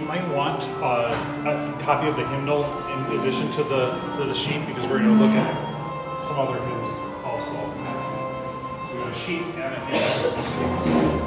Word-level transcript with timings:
you 0.00 0.06
might 0.06 0.26
want 0.34 0.62
uh, 0.82 1.12
a 1.46 1.82
copy 1.82 2.08
of 2.08 2.16
the 2.16 2.26
hymnal 2.28 2.64
in 2.88 3.20
addition 3.20 3.52
to 3.52 3.62
the 3.64 3.90
to 4.16 4.24
the 4.24 4.32
sheet 4.32 4.66
because 4.66 4.84
we're 4.86 4.98
going 4.98 5.18
to 5.18 5.24
look 5.24 5.34
at 5.34 6.22
some 6.22 6.38
other 6.38 6.58
hymns 6.58 6.90
also. 7.22 7.52
So 7.52 8.94
we 8.94 9.02
have 9.02 9.12
a 9.12 9.18
sheet 9.18 9.42
and 9.42 9.74
a 9.74 9.80
hymnal. 9.84 11.19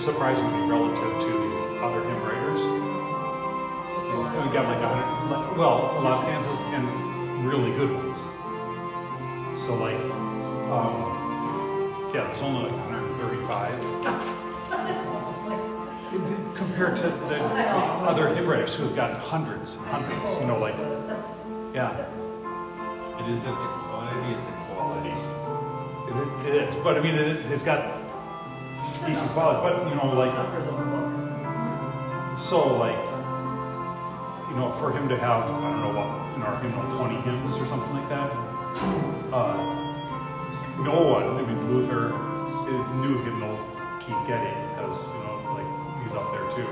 Surprisingly 0.00 0.68
relative 0.68 1.20
to 1.20 1.78
other 1.82 2.02
hymn 2.02 2.22
writers. 2.22 2.60
We 4.46 4.52
got 4.52 4.66
like 4.66 4.80
a 4.80 4.88
hundred, 4.88 5.58
well, 5.58 5.98
a 5.98 6.00
lot 6.00 6.12
of 6.14 6.20
stanzas 6.20 6.58
and 6.72 7.46
really 7.46 7.70
good 7.72 7.92
ones. 7.92 8.16
So 9.60 9.74
like, 9.74 10.00
um, 10.70 10.94
yeah, 12.14 12.24
there's 12.24 12.42
only 12.42 12.62
like 12.70 12.76
135 12.88 13.80
compared 16.56 16.96
to 16.96 17.02
the 17.02 17.42
other 17.42 18.34
hymn 18.34 18.46
writers 18.46 18.74
who've 18.74 18.96
got 18.96 19.20
hundreds 19.20 19.76
and 19.76 19.86
hundreds. 19.86 20.40
You 20.40 20.46
know, 20.46 20.58
like, 20.58 20.76
yeah, 21.74 22.06
It 23.20 23.28
isn't 23.28 23.44
the 23.44 23.50
quantity, 23.52 24.34
it's 24.34 24.46
the 24.46 24.52
quality. 24.72 25.14
it, 26.08 26.54
it 26.54 26.68
is. 26.68 26.74
But 26.82 26.96
I 26.96 27.00
mean, 27.00 27.14
it, 27.16 27.44
it's 27.52 27.62
got 27.62 27.99
decent 29.10 29.30
quality. 29.32 29.60
But 29.62 29.88
you 29.88 29.96
know, 29.96 30.06
like, 30.14 30.34
so 32.38 32.76
like, 32.78 33.02
you 34.50 34.56
know, 34.56 34.70
for 34.78 34.92
him 34.92 35.08
to 35.08 35.16
have, 35.18 35.44
I 35.50 35.70
don't 35.70 35.82
know 35.82 35.94
what, 35.98 36.36
in 36.36 36.42
our 36.42 36.60
hymnal, 36.62 36.90
20 36.96 37.20
hymns 37.22 37.56
or 37.56 37.66
something 37.66 37.92
like 37.92 38.08
that. 38.08 38.30
Uh, 39.34 39.56
no 40.82 41.02
one, 41.02 41.36
I 41.36 41.42
mean, 41.42 41.74
Luther, 41.74 42.10
his 42.70 42.90
new 43.02 43.18
hymnal, 43.22 43.58
Keep 44.00 44.16
Getting, 44.26 44.54
has, 44.78 45.08
you 45.08 45.22
know, 45.24 45.36
like, 45.54 45.70
he's 46.02 46.14
up 46.14 46.30
there 46.32 46.46
too. 46.54 46.68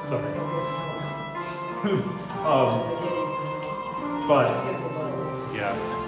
Sorry. 0.00 0.34
um, 2.46 2.74
but, 4.26 4.50
yeah. 5.54 6.03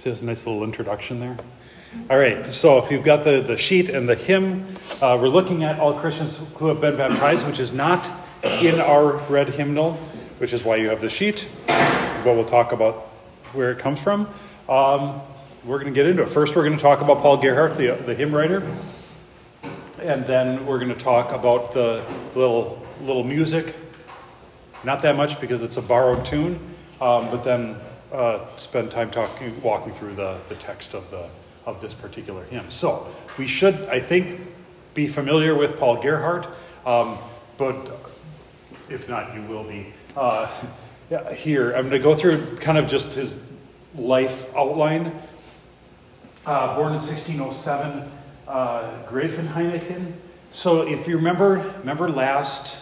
See 0.00 0.08
a 0.08 0.24
nice 0.24 0.46
little 0.46 0.64
introduction 0.64 1.20
there? 1.20 1.36
All 2.08 2.16
right, 2.16 2.46
so 2.46 2.82
if 2.82 2.90
you've 2.90 3.04
got 3.04 3.22
the, 3.22 3.42
the 3.42 3.58
sheet 3.58 3.90
and 3.90 4.08
the 4.08 4.14
hymn, 4.14 4.64
uh, 5.02 5.18
we're 5.20 5.28
looking 5.28 5.62
at 5.62 5.78
all 5.78 5.92
Christians 6.00 6.40
who 6.54 6.68
have 6.68 6.80
been 6.80 6.96
baptized, 6.96 7.46
which 7.46 7.60
is 7.60 7.70
not 7.70 8.10
in 8.62 8.80
our 8.80 9.18
red 9.28 9.50
hymnal, 9.50 9.98
which 10.38 10.54
is 10.54 10.64
why 10.64 10.76
you 10.76 10.88
have 10.88 11.02
the 11.02 11.10
sheet. 11.10 11.46
But 11.66 12.24
we'll 12.24 12.46
talk 12.46 12.72
about 12.72 13.10
where 13.52 13.72
it 13.72 13.78
comes 13.78 14.00
from. 14.00 14.26
Um, 14.70 15.20
we're 15.66 15.78
going 15.78 15.92
to 15.92 15.94
get 15.94 16.06
into 16.06 16.22
it. 16.22 16.30
First, 16.30 16.56
we're 16.56 16.64
going 16.64 16.78
to 16.78 16.82
talk 16.82 17.02
about 17.02 17.20
Paul 17.20 17.36
Gerhardt, 17.36 17.76
the, 17.76 17.88
the 18.06 18.14
hymn 18.14 18.34
writer. 18.34 18.66
And 20.00 20.24
then 20.24 20.64
we're 20.64 20.78
going 20.78 20.94
to 20.94 21.04
talk 21.04 21.32
about 21.32 21.74
the 21.74 22.02
little, 22.34 22.82
little 23.02 23.22
music. 23.22 23.76
Not 24.82 25.02
that 25.02 25.14
much 25.14 25.38
because 25.42 25.60
it's 25.60 25.76
a 25.76 25.82
borrowed 25.82 26.24
tune, 26.24 26.58
um, 27.02 27.30
but 27.30 27.44
then 27.44 27.76
uh, 28.12 28.46
spend 28.56 28.90
time 28.90 29.10
talking, 29.10 29.60
walking 29.62 29.92
through 29.92 30.14
the, 30.14 30.38
the 30.48 30.54
text 30.56 30.94
of, 30.94 31.10
the, 31.10 31.28
of 31.66 31.80
this 31.80 31.94
particular 31.94 32.44
hymn. 32.44 32.70
So 32.70 33.08
we 33.38 33.46
should, 33.46 33.74
I 33.88 34.00
think, 34.00 34.40
be 34.94 35.06
familiar 35.06 35.54
with 35.54 35.76
Paul 35.76 36.02
Gerhardt, 36.02 36.48
um, 36.84 37.18
but 37.56 38.00
if 38.88 39.08
not, 39.08 39.34
you 39.34 39.42
will 39.42 39.64
be. 39.64 39.92
Uh, 40.16 40.48
here, 41.34 41.72
I'm 41.72 41.88
going 41.88 41.90
to 41.90 41.98
go 41.98 42.14
through 42.14 42.56
kind 42.56 42.78
of 42.78 42.86
just 42.88 43.14
his 43.14 43.42
life 43.94 44.54
outline. 44.56 45.12
Uh, 46.46 46.74
born 46.74 46.94
in 46.94 47.00
1607, 47.00 48.10
uh, 48.48 49.06
Grafenhainichen. 49.06 50.12
So 50.50 50.88
if 50.88 51.06
you 51.06 51.16
remember, 51.16 51.74
remember 51.78 52.10
last 52.10 52.76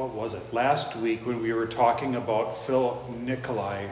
what 0.00 0.14
was 0.14 0.32
it? 0.32 0.54
Last 0.54 0.96
week 0.96 1.26
when 1.26 1.42
we 1.42 1.52
were 1.52 1.66
talking 1.66 2.16
about 2.16 2.56
Philip 2.64 3.10
Nicolai. 3.10 3.90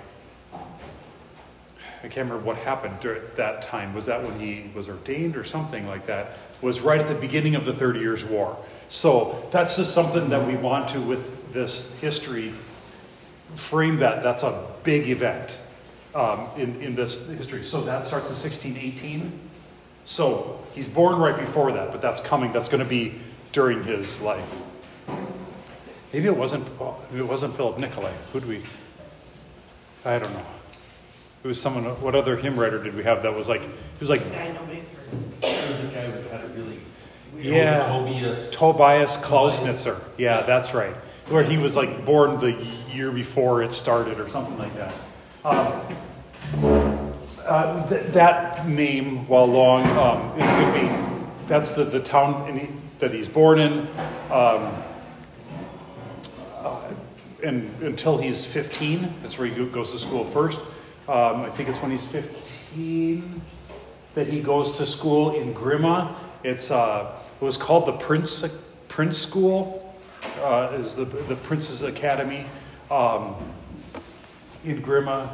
I 0.55 2.03
can't 2.03 2.31
remember 2.31 2.39
what 2.39 2.57
happened 2.57 2.99
during 3.01 3.21
that 3.37 3.61
time. 3.61 3.93
Was 3.93 4.07
that 4.07 4.23
when 4.23 4.41
he 4.41 4.71
was 4.75 4.89
ordained 4.89 5.37
or 5.37 5.45
something 5.45 5.87
like 5.87 6.07
that? 6.07 6.39
Was 6.63 6.81
right 6.81 6.99
at 6.99 7.09
the 7.09 7.15
beginning 7.15 7.57
of 7.57 7.67
the 7.67 7.75
Thirty 7.75 8.01
Years' 8.01 8.25
War. 8.25 8.57
So 8.89 9.47
that's 9.51 9.77
just 9.77 9.93
something 9.93 10.31
that 10.31 10.47
we 10.47 10.57
want 10.57 10.89
to, 10.91 11.01
with 11.01 11.53
this 11.53 11.93
history, 11.97 12.55
frame 13.55 13.99
that. 13.99 14.23
That's 14.23 14.45
a 14.45 14.67
big 14.85 15.11
event 15.11 15.59
um, 16.15 16.49
in, 16.57 16.81
in 16.81 16.95
this 16.95 17.27
history. 17.27 17.65
So 17.65 17.83
that 17.83 18.07
starts 18.07 18.29
in 18.29 18.35
1618. 18.35 19.39
So 20.07 20.65
he's 20.73 20.89
born 20.89 21.19
right 21.19 21.39
before 21.39 21.73
that, 21.73 21.93
but 21.93 22.01
that's 22.01 22.23
coming. 22.23 22.53
That's 22.53 22.69
going 22.69 22.83
to 22.83 22.89
be 22.89 23.21
during 23.53 23.85
his 23.85 24.21
life. 24.23 24.55
Maybe 26.13 26.27
it 26.27 26.37
wasn't. 26.37 26.67
Maybe 27.11 27.23
it 27.23 27.29
wasn't 27.29 27.55
Philip 27.57 27.79
Nicolai. 27.79 28.13
Who 28.33 28.41
do 28.41 28.47
we? 28.47 28.63
I 30.05 30.19
don't 30.19 30.33
know. 30.33 30.47
It 31.45 31.49
was 31.49 31.61
someone. 31.61 31.85
What 32.01 32.15
other 32.15 32.37
hymn 32.37 32.59
writer 32.59 32.83
did 32.83 32.95
we 32.95 33.05
have 33.05 33.23
that 33.23 33.35
was 33.35 33.49
like? 33.49 33.63
He 33.63 34.01
was 34.01 34.09
like 34.09 34.31
Guy 34.31 34.53
nobody's 34.53 34.89
heard. 34.89 35.41
There 35.43 35.71
was 35.71 35.81
a 35.81 35.87
guy 35.87 36.11
who 36.11 36.29
had 36.29 36.45
a 36.45 36.49
really. 36.49 36.81
Yeah. 37.39 37.87
Tobias. 37.87 38.51
Tobias 38.51 39.17
Klausnitzer. 39.19 40.03
Yeah, 40.17 40.43
that's 40.43 40.75
right. 40.75 40.95
Where 41.29 41.45
he 41.45 41.59
was 41.59 41.77
like 41.77 42.07
born 42.07 42.41
the 42.41 42.53
year 42.93 43.11
before 43.11 43.63
it 43.63 43.73
started 43.73 44.19
or 44.19 44.29
something 44.31 44.59
like 44.59 44.75
that. 44.77 44.95
Um, 45.45 45.97
uh, 47.45 47.87
th- 47.89 48.13
that 48.13 48.67
name, 48.67 49.29
while 49.29 49.47
long, 49.47 49.87
um, 49.99 50.39
it 50.39 50.43
could 50.43 50.75
be. 50.81 51.47
That's 51.47 51.75
the 51.75 51.85
the 51.85 52.01
town 52.01 52.49
in 52.49 52.59
he, 52.59 52.69
that 52.99 53.13
he's 53.13 53.29
born 53.29 53.61
in. 53.61 53.87
Um, 54.31 54.73
and 57.43 57.71
until 57.83 58.19
he's 58.19 58.45
15, 58.45 59.15
that's 59.23 59.39
where 59.39 59.47
he 59.49 59.65
goes 59.67 59.93
to 59.93 59.99
school 59.99 60.25
first. 60.25 60.59
Um, 61.09 61.43
I 61.43 61.51
think 61.51 61.69
it's 61.69 61.81
when 61.81 61.91
he's 61.91 62.07
15 62.07 63.41
that 64.15 64.27
he 64.27 64.41
goes 64.41 64.77
to 64.79 64.87
school 64.87 65.31
in 65.35 65.55
Grimma. 65.55 66.15
It's 66.43 66.71
uh, 66.71 67.13
it 67.41 67.45
was 67.45 67.57
called 67.57 67.87
the 67.87 67.93
Prince 67.93 68.45
Prince 68.89 69.19
School, 69.19 69.95
uh, 70.41 70.71
is 70.73 70.97
the 70.97 71.05
the 71.05 71.37
Prince's 71.37 71.83
Academy 71.83 72.45
um, 72.91 73.37
in 74.65 74.83
Grimma. 74.83 75.31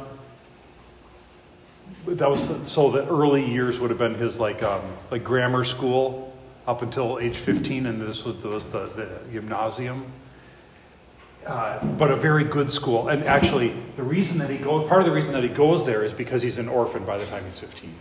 That 2.05 2.29
was 2.29 2.71
so 2.71 2.91
the 2.91 3.07
early 3.07 3.45
years 3.45 3.79
would 3.79 3.89
have 3.89 3.99
been 3.99 4.15
his 4.15 4.39
like 4.39 4.61
um, 4.63 4.81
like 5.11 5.23
grammar 5.23 5.63
school 5.63 6.37
up 6.67 6.81
until 6.81 7.19
age 7.19 7.37
15, 7.37 7.85
and 7.85 8.01
this 8.01 8.25
was, 8.25 8.43
was 8.43 8.67
the, 8.67 8.87
the 8.87 9.09
gymnasium. 9.31 10.11
Uh, 11.45 11.83
but 11.85 12.09
a 12.09 12.15
very 12.15 12.43
good 12.43 12.71
school. 12.71 13.09
And 13.09 13.23
actually, 13.23 13.75
the 13.97 14.03
reason 14.03 14.39
that 14.39 14.49
he 14.49 14.57
goes, 14.57 14.87
part 14.87 15.01
of 15.01 15.05
the 15.05 15.13
reason 15.13 15.31
that 15.33 15.43
he 15.43 15.49
goes 15.49 15.85
there 15.85 16.03
is 16.03 16.11
because 16.11 16.41
he's 16.41 16.57
an 16.57 16.67
orphan 16.67 17.05
by 17.05 17.19
the 17.19 17.25
time 17.27 17.45
he's 17.45 17.59
15. 17.59 17.93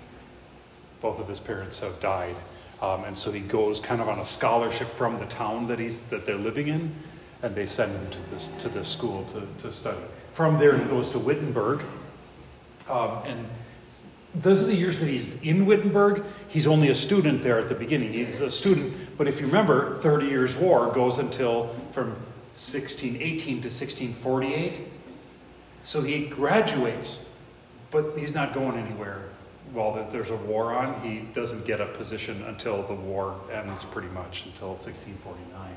Both 1.03 1.21
of 1.21 1.29
his 1.29 1.41
parents 1.41 1.81
have 1.81 2.01
died. 2.01 2.37
Um, 2.81 3.05
and 3.05 3.19
so 3.19 3.31
he 3.31 3.41
goes 3.41 3.81
kind 3.81 4.01
of 4.01 4.09
on 4.09 4.19
a 4.19 4.25
scholarship 4.25 4.89
from 4.89 5.19
the 5.19 5.27
town 5.27 5.67
that, 5.67 5.79
he's, 5.79 6.01
that 6.05 6.25
they're 6.25 6.37
living 6.37 6.69
in, 6.69 6.95
and 7.43 7.55
they 7.55 7.67
send 7.67 7.93
him 7.93 8.11
to 8.13 8.31
this, 8.31 8.49
to 8.61 8.71
this 8.71 8.89
school 8.89 9.27
to, 9.35 9.63
to 9.63 9.73
study. 9.75 10.01
From 10.33 10.59
there, 10.59 10.79
he 10.79 10.85
goes 10.85 11.11
to 11.11 11.19
Wittenberg. 11.19 11.83
Um, 12.89 13.19
and 13.27 13.47
those 14.35 14.63
are 14.63 14.67
the 14.67 14.75
years 14.75 15.01
that 15.01 15.07
he's 15.07 15.41
in 15.43 15.67
Wittenberg. 15.67 16.25
He's 16.49 16.67
only 16.67 16.89
a 16.89 16.95
student 16.95 17.43
there 17.43 17.59
at 17.59 17.69
the 17.69 17.75
beginning. 17.75 18.15
He's 18.15 18.41
a 18.41 18.51
student, 18.51 19.17
but 19.19 19.29
if 19.29 19.39
you 19.39 19.47
remember, 19.47 19.99
30 20.01 20.29
Years' 20.29 20.57
War 20.57 20.91
goes 20.93 21.19
until 21.19 21.75
from 21.93 22.17
1618 22.55 23.63
to 23.63 23.69
1648. 23.69 24.81
So 25.83 26.03
he 26.03 26.27
graduates, 26.27 27.25
but 27.91 28.17
he's 28.17 28.35
not 28.35 28.55
going 28.55 28.79
anywhere 28.79 29.29
while 29.73 29.93
there's 30.11 30.31
a 30.31 30.37
war 30.37 30.73
on. 30.75 31.01
He 31.03 31.21
doesn't 31.33 31.67
get 31.67 31.81
a 31.81 31.87
position 31.87 32.43
until 32.45 32.83
the 32.85 32.95
war 32.95 33.41
ends, 33.53 33.85
pretty 33.85 34.09
much, 34.09 34.47
until 34.47 34.71
1649. 34.71 35.75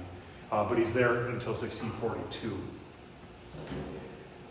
Uh, 0.52 0.64
but 0.70 0.78
he's 0.78 0.94
there 0.94 1.28
until 1.28 1.54
1642. 1.54 2.60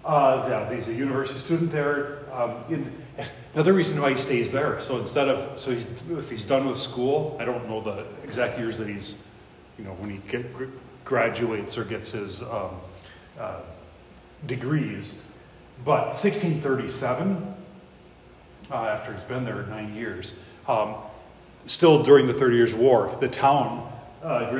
Uh, 0.04 0.46
yeah, 0.48 0.74
he's 0.74 0.88
a 0.88 0.92
university 0.92 1.40
student 1.40 1.72
there. 1.72 2.32
Um, 2.32 2.62
in, 2.68 2.92
another 3.54 3.72
reason 3.72 4.00
why 4.00 4.10
he 4.10 4.16
stays 4.16 4.52
there. 4.52 4.80
So 4.80 4.98
instead 4.98 5.28
of, 5.28 5.58
so 5.58 5.72
he's, 5.72 5.86
if 6.10 6.30
he's 6.30 6.44
done 6.44 6.66
with 6.66 6.78
school, 6.78 7.36
I 7.40 7.44
don't 7.44 7.68
know 7.68 7.80
the 7.80 8.04
exact 8.22 8.58
years 8.58 8.78
that 8.78 8.88
he's, 8.88 9.20
you 9.78 9.84
know, 9.84 9.92
when 9.92 10.10
he 10.10 10.18
get, 10.28 10.46
graduates 11.06 11.78
or 11.78 11.84
gets 11.84 12.12
his 12.12 12.42
um, 12.42 12.76
uh, 13.40 13.60
degrees. 14.44 15.22
But 15.84 16.08
1637, 16.08 17.54
uh, 18.70 18.74
after 18.74 19.14
he's 19.14 19.22
been 19.22 19.44
there 19.44 19.62
nine 19.62 19.94
years, 19.94 20.34
um, 20.68 20.96
still 21.64 22.02
during 22.02 22.26
the 22.26 22.34
Thirty 22.34 22.56
Years' 22.56 22.74
War, 22.74 23.16
the 23.20 23.28
town, 23.28 23.90
uh, 24.22 24.50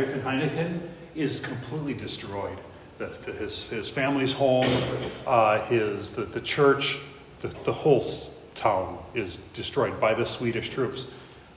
is 1.15 1.41
completely 1.41 1.95
destroyed 1.95 2.59
the, 2.99 3.11
the, 3.25 3.33
his, 3.33 3.69
his 3.69 3.89
family's 3.89 4.33
home, 4.33 4.83
uh, 5.27 5.61
his, 5.67 6.13
the, 6.13 6.23
the 6.23 6.41
church, 6.41 6.99
the, 7.41 7.49
the 7.65 7.73
whole 7.73 8.05
town 8.55 8.99
is 9.15 9.39
destroyed 9.55 9.99
by 10.01 10.15
the 10.15 10.25
Swedish 10.25 10.71
troops. 10.71 11.09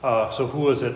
Uh, 0.03 0.29
so 0.29 0.47
who 0.47 0.61
was 0.61 0.81
it 0.81 0.95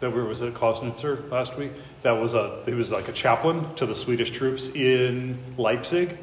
that 0.00 0.10
we 0.10 0.22
was 0.22 0.42
at 0.42 0.54
Klausnitzer 0.54 1.30
last 1.30 1.56
week? 1.56 1.72
That 2.04 2.12
was 2.12 2.34
a 2.34 2.62
he 2.66 2.74
was 2.74 2.92
like 2.92 3.08
a 3.08 3.12
chaplain 3.12 3.74
to 3.76 3.86
the 3.86 3.94
Swedish 3.94 4.30
troops 4.30 4.68
in 4.74 5.38
Leipzig. 5.56 6.16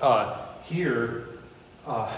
Uh, 0.00 0.36
here, 0.64 1.28
uh, 1.86 2.12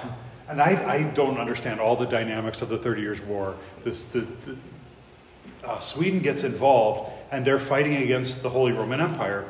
and 0.49 0.61
I, 0.61 0.95
I 0.95 1.03
don't 1.03 1.39
understand 1.39 1.81
all 1.81 1.97
the 1.97 2.07
dynamics 2.07 2.63
of 2.63 2.69
the 2.69 2.79
Thirty 2.79 3.03
Years' 3.03 3.21
War. 3.21 3.57
This, 3.85 4.05
the, 4.07 4.21
the 4.21 4.57
uh, 5.65 5.81
Sweden 5.81 6.21
gets 6.21 6.43
involved, 6.43 7.13
and 7.31 7.45
they're 7.45 7.59
fighting 7.59 7.97
against 7.97 8.43
the 8.43 8.51
Holy 8.51 8.73
Roman 8.73 9.01
Empire 9.01 9.47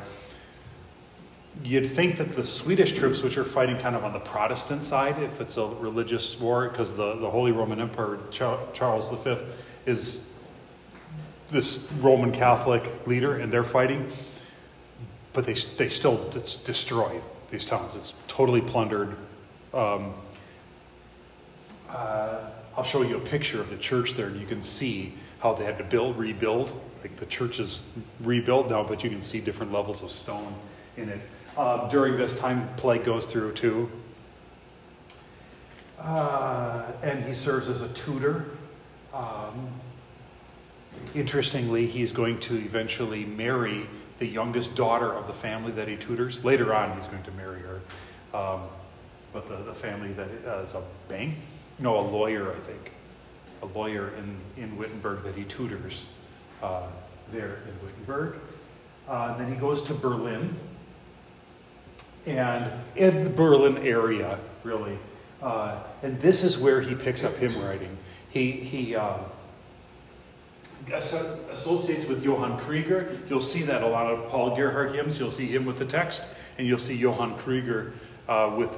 you'd 1.63 1.91
think 1.91 2.17
that 2.17 2.33
the 2.35 2.43
Swedish 2.43 2.93
troops, 2.93 3.21
which 3.21 3.37
are 3.37 3.43
fighting 3.43 3.77
kind 3.77 3.95
of 3.95 4.03
on 4.03 4.13
the 4.13 4.19
Protestant 4.19 4.83
side, 4.83 5.21
if 5.21 5.41
it's 5.41 5.57
a 5.57 5.65
religious 5.65 6.39
war, 6.39 6.69
because 6.69 6.95
the, 6.95 7.15
the 7.15 7.29
Holy 7.29 7.51
Roman 7.51 7.79
Emperor 7.79 8.19
Charles 8.31 9.11
V 9.11 9.37
is 9.85 10.30
this 11.51 11.91
Roman 11.99 12.31
Catholic 12.31 13.07
leader, 13.07 13.37
and 13.37 13.51
they're 13.51 13.63
fighting, 13.63 14.09
but 15.33 15.45
they, 15.45 15.53
they 15.53 15.89
still 15.89 16.29
destroy 16.65 17.21
these 17.49 17.65
towns. 17.65 17.95
It's 17.95 18.13
totally 18.27 18.61
plundered. 18.61 19.15
Um, 19.73 20.13
uh, 21.89 22.49
I'll 22.75 22.83
show 22.83 23.01
you 23.01 23.17
a 23.17 23.21
picture 23.21 23.59
of 23.59 23.69
the 23.69 23.77
church 23.77 24.13
there, 24.13 24.27
and 24.27 24.39
you 24.39 24.47
can 24.47 24.63
see 24.63 25.13
how 25.39 25.53
they 25.53 25.65
had 25.65 25.77
to 25.77 25.83
build, 25.83 26.17
rebuild. 26.17 26.71
Like 27.01 27.15
the 27.17 27.25
church 27.25 27.59
is 27.59 27.91
rebuilt 28.21 28.69
now, 28.69 28.83
but 28.83 29.03
you 29.03 29.09
can 29.09 29.21
see 29.21 29.41
different 29.41 29.71
levels 29.73 30.03
of 30.03 30.11
stone 30.11 30.53
in 30.97 31.09
it 31.09 31.19
uh, 31.57 31.89
during 31.89 32.17
this 32.17 32.37
time 32.37 32.69
plague 32.77 33.03
goes 33.03 33.25
through 33.25 33.53
too. 33.53 33.91
Uh, 35.99 36.83
and 37.03 37.23
he 37.25 37.33
serves 37.33 37.69
as 37.69 37.81
a 37.81 37.89
tutor. 37.89 38.45
Um, 39.13 39.69
interestingly, 41.13 41.87
he's 41.87 42.11
going 42.11 42.39
to 42.41 42.57
eventually 42.57 43.25
marry 43.25 43.87
the 44.19 44.27
youngest 44.27 44.75
daughter 44.75 45.11
of 45.11 45.27
the 45.27 45.33
family 45.33 45.71
that 45.71 45.87
he 45.87 45.95
tutors. 45.95 46.43
Later 46.45 46.73
on, 46.73 46.95
he's 46.97 47.07
going 47.07 47.23
to 47.23 47.31
marry 47.31 47.61
her. 47.61 47.81
Um, 48.37 48.61
but 49.33 49.47
the, 49.47 49.57
the 49.57 49.73
family 49.73 50.13
that 50.13 50.29
uh, 50.45 50.63
is 50.63 50.73
a 50.73 50.83
bank, 51.07 51.35
no, 51.79 51.99
a 51.99 52.05
lawyer, 52.07 52.51
I 52.51 52.59
think, 52.59 52.91
a 53.61 53.65
lawyer 53.65 54.13
in, 54.15 54.37
in 54.61 54.77
Wittenberg 54.77 55.23
that 55.23 55.35
he 55.35 55.43
tutors 55.45 56.05
uh, 56.61 56.87
there 57.31 57.59
in 57.67 57.85
Wittenberg. 57.85 58.35
Uh, 59.07 59.37
then 59.37 59.51
he 59.51 59.59
goes 59.59 59.81
to 59.83 59.93
Berlin 59.93 60.55
and 62.25 62.71
in 62.95 63.23
the 63.23 63.29
Berlin 63.29 63.77
area, 63.79 64.37
really. 64.63 64.97
Uh, 65.41 65.79
and 66.03 66.19
this 66.21 66.43
is 66.43 66.57
where 66.57 66.81
he 66.81 66.93
picks 66.93 67.23
up 67.23 67.35
hymn 67.37 67.59
writing. 67.61 67.97
He, 68.29 68.51
he 68.51 68.95
um, 68.95 69.21
associates 70.89 72.05
with 72.05 72.23
Johann 72.23 72.57
Krieger. 72.57 73.17
You'll 73.29 73.39
see 73.39 73.63
that 73.63 73.83
a 73.83 73.87
lot 73.87 74.07
of 74.07 74.29
Paul 74.29 74.55
Gerhardt 74.55 74.95
hymns. 74.95 75.19
You'll 75.19 75.31
see 75.31 75.47
him 75.47 75.65
with 75.65 75.77
the 75.77 75.85
text, 75.85 76.21
and 76.57 76.67
you'll 76.67 76.77
see 76.77 76.95
Johann 76.95 77.37
Krieger 77.37 77.93
uh, 78.27 78.53
with 78.57 78.69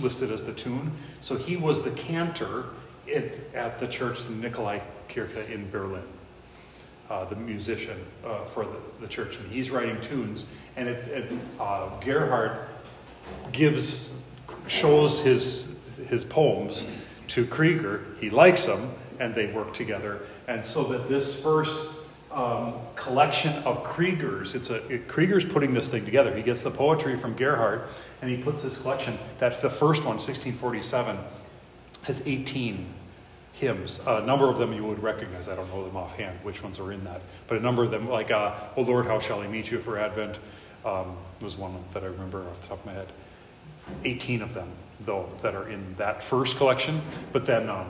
listed 0.00 0.30
as 0.30 0.44
the 0.44 0.52
tune. 0.52 0.92
So 1.20 1.36
he 1.36 1.56
was 1.56 1.82
the 1.82 1.90
cantor 1.92 2.66
in, 3.06 3.30
at 3.54 3.78
the 3.78 3.88
church, 3.88 4.24
the 4.24 4.32
Nikolai 4.32 4.80
Kirche 5.08 5.50
in 5.50 5.70
Berlin. 5.70 6.02
Uh, 7.08 7.24
the 7.24 7.36
musician 7.36 7.98
uh, 8.22 8.44
for 8.44 8.64
the, 8.64 8.76
the, 9.00 9.08
church, 9.08 9.36
and 9.36 9.50
he's 9.50 9.70
writing 9.70 9.98
tunes. 10.02 10.50
And 10.76 10.86
it, 10.86 11.08
it 11.08 11.32
uh, 11.58 11.88
Gerhardt 12.00 12.68
gives, 13.50 14.12
shows 14.66 15.20
his, 15.20 15.74
his 16.08 16.22
poems 16.22 16.86
to 17.28 17.46
Krieger. 17.46 18.04
He 18.20 18.28
likes 18.28 18.66
them, 18.66 18.92
and 19.20 19.34
they 19.34 19.46
work 19.46 19.74
together. 19.74 20.20
And 20.46 20.64
so 20.64 20.84
that 20.84 21.08
this 21.08 21.42
first 21.42 21.90
um, 22.30 22.74
collection 22.94 23.54
of 23.64 23.82
Krieger's, 23.82 24.54
it's 24.54 24.70
a, 24.70 24.86
it, 24.88 25.08
Krieger's 25.08 25.44
putting 25.44 25.74
this 25.74 25.88
thing 25.88 26.04
together. 26.04 26.34
He 26.36 26.42
gets 26.42 26.62
the 26.62 26.70
poetry 26.70 27.18
from 27.18 27.34
Gerhardt, 27.34 27.88
and 28.22 28.30
he 28.30 28.36
puts 28.36 28.62
this 28.62 28.78
collection. 28.78 29.18
That's 29.38 29.58
the 29.58 29.70
first 29.70 30.02
one, 30.02 30.16
1647, 30.16 31.18
has 32.02 32.22
18 32.26 32.86
hymns. 33.54 34.00
A 34.06 34.24
number 34.24 34.48
of 34.48 34.58
them 34.58 34.72
you 34.72 34.84
would 34.84 35.02
recognize. 35.02 35.48
I 35.48 35.56
don't 35.56 35.68
know 35.68 35.84
them 35.84 35.96
offhand, 35.96 36.38
which 36.42 36.62
ones 36.62 36.78
are 36.78 36.92
in 36.92 37.02
that. 37.04 37.20
But 37.48 37.58
a 37.58 37.60
number 37.60 37.82
of 37.82 37.90
them, 37.90 38.08
like 38.08 38.30
uh, 38.30 38.54
"O 38.76 38.82
Lord, 38.82 39.06
how 39.06 39.18
shall 39.18 39.40
I 39.40 39.48
meet 39.48 39.70
you 39.70 39.80
for 39.80 39.98
Advent," 39.98 40.38
um, 40.84 41.16
was 41.40 41.56
one 41.56 41.74
that 41.92 42.02
I 42.02 42.06
remember 42.06 42.42
off 42.48 42.60
the 42.60 42.68
top 42.68 42.80
of 42.80 42.86
my 42.86 42.92
head. 42.92 43.08
18 44.04 44.42
of 44.42 44.54
them, 44.54 44.70
though, 45.00 45.28
that 45.42 45.54
are 45.54 45.68
in 45.68 45.94
that 45.96 46.22
first 46.22 46.56
collection. 46.56 47.00
But 47.32 47.46
then, 47.46 47.68
um, 47.68 47.88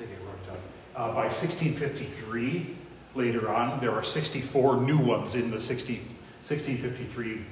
It 0.00 0.46
down. 0.46 0.56
Uh, 0.96 1.08
by 1.08 1.24
1653, 1.24 2.76
later 3.14 3.48
on, 3.48 3.80
there 3.80 3.92
are 3.92 4.02
64 4.02 4.80
new 4.80 4.98
ones 4.98 5.34
in 5.34 5.50
the 5.50 5.60
60, 5.60 5.94
1653 5.94 7.44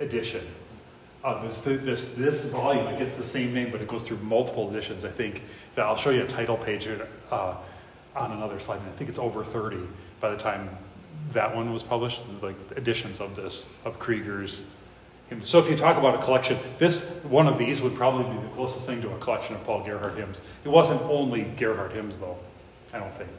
edition. 0.00 0.46
Uh, 1.22 1.42
this, 1.46 1.60
this, 1.60 2.14
this 2.14 2.44
volume, 2.46 2.86
it 2.86 2.98
gets 2.98 3.16
the 3.16 3.24
same 3.24 3.52
name, 3.52 3.70
but 3.70 3.80
it 3.80 3.88
goes 3.88 4.04
through 4.04 4.16
multiple 4.18 4.70
editions. 4.70 5.04
I 5.04 5.10
think 5.10 5.42
that 5.74 5.84
I'll 5.84 5.96
show 5.96 6.10
you 6.10 6.22
a 6.22 6.26
title 6.26 6.56
page 6.56 6.88
uh, 7.30 7.56
on 8.16 8.32
another 8.32 8.58
slide. 8.58 8.78
And 8.80 8.88
I 8.88 8.92
think 8.92 9.10
it's 9.10 9.18
over 9.18 9.44
30 9.44 9.78
by 10.20 10.30
the 10.30 10.36
time 10.36 10.70
that 11.32 11.54
one 11.54 11.72
was 11.72 11.82
published, 11.82 12.22
like 12.42 12.56
editions 12.76 13.20
of 13.20 13.36
this, 13.36 13.76
of 13.84 13.98
Krieger's 13.98 14.66
hymns. 15.30 15.48
So 15.48 15.58
if 15.58 15.70
you 15.70 15.76
talk 15.76 15.96
about 15.96 16.16
a 16.16 16.22
collection, 16.22 16.58
this 16.78 17.08
one 17.22 17.46
of 17.46 17.56
these 17.56 17.80
would 17.80 17.94
probably 17.94 18.34
be 18.34 18.42
the 18.42 18.52
closest 18.54 18.86
thing 18.86 19.00
to 19.02 19.10
a 19.12 19.18
collection 19.18 19.54
of 19.54 19.64
Paul 19.64 19.82
Gerhardt 19.84 20.18
hymns. 20.18 20.42
It 20.64 20.68
wasn't 20.68 21.00
only 21.02 21.44
Gerhardt 21.56 21.92
hymns, 21.92 22.18
though, 22.18 22.36
I 22.92 22.98
don't 22.98 23.14
think. 23.16 23.30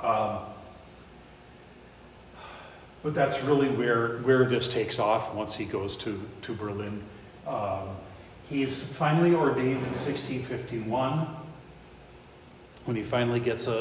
Um, 0.00 0.40
but 3.02 3.14
that's 3.14 3.42
really 3.42 3.68
where, 3.68 4.18
where 4.18 4.44
this 4.44 4.68
takes 4.68 4.98
off 4.98 5.34
once 5.34 5.56
he 5.56 5.64
goes 5.64 5.96
to, 5.98 6.22
to 6.42 6.54
Berlin. 6.54 7.02
Um, 7.46 7.88
he's 8.48 8.84
finally 8.84 9.34
ordained 9.34 9.82
in 9.82 9.92
1651 9.92 11.26
when 12.84 12.96
he 12.96 13.02
finally 13.02 13.40
gets 13.40 13.66
a, 13.66 13.72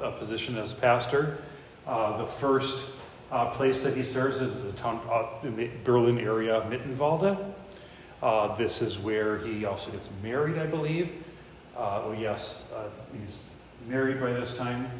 a, 0.00 0.08
a 0.08 0.12
position 0.12 0.56
as 0.56 0.72
pastor. 0.72 1.38
Uh, 1.86 2.18
the 2.18 2.26
first 2.26 2.76
uh, 3.30 3.50
place 3.50 3.82
that 3.82 3.96
he 3.96 4.04
serves 4.04 4.40
is 4.40 4.62
the 4.62 4.72
town, 4.72 5.00
uh, 5.10 5.46
in 5.46 5.56
the 5.56 5.70
Berlin 5.84 6.18
area, 6.18 6.64
Mittenwalde. 6.68 7.52
Uh, 8.22 8.54
this 8.56 8.82
is 8.82 8.98
where 8.98 9.38
he 9.38 9.64
also 9.64 9.90
gets 9.90 10.08
married, 10.22 10.58
I 10.58 10.66
believe. 10.66 11.10
Uh, 11.76 12.02
oh, 12.04 12.12
yes, 12.12 12.72
uh, 12.74 12.88
he's 13.18 13.50
married 13.86 14.20
by 14.20 14.32
this 14.32 14.56
time. 14.56 14.90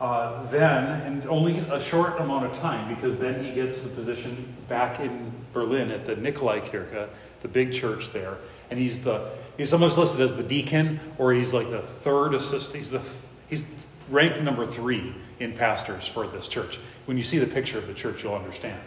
Uh, 0.00 0.48
then, 0.50 0.84
and 1.02 1.26
only 1.26 1.58
a 1.58 1.80
short 1.80 2.20
amount 2.20 2.46
of 2.46 2.58
time, 2.58 2.94
because 2.94 3.18
then 3.18 3.42
he 3.42 3.52
gets 3.52 3.82
the 3.82 3.88
position 3.88 4.54
back 4.68 5.00
in 5.00 5.32
Berlin 5.52 5.90
at 5.90 6.04
the 6.04 6.14
Nikolaikirche, 6.14 7.08
the 7.42 7.48
big 7.48 7.72
church 7.72 8.12
there, 8.12 8.36
and 8.70 8.78
he's 8.78 9.04
the 9.04 9.30
he's 9.56 9.70
sometimes 9.70 9.96
listed 9.96 10.20
as 10.20 10.36
the 10.36 10.42
deacon, 10.42 11.00
or 11.16 11.32
he's 11.32 11.54
like 11.54 11.70
the 11.70 11.80
third 11.80 12.34
assistant. 12.34 12.76
He's 12.76 12.90
the 12.90 13.00
he's 13.48 13.64
ranked 14.10 14.42
number 14.42 14.66
three 14.66 15.14
in 15.38 15.52
pastors 15.52 16.06
for 16.06 16.26
this 16.26 16.48
church. 16.48 16.78
When 17.06 17.16
you 17.16 17.22
see 17.22 17.38
the 17.38 17.46
picture 17.46 17.78
of 17.78 17.86
the 17.86 17.94
church, 17.94 18.22
you'll 18.22 18.34
understand. 18.34 18.80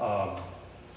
Um, 0.00 0.36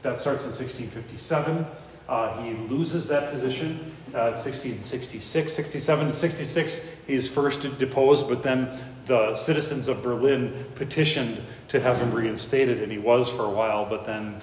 that 0.02 0.20
starts 0.20 0.44
in 0.44 0.52
1657. 0.52 1.66
Uh, 2.08 2.42
he 2.42 2.54
loses 2.68 3.08
that 3.08 3.32
position 3.34 3.94
uh, 4.14 4.32
1666, 4.32 5.52
67 5.52 6.08
to 6.08 6.14
66. 6.14 6.88
He's 7.06 7.28
first 7.28 7.78
deposed, 7.78 8.30
but 8.30 8.42
then 8.42 8.70
the 9.06 9.36
citizens 9.36 9.88
of 9.88 10.02
Berlin 10.02 10.66
petitioned 10.76 11.42
to 11.68 11.82
have 11.82 11.98
him 11.98 12.14
reinstated, 12.14 12.82
and 12.82 12.92
he 12.92 12.98
was 12.98 13.30
for 13.30 13.44
a 13.44 13.50
while. 13.50 13.86
But 13.86 14.06
then 14.06 14.42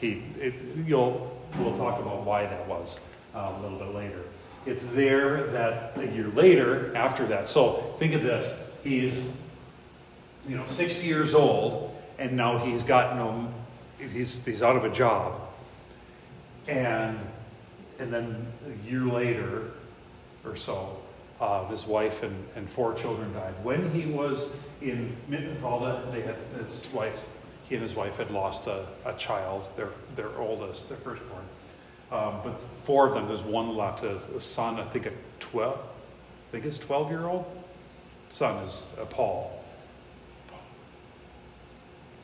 he, 0.00 0.24
it, 0.38 0.54
you'll, 0.86 1.40
we'll 1.58 1.76
talk 1.78 1.98
about 2.00 2.24
why 2.24 2.44
that 2.44 2.66
was 2.66 3.00
uh, 3.34 3.54
a 3.56 3.62
little 3.62 3.78
bit 3.78 3.94
later. 3.94 4.22
It's 4.66 4.86
there 4.88 5.46
that 5.48 5.96
a 5.96 6.06
year 6.12 6.28
later, 6.28 6.94
after 6.94 7.26
that. 7.28 7.48
So 7.48 7.94
think 7.98 8.12
of 8.12 8.22
this: 8.22 8.58
he's, 8.84 9.32
you 10.48 10.56
know, 10.56 10.66
60 10.66 11.06
years 11.06 11.34
old, 11.34 11.94
and 12.18 12.36
now 12.36 12.58
he's 12.58 12.82
got 12.82 13.16
no, 13.16 13.52
he's 13.98 14.44
he's 14.44 14.62
out 14.62 14.76
of 14.76 14.84
a 14.84 14.90
job 14.90 15.40
and, 16.68 17.18
and 17.98 18.12
then 18.12 18.46
a 18.66 18.88
year 18.88 19.02
later 19.02 19.70
or 20.44 20.56
so, 20.56 20.98
uh, 21.40 21.66
his 21.68 21.86
wife 21.86 22.22
and, 22.22 22.46
and 22.54 22.68
four 22.68 22.94
children 22.94 23.32
died. 23.32 23.52
When 23.62 23.90
he 23.92 24.06
was 24.06 24.56
in 24.80 25.16
Mittenwalde, 25.28 26.10
they 26.12 26.22
had 26.22 26.36
his 26.58 26.86
wife, 26.92 27.26
he 27.68 27.74
and 27.74 27.82
his 27.82 27.94
wife 27.94 28.16
had 28.16 28.30
lost 28.30 28.66
a, 28.66 28.86
a 29.04 29.12
child, 29.14 29.64
their, 29.76 29.90
their 30.14 30.36
oldest, 30.38 30.88
their 30.88 30.98
firstborn. 30.98 31.44
Um, 32.12 32.40
but 32.44 32.60
four 32.82 33.08
of 33.08 33.14
them, 33.14 33.26
there's 33.26 33.42
one 33.42 33.76
left, 33.76 34.04
a, 34.04 34.16
a 34.36 34.40
son, 34.40 34.78
I 34.78 34.84
think 34.84 35.06
a 35.06 35.12
12, 35.40 35.78
I 35.78 36.52
think 36.52 36.64
it's 36.64 36.78
12 36.78 37.10
year 37.10 37.26
old 37.26 37.44
son 38.28 38.64
is 38.64 38.88
uh, 39.00 39.04
Paul. 39.04 39.64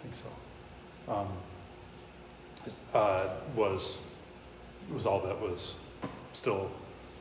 Think 0.03 0.15
so. 0.15 1.13
Um, 1.13 1.29
uh, 2.95 3.29
was 3.57 4.07
was 4.93 5.07
all 5.07 5.21
that 5.21 5.41
was 5.41 5.77
still 6.33 6.71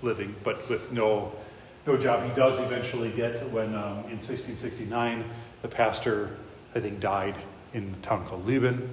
living, 0.01 0.35
but 0.43 0.67
with 0.69 0.91
no 0.91 1.31
no 1.88 1.97
job. 1.97 2.27
He 2.27 2.35
does 2.35 2.59
eventually 2.59 3.11
get 3.11 3.50
when 3.51 3.75
um, 3.75 4.05
in 4.05 4.17
1669 4.19 5.25
the 5.61 5.67
pastor 5.67 6.38
I 6.75 6.79
think 6.79 7.00
died 7.00 7.35
in 7.73 7.95
a 8.00 8.05
town 8.05 8.27
called 8.27 8.45
Lübben, 8.45 8.88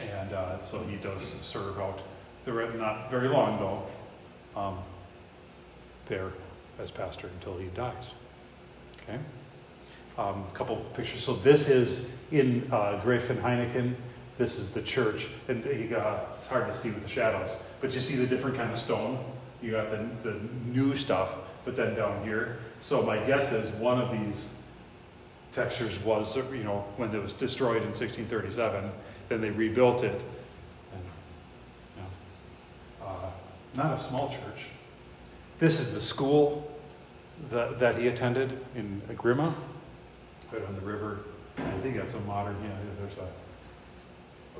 and 0.00 0.32
uh, 0.32 0.62
so 0.62 0.82
he 0.84 0.96
does 0.96 1.24
serve 1.24 1.78
out 1.78 2.00
the 2.44 2.52
not 2.76 3.10
very 3.10 3.28
long 3.28 3.58
though 3.58 4.60
um, 4.60 4.78
there 6.06 6.32
as 6.78 6.90
pastor 6.90 7.28
until 7.28 7.56
he 7.58 7.66
dies. 7.68 8.12
Okay. 9.02 9.18
Um, 10.16 10.44
a 10.48 10.54
couple 10.56 10.76
pictures. 10.94 11.24
So 11.24 11.34
this 11.34 11.68
is 11.68 12.10
in 12.30 12.68
uh, 12.70 13.00
Heineken 13.02 13.96
this 14.38 14.58
is 14.58 14.70
the 14.70 14.82
church. 14.82 15.28
And 15.48 15.64
uh, 15.64 16.20
it's 16.36 16.46
hard 16.46 16.66
to 16.66 16.74
see 16.74 16.90
with 16.90 17.02
the 17.02 17.08
shadows, 17.08 17.62
but 17.80 17.94
you 17.94 18.00
see 18.00 18.16
the 18.16 18.26
different 18.26 18.56
kind 18.56 18.72
of 18.72 18.78
stone. 18.78 19.18
You 19.62 19.72
got 19.72 19.90
the, 19.90 20.30
the 20.30 20.40
new 20.66 20.96
stuff, 20.96 21.36
but 21.64 21.76
then 21.76 21.94
down 21.94 22.24
here. 22.24 22.58
So 22.80 23.02
my 23.02 23.18
guess 23.18 23.52
is 23.52 23.70
one 23.76 24.00
of 24.00 24.10
these 24.10 24.54
textures 25.52 25.98
was, 26.00 26.36
you 26.52 26.64
know, 26.64 26.84
when 26.96 27.14
it 27.14 27.22
was 27.22 27.34
destroyed 27.34 27.82
in 27.82 27.88
1637, 27.88 28.90
then 29.28 29.40
they 29.40 29.50
rebuilt 29.50 30.02
it. 30.02 30.20
And, 30.92 31.02
you 31.96 32.02
know, 32.02 33.06
uh, 33.06 33.30
not 33.74 33.94
a 33.94 33.98
small 33.98 34.28
church. 34.30 34.66
This 35.60 35.78
is 35.78 35.94
the 35.94 36.00
school 36.00 36.76
that, 37.50 37.78
that 37.78 37.96
he 37.96 38.08
attended 38.08 38.58
in 38.74 39.00
Grimma, 39.10 39.54
on 40.62 40.74
the 40.74 40.80
river. 40.80 41.20
I 41.58 41.78
think 41.82 41.96
that's 41.96 42.14
a 42.14 42.20
modern, 42.20 42.56
yeah, 42.62 42.70
there's 42.98 43.18
a 43.18 43.28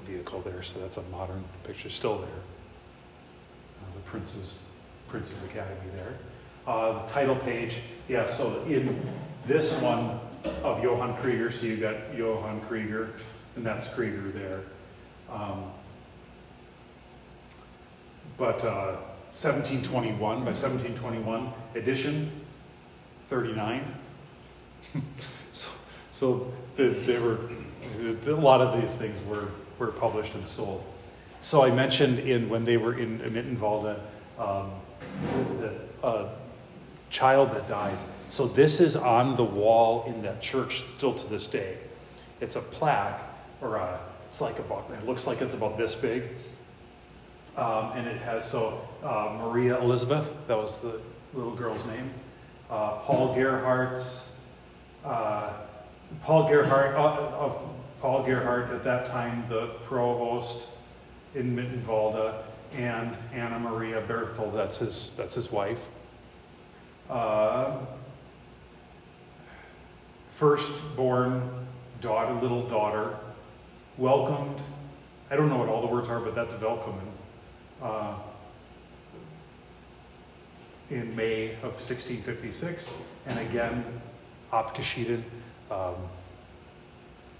vehicle 0.04 0.40
there, 0.42 0.62
so 0.62 0.80
that's 0.80 0.96
a 0.96 1.02
modern 1.04 1.44
picture 1.64 1.90
still 1.90 2.18
there. 2.18 2.28
Uh, 2.28 3.94
the 3.94 4.00
Prince's, 4.10 4.64
Prince's 5.08 5.42
Academy 5.44 5.90
there. 5.96 6.14
Uh, 6.66 7.04
the 7.04 7.12
title 7.12 7.36
page, 7.36 7.78
yeah, 8.08 8.26
so 8.26 8.62
in 8.64 9.06
this 9.46 9.80
one 9.80 10.18
of 10.62 10.82
Johann 10.82 11.16
Krieger, 11.16 11.50
so 11.50 11.66
you 11.66 11.76
got 11.76 12.14
Johann 12.14 12.60
Krieger, 12.62 13.10
and 13.56 13.64
that's 13.64 13.88
Krieger 13.88 14.30
there. 14.30 14.60
Um, 15.30 15.70
but 18.36 18.64
uh, 18.64 18.96
1721, 19.32 20.18
by 20.18 20.44
1721 20.46 21.52
edition, 21.74 22.30
39. 23.30 23.94
so 26.24 26.50
they, 26.76 26.88
they 26.88 27.18
were, 27.18 27.38
a 28.00 28.30
lot 28.30 28.62
of 28.62 28.80
these 28.80 28.90
things 28.92 29.18
were 29.28 29.48
were 29.78 29.88
published 29.88 30.34
and 30.34 30.48
sold. 30.48 30.82
So 31.42 31.62
I 31.62 31.70
mentioned 31.70 32.18
in 32.18 32.48
when 32.48 32.64
they 32.64 32.78
were 32.78 32.98
in 32.98 33.18
Mittenwalde, 33.18 33.98
um, 34.38 34.70
the 36.00 36.30
child 37.10 37.52
that 37.54 37.68
died. 37.68 37.98
So 38.30 38.46
this 38.46 38.80
is 38.80 38.96
on 38.96 39.36
the 39.36 39.44
wall 39.44 40.04
in 40.06 40.22
that 40.22 40.40
church 40.40 40.84
still 40.96 41.12
to 41.12 41.28
this 41.28 41.46
day. 41.46 41.76
It's 42.40 42.56
a 42.56 42.60
plaque, 42.60 43.20
or 43.60 43.76
a, 43.76 44.00
it's 44.28 44.40
like 44.40 44.58
about, 44.58 44.90
it 44.90 45.04
looks 45.04 45.26
like 45.26 45.42
it's 45.42 45.52
about 45.52 45.76
this 45.76 45.94
big. 45.94 46.22
Um, 47.56 47.92
and 47.92 48.08
it 48.08 48.20
has, 48.22 48.50
so 48.50 48.80
uh, 49.02 49.36
Maria 49.38 49.78
Elizabeth, 49.78 50.32
that 50.48 50.56
was 50.56 50.80
the 50.80 51.00
little 51.34 51.54
girl's 51.54 51.84
name. 51.84 52.10
Uh, 52.70 52.92
Paul 53.00 53.34
Gerhardt's, 53.34 54.38
uh, 55.04 55.52
Paul 56.22 56.48
Gerhardt, 56.48 56.96
uh, 56.96 57.36
of 57.36 57.62
Paul 58.00 58.22
Gerhardt, 58.24 58.70
at 58.70 58.84
that 58.84 59.06
time 59.06 59.44
the 59.48 59.68
provost 59.86 60.68
in 61.34 61.54
Mittenwalde, 61.54 62.34
and 62.76 63.16
Anna 63.32 63.58
Maria 63.58 64.02
Berthel, 64.02 64.52
that's 64.52 64.78
his, 64.78 65.14
that's 65.16 65.34
his 65.34 65.50
wife. 65.50 65.86
Uh, 67.08 67.76
firstborn 70.32 71.66
daughter, 72.00 72.34
little 72.40 72.68
daughter, 72.68 73.16
welcomed. 73.96 74.60
I 75.30 75.36
don't 75.36 75.48
know 75.48 75.56
what 75.56 75.68
all 75.68 75.80
the 75.80 75.92
words 75.92 76.08
are, 76.08 76.20
but 76.20 76.34
that's 76.34 76.54
welcome. 76.60 77.00
Uh, 77.82 78.14
in 80.90 81.14
May 81.16 81.52
of 81.56 81.74
1656, 81.74 83.02
and 83.26 83.38
again, 83.38 83.84
abgeschieden. 84.52 85.22
Um, 85.70 85.94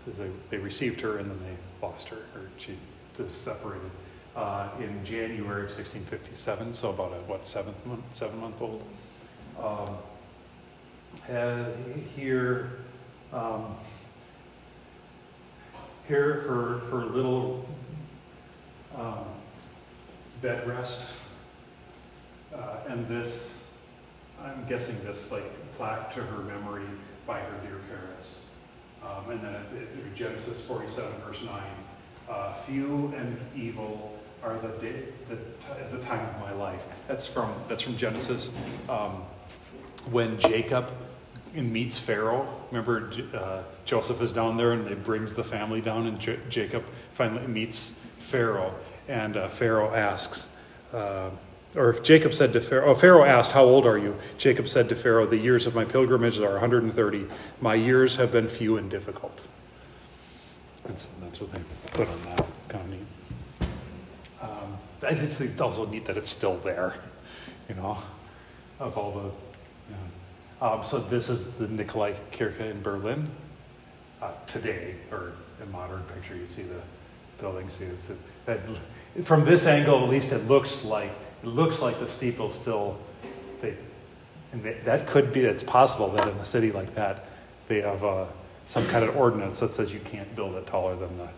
they, 0.07 0.31
they 0.51 0.59
received 0.59 1.01
her 1.01 1.19
and 1.19 1.31
then 1.31 1.39
they 1.41 1.87
lost 1.87 2.09
her, 2.09 2.19
or 2.35 2.49
she 2.59 2.77
just 3.17 3.43
separated 3.43 3.91
uh, 4.37 4.69
in 4.79 5.05
January 5.05 5.65
of 5.65 5.71
1657, 5.71 6.75
so 6.75 6.91
about 6.91 7.13
a, 7.13 7.17
what, 7.27 7.47
seventh 7.47 7.85
month, 7.87 8.03
seven 8.13 8.41
month 8.41 8.61
old. 8.61 8.83
Um, 9.59 9.97
here, 12.17 12.73
um, 13.33 13.77
here 16.09 16.41
her, 16.43 16.79
her 16.91 17.05
little 17.07 17.67
um, 18.97 19.25
bed 20.43 20.67
rest, 20.69 21.09
uh, 22.55 22.77
and 22.89 23.07
this, 23.09 23.73
I'm 24.43 24.67
guessing 24.69 24.97
this 25.05 25.31
like 25.31 25.45
plaque 25.77 26.15
to 26.15 26.21
her 26.21 26.43
memory 26.43 26.85
by 27.27 27.41
her 27.41 27.59
dear 27.67 27.79
parents. 27.89 28.45
Um, 29.03 29.31
and 29.31 29.43
then 29.43 29.55
it, 29.55 30.15
Genesis 30.15 30.61
47, 30.63 31.13
verse 31.27 31.43
9. 31.43 31.63
Uh, 32.29 32.55
few 32.67 33.13
and 33.17 33.39
evil 33.55 34.19
are 34.43 34.59
the 34.59 34.69
day, 34.81 35.05
the, 35.29 35.37
is 35.81 35.91
the 35.91 35.99
time 35.99 36.27
of 36.35 36.41
my 36.41 36.53
life. 36.53 36.81
That's 37.09 37.27
from, 37.27 37.53
that's 37.69 37.83
from 37.83 37.97
Genesis. 37.97 38.53
Um, 38.89 39.23
when 40.11 40.39
Jacob 40.39 40.91
meets 41.55 41.99
Pharaoh, 41.99 42.49
remember 42.71 43.11
uh, 43.35 43.63
Joseph 43.85 44.21
is 44.21 44.33
down 44.33 44.57
there 44.57 44.73
and 44.73 44.87
it 44.89 45.05
brings 45.05 45.35
the 45.35 45.45
family 45.45 45.81
down, 45.81 46.07
and 46.07 46.19
J- 46.21 46.41
Jacob 46.49 46.85
finally 47.13 47.47
meets 47.47 47.99
Pharaoh. 48.19 48.75
And 49.09 49.37
uh, 49.37 49.49
Pharaoh 49.49 49.95
asks, 49.95 50.49
uh, 50.93 51.31
or 51.75 51.91
if 51.91 52.03
Jacob 52.03 52.35
said 52.35 52.53
to 52.53 52.61
Pharaoh, 52.61 52.91
oh, 52.91 52.95
Pharaoh 52.95 53.25
asked, 53.25 53.53
How 53.53 53.65
old 53.65 53.87
are 53.87 53.99
you? 53.99 54.17
Jacob 54.39 54.69
said 54.69 54.89
to 54.89 54.95
Pharaoh, 54.95 55.27
The 55.27 55.37
years 55.37 55.67
of 55.67 55.75
my 55.75 55.85
pilgrimage 55.85 56.39
are 56.39 56.53
130. 56.53 57.27
My 57.61 57.75
years 57.75 58.17
have 58.17 58.31
been 58.31 58.49
few 58.49 58.77
and 58.77 58.91
difficult. 58.91 59.47
And 60.85 60.99
so 60.99 61.09
that's 61.21 61.41
what 61.41 61.53
they 61.53 61.61
put 61.93 62.09
on 62.09 62.23
that. 62.25 62.41
It's 62.41 62.67
kind 62.69 62.85
of 62.85 62.91
neat. 62.91 63.07
I 65.07 65.15
think 65.15 65.51
it's 65.51 65.61
also 65.61 65.87
neat 65.87 66.07
that 66.07 66.17
it's 66.17 66.31
still 66.31 66.57
there, 66.59 66.95
you 67.69 67.75
know, 67.75 67.99
of 68.81 68.97
all 68.97 69.13
the. 69.13 69.31
Um, 70.65 70.83
so 70.83 70.99
this 70.99 71.29
is 71.29 71.53
the 71.55 71.69
Nikolai 71.69 72.15
Kirche 72.33 72.71
in 72.71 72.81
Berlin 72.81 73.29
uh, 74.23 74.31
today, 74.47 74.95
or 75.11 75.33
in 75.63 75.71
modern 75.71 76.03
picture, 76.05 76.37
you 76.37 76.47
see 76.47 76.63
the 76.63 76.81
building. 77.39 77.69
See 77.71 77.85
it's 77.85 78.09
a, 78.09 78.17
that 78.47 78.61
from 79.25 79.45
this 79.45 79.67
angle, 79.67 80.03
at 80.05 80.09
least, 80.09 80.33
it 80.33 80.47
looks 80.49 80.85
like 80.85 81.13
it 81.45 81.49
looks 81.49 81.83
like 81.83 81.99
the 81.99 82.09
steeple 82.09 82.49
still. 82.49 82.99
They, 83.61 83.75
and 84.53 84.63
they, 84.63 84.79
that 84.85 85.07
could 85.07 85.31
be. 85.31 85.41
It's 85.41 85.63
possible 85.63 86.09
that 86.13 86.27
in 86.27 86.35
a 86.39 86.45
city 86.45 86.73
like 86.73 86.95
that, 86.95 87.27
they 87.69 87.83
have 87.83 88.03
uh, 88.03 88.25
some 88.65 88.87
kind 88.87 89.05
of 89.05 89.15
ordinance 89.15 89.61
that 89.61 89.73
says 89.73 89.93
you 89.93 90.01
can't 90.01 90.35
build 90.35 90.55
it 90.55 90.67
taller 90.67 90.97
than 90.97 91.19
the. 91.19 91.29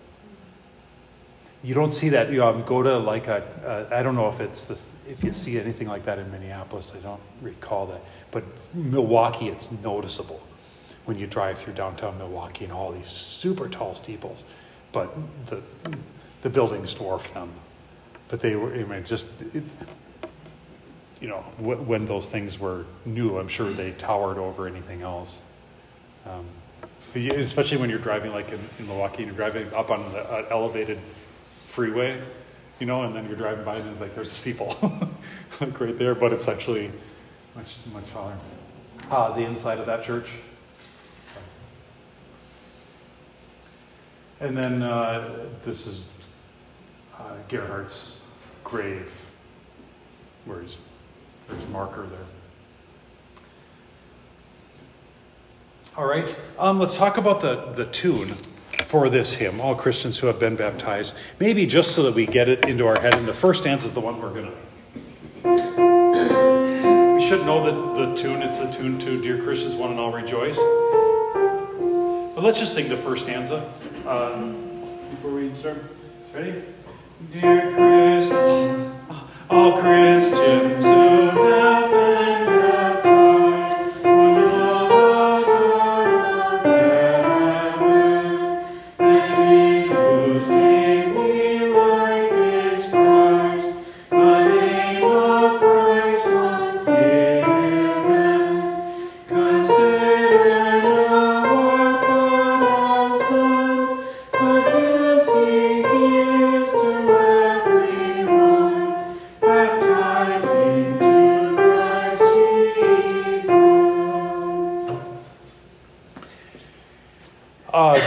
You 1.64 1.74
don't 1.74 1.90
see 1.90 2.10
that. 2.10 2.30
You 2.30 2.44
um, 2.44 2.62
go 2.64 2.84
to 2.84 2.98
like 2.98 3.26
a. 3.26 3.88
Uh, 3.90 3.96
I 3.96 4.04
don't 4.04 4.14
know 4.14 4.28
if 4.28 4.38
it's 4.38 4.64
this. 4.64 4.94
If 5.08 5.24
you 5.24 5.32
see 5.32 5.58
anything 5.58 5.88
like 5.88 6.04
that 6.04 6.20
in 6.20 6.30
Minneapolis, 6.30 6.92
I 6.94 7.00
don't 7.00 7.20
recall 7.42 7.86
that. 7.86 8.00
But 8.30 8.44
Milwaukee, 8.74 9.48
it's 9.48 9.72
noticeable 9.72 10.40
when 11.06 11.18
you 11.18 11.26
drive 11.26 11.58
through 11.58 11.72
downtown 11.72 12.16
Milwaukee 12.18 12.64
and 12.64 12.72
all 12.72 12.92
these 12.92 13.08
super 13.08 13.68
tall 13.68 13.96
steeples, 13.96 14.44
but 14.92 15.16
the 15.46 15.60
the 16.42 16.50
buildings 16.50 16.94
dwarf 16.94 17.32
them. 17.34 17.50
But 18.28 18.40
they 18.40 18.54
were. 18.54 18.72
I 18.72 18.84
mean, 18.84 19.04
just. 19.04 19.26
It, 19.52 19.64
you 21.26 21.32
know, 21.32 21.40
wh- 21.56 21.88
when 21.88 22.06
those 22.06 22.30
things 22.30 22.56
were 22.56 22.84
new, 23.04 23.36
I'm 23.36 23.48
sure 23.48 23.72
they 23.72 23.90
towered 23.90 24.38
over 24.38 24.68
anything 24.68 25.02
else. 25.02 25.42
Um, 26.24 26.44
especially 27.16 27.78
when 27.78 27.90
you're 27.90 27.98
driving, 27.98 28.30
like 28.30 28.52
in, 28.52 28.60
in 28.78 28.86
Milwaukee, 28.86 29.24
and 29.24 29.26
you're 29.26 29.34
driving 29.34 29.74
up 29.74 29.90
on 29.90 30.12
the 30.12 30.20
uh, 30.20 30.46
elevated 30.52 31.00
freeway, 31.64 32.22
you 32.78 32.86
know, 32.86 33.02
and 33.02 33.16
then 33.16 33.26
you're 33.26 33.34
driving 33.34 33.64
by 33.64 33.74
and 33.74 34.00
like 34.00 34.14
there's 34.14 34.30
a 34.30 34.36
steeple, 34.36 34.76
like 35.60 35.80
right 35.80 35.98
there, 35.98 36.14
but 36.14 36.32
it's 36.32 36.46
actually 36.46 36.92
much 37.56 37.74
much 37.92 38.08
taller. 38.12 38.38
Uh, 39.10 39.34
the 39.34 39.42
inside 39.42 39.78
of 39.78 39.86
that 39.86 40.04
church. 40.04 40.28
And 44.38 44.56
then 44.56 44.80
uh, 44.80 45.46
this 45.64 45.88
is 45.88 46.04
uh, 47.18 47.34
Gerhardt's 47.48 48.22
grave, 48.62 49.28
where 50.44 50.60
he's 50.60 50.76
there's 51.48 51.68
marker 51.68 52.06
there. 52.06 52.18
All 55.96 56.06
right, 56.06 56.34
um, 56.58 56.78
let's 56.78 56.96
talk 56.96 57.16
about 57.16 57.40
the, 57.40 57.72
the 57.72 57.86
tune 57.86 58.34
for 58.84 59.08
this 59.08 59.34
hymn, 59.34 59.60
All 59.60 59.74
Christians 59.74 60.18
Who 60.18 60.26
Have 60.26 60.38
Been 60.38 60.54
Baptized. 60.56 61.14
Maybe 61.40 61.66
just 61.66 61.92
so 61.92 62.02
that 62.02 62.14
we 62.14 62.26
get 62.26 62.48
it 62.48 62.66
into 62.66 62.86
our 62.86 63.00
head. 63.00 63.14
And 63.14 63.26
the 63.26 63.34
first 63.34 63.62
stanza 63.62 63.86
is 63.86 63.94
the 63.94 64.00
one 64.00 64.20
we're 64.20 64.34
going 64.34 64.52
to. 64.52 64.56
We 67.16 67.22
should 67.26 67.46
know 67.46 67.64
that 67.64 67.98
the 67.98 68.14
tune, 68.14 68.42
it's 68.42 68.58
the 68.58 68.70
tune 68.70 68.98
to 68.98 69.20
Dear 69.20 69.42
Christians, 69.42 69.74
One 69.74 69.90
and 69.90 69.98
All 69.98 70.12
Rejoice. 70.12 70.56
But 72.34 72.44
let's 72.44 72.58
just 72.58 72.74
sing 72.74 72.90
the 72.90 72.96
first 72.96 73.24
stanza 73.24 73.72
um, 74.06 74.54
before 75.10 75.30
we 75.30 75.54
start. 75.54 75.82
Ready? 76.34 76.62
Dear 77.32 77.72
Christians, 77.74 78.92
all 79.48 79.80
Christians 79.80 80.75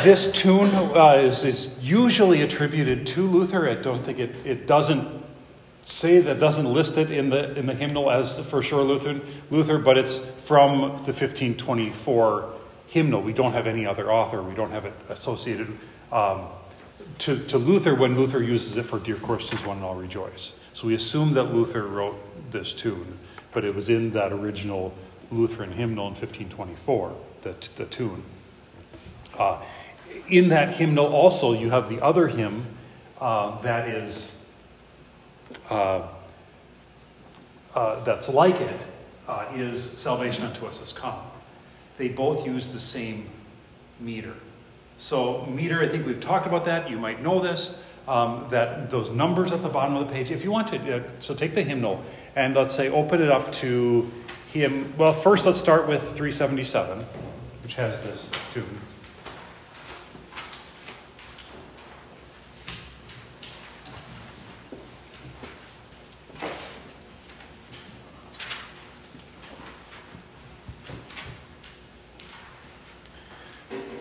this 0.09 0.31
tune 0.31 0.73
uh, 0.73 1.21
is, 1.21 1.45
is 1.45 1.77
usually 1.83 2.41
attributed 2.41 3.05
to 3.05 3.27
Luther. 3.27 3.69
I 3.69 3.75
don't 3.75 4.03
think 4.03 4.17
it, 4.17 4.35
it 4.43 4.65
doesn't 4.65 5.07
say 5.83 6.19
that 6.19 6.39
doesn't 6.39 6.65
list 6.65 6.97
it 6.97 7.11
in 7.11 7.29
the 7.29 7.55
in 7.55 7.67
the 7.67 7.75
hymnal 7.75 8.09
as 8.09 8.39
for 8.39 8.63
sure 8.63 8.81
Luther, 8.81 9.21
Luther, 9.51 9.77
but 9.77 9.99
it's 9.99 10.17
from 10.17 10.79
the 11.05 11.13
1524 11.13 12.53
hymnal. 12.87 13.21
We 13.21 13.33
don't 13.33 13.51
have 13.51 13.67
any 13.67 13.85
other 13.85 14.11
author. 14.11 14.41
We 14.41 14.55
don't 14.55 14.71
have 14.71 14.85
it 14.85 14.93
associated 15.09 15.77
um, 16.11 16.47
to, 17.19 17.37
to 17.45 17.59
Luther 17.59 17.93
when 17.93 18.15
Luther 18.15 18.41
uses 18.41 18.77
it 18.77 18.83
for 18.87 18.97
"Dear 18.97 19.17
Christians, 19.17 19.63
One 19.63 19.77
and 19.77 19.85
All 19.85 19.93
Rejoice." 19.93 20.53
So 20.73 20.87
we 20.87 20.95
assume 20.95 21.35
that 21.35 21.53
Luther 21.53 21.85
wrote 21.85 22.17
this 22.49 22.73
tune, 22.73 23.19
but 23.53 23.63
it 23.63 23.75
was 23.75 23.89
in 23.89 24.13
that 24.13 24.31
original 24.31 24.91
Lutheran 25.29 25.71
hymnal 25.71 26.07
in 26.07 26.13
1524. 26.13 27.15
The, 27.41 27.55
the 27.75 27.85
tune. 27.85 28.23
Uh, 29.37 29.63
in 30.27 30.49
that 30.49 30.75
hymnal, 30.75 31.07
also, 31.07 31.53
you 31.53 31.69
have 31.69 31.89
the 31.89 32.01
other 32.03 32.27
hymn 32.27 32.65
uh, 33.19 33.59
that 33.61 33.89
is 33.89 34.37
uh, 35.69 36.07
uh, 37.75 38.03
that's 38.03 38.29
like 38.29 38.61
it 38.61 38.85
uh, 39.27 39.45
is 39.53 39.83
"Salvation 39.83 40.45
unto 40.45 40.65
us 40.65 40.79
has 40.79 40.93
come." 40.93 41.19
They 41.97 42.07
both 42.07 42.45
use 42.45 42.67
the 42.67 42.79
same 42.79 43.29
meter. 43.99 44.33
So 44.97 45.45
meter, 45.45 45.81
I 45.81 45.87
think 45.87 46.05
we've 46.05 46.19
talked 46.19 46.45
about 46.45 46.65
that. 46.65 46.89
You 46.89 46.97
might 46.97 47.21
know 47.21 47.41
this. 47.41 47.83
Um, 48.07 48.47
that 48.49 48.89
those 48.89 49.11
numbers 49.11 49.51
at 49.51 49.61
the 49.61 49.69
bottom 49.69 49.95
of 49.95 50.07
the 50.07 50.11
page. 50.11 50.31
If 50.31 50.43
you 50.43 50.49
want 50.49 50.69
to, 50.69 50.95
uh, 50.95 51.03
so 51.19 51.35
take 51.35 51.53
the 51.53 51.61
hymnal 51.61 52.03
and 52.35 52.55
let's 52.55 52.73
say 52.73 52.89
open 52.89 53.21
it 53.21 53.29
up 53.29 53.51
to 53.53 54.09
hymn. 54.51 54.93
Well, 54.97 55.13
first 55.13 55.45
let's 55.45 55.59
start 55.59 55.87
with 55.87 56.01
377, 56.01 57.05
which 57.61 57.75
has 57.75 58.01
this 58.01 58.31
tune. 58.51 58.79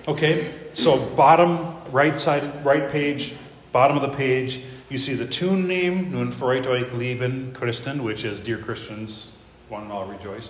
Okay, 0.08 0.54
so 0.72 0.96
bottom 0.98 1.76
right 1.92 2.18
side, 2.18 2.64
right 2.64 2.90
page, 2.90 3.34
bottom 3.72 3.98
of 3.98 4.10
the 4.10 4.16
page, 4.16 4.62
you 4.88 4.96
see 4.96 5.12
the 5.12 5.26
tune 5.26 5.68
name, 5.68 6.12
Nun 6.12 6.32
freut 6.32 6.64
euch 6.64 6.90
lieben 6.94 7.52
Christen, 7.52 8.02
which 8.02 8.24
is 8.24 8.40
Dear 8.40 8.56
Christians, 8.56 9.32
one 9.68 9.82
and 9.82 9.92
all 9.92 10.06
rejoice. 10.06 10.48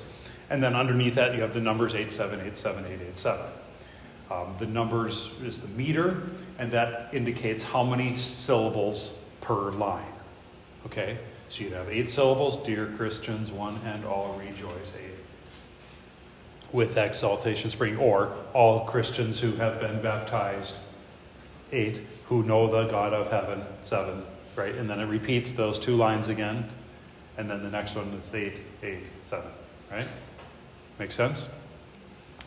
And 0.49 0.63
then 0.63 0.77
underneath 0.77 1.17
that, 1.17 1.35
you 1.35 1.41
have 1.41 1.55
the 1.55 1.61
numbers 1.61 1.95
8787887. 1.95 3.49
Um, 4.31 4.55
the 4.61 4.67
numbers 4.67 5.33
is 5.43 5.61
the 5.61 5.69
meter, 5.69 6.23
and 6.61 6.71
that 6.71 7.13
indicates 7.13 7.65
how 7.65 7.83
many 7.83 8.17
syllables 8.17 9.19
per 9.41 9.73
line. 9.73 10.13
Okay, 10.87 11.19
so 11.49 11.65
you'd 11.65 11.73
have 11.73 11.89
eight 11.89 12.09
syllables, 12.09 12.59
Dear 12.59 12.87
Christians, 12.97 13.51
one 13.51 13.81
and 13.85 14.05
all 14.05 14.39
rejoice, 14.39 14.87
eight 15.03 15.08
with 16.73 16.97
exaltation 16.97 17.71
spring, 17.71 17.97
or 17.97 18.35
all 18.53 18.85
Christians 18.85 19.41
who 19.41 19.53
have 19.57 19.81
been 19.81 20.03
baptized, 20.03 20.75
eight, 21.73 22.03
who 22.27 22.43
know 22.43 22.71
the 22.71 22.91
God 22.91 23.15
of 23.15 23.31
heaven, 23.31 23.63
seven, 23.83 24.23
right? 24.55 24.75
And 24.75 24.89
then 24.89 25.01
it 25.01 25.07
repeats 25.07 25.53
those 25.53 25.79
two 25.79 25.97
lines 25.97 26.29
again, 26.29 26.69
and 27.39 27.49
then 27.49 27.63
the 27.63 27.71
next 27.71 27.95
one 27.95 28.09
is 28.15 28.35
eight, 28.35 28.55
eight, 28.83 29.05
seven, 29.25 29.51
right? 29.91 30.07
Make 30.99 31.13
sense? 31.13 31.47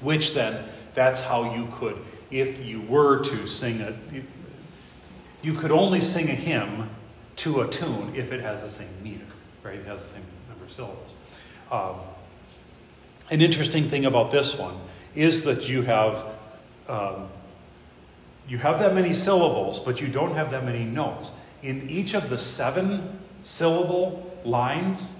Which 0.01 0.33
then, 0.33 0.65
that's 0.93 1.21
how 1.21 1.55
you 1.55 1.67
could, 1.73 1.97
if 2.29 2.63
you 2.63 2.81
were 2.81 3.23
to 3.23 3.47
sing 3.47 3.81
a, 3.81 3.95
you, 5.41 5.53
could 5.53 5.71
only 5.71 6.01
sing 6.01 6.29
a 6.29 6.35
hymn 6.35 6.89
to 7.37 7.61
a 7.61 7.67
tune 7.67 8.13
if 8.15 8.31
it 8.31 8.41
has 8.41 8.61
the 8.61 8.69
same 8.69 8.89
meter, 9.01 9.25
right? 9.63 9.79
It 9.79 9.85
has 9.87 10.03
the 10.03 10.15
same 10.15 10.25
number 10.49 10.65
of 10.65 10.71
syllables. 10.71 11.15
Um, 11.71 11.95
an 13.31 13.41
interesting 13.41 13.89
thing 13.89 14.05
about 14.05 14.29
this 14.29 14.59
one 14.59 14.75
is 15.15 15.45
that 15.45 15.67
you 15.67 15.81
have 15.81 16.25
um, 16.87 17.29
you 18.47 18.57
have 18.57 18.79
that 18.79 18.93
many 18.93 19.13
syllables, 19.13 19.79
but 19.79 20.01
you 20.01 20.07
don't 20.07 20.35
have 20.35 20.51
that 20.51 20.65
many 20.65 20.83
notes. 20.83 21.31
In 21.63 21.89
each 21.89 22.13
of 22.13 22.29
the 22.29 22.37
seven 22.37 23.19
syllable 23.43 24.29
lines, 24.43 25.15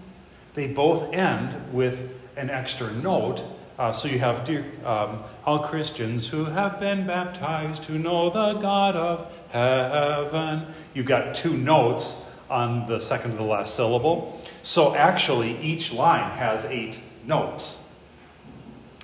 they 0.53 0.67
both 0.67 1.13
end 1.13 1.73
with 1.73 2.09
an 2.35 2.49
extra 2.49 2.91
note. 2.91 3.41
Uh, 3.79 3.91
so 3.93 4.09
you 4.09 4.19
have 4.19 4.43
dear, 4.43 4.65
um, 4.83 5.23
all 5.45 5.59
Christians 5.59 6.27
who 6.27 6.45
have 6.45 6.79
been 6.79 7.07
baptized, 7.07 7.85
who 7.85 7.97
know 7.97 8.29
the 8.29 8.59
God 8.59 8.97
of 8.97 9.31
heaven. 9.49 10.65
You've 10.93 11.05
got 11.05 11.33
two 11.33 11.55
notes 11.55 12.25
on 12.49 12.85
the 12.85 12.99
second 12.99 13.31
to 13.31 13.37
the 13.37 13.43
last 13.43 13.75
syllable. 13.75 14.41
So 14.61 14.93
actually, 14.93 15.57
each 15.61 15.93
line 15.93 16.37
has 16.37 16.65
eight 16.65 16.99
notes. 17.25 17.90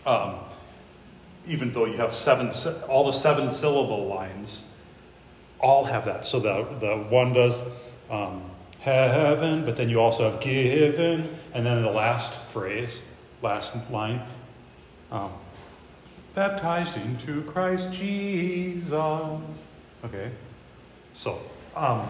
Um, 0.07 0.35
even 1.47 1.71
though 1.73 1.85
you 1.85 1.97
have 1.97 2.15
seven, 2.15 2.51
all 2.87 3.05
the 3.05 3.11
seven 3.11 3.51
syllable 3.51 4.07
lines, 4.07 4.71
all 5.59 5.83
have 5.85 6.05
that. 6.05 6.25
So 6.25 6.39
the 6.39 6.65
the 6.79 6.95
one 7.09 7.33
does 7.33 7.61
um, 8.09 8.49
heaven, 8.79 9.65
but 9.65 9.75
then 9.75 9.89
you 9.89 9.99
also 9.99 10.29
have 10.31 10.39
given, 10.39 11.37
and 11.53 11.65
then 11.65 11.81
the 11.83 11.91
last 11.91 12.33
phrase, 12.51 13.01
last 13.41 13.75
line, 13.89 14.21
um, 15.11 15.33
baptized 16.35 16.95
into 16.97 17.43
Christ 17.43 17.91
Jesus. 17.91 18.93
Okay, 18.93 20.31
so 21.13 21.41
um, 21.75 22.07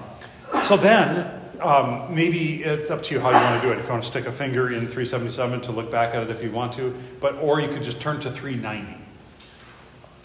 so 0.66 0.78
then 0.78 1.47
um, 1.62 2.14
maybe 2.14 2.64
it's 2.64 2.90
up 2.90 3.04
to 3.04 3.16
you 3.16 3.20
how 3.20 3.30
you 3.30 3.36
want 3.36 3.62
to 3.62 3.68
do 3.68 3.74
it. 3.74 3.80
If 3.80 3.86
you 3.86 3.92
want 3.92 4.04
to 4.04 4.10
stick 4.10 4.26
a 4.26 4.32
finger 4.32 4.68
in 4.68 4.82
377 4.82 5.62
to 5.62 5.72
look 5.72 5.92
back 5.92 6.14
at 6.14 6.24
it, 6.24 6.30
if 6.30 6.42
you 6.42 6.52
want 6.52 6.74
to, 6.74 6.96
but 7.20 7.36
or 7.36 7.60
you 7.60 7.70
could 7.70 7.84
just 7.84 8.00
turn 8.00 8.20
to 8.22 8.32
390, 8.32 9.04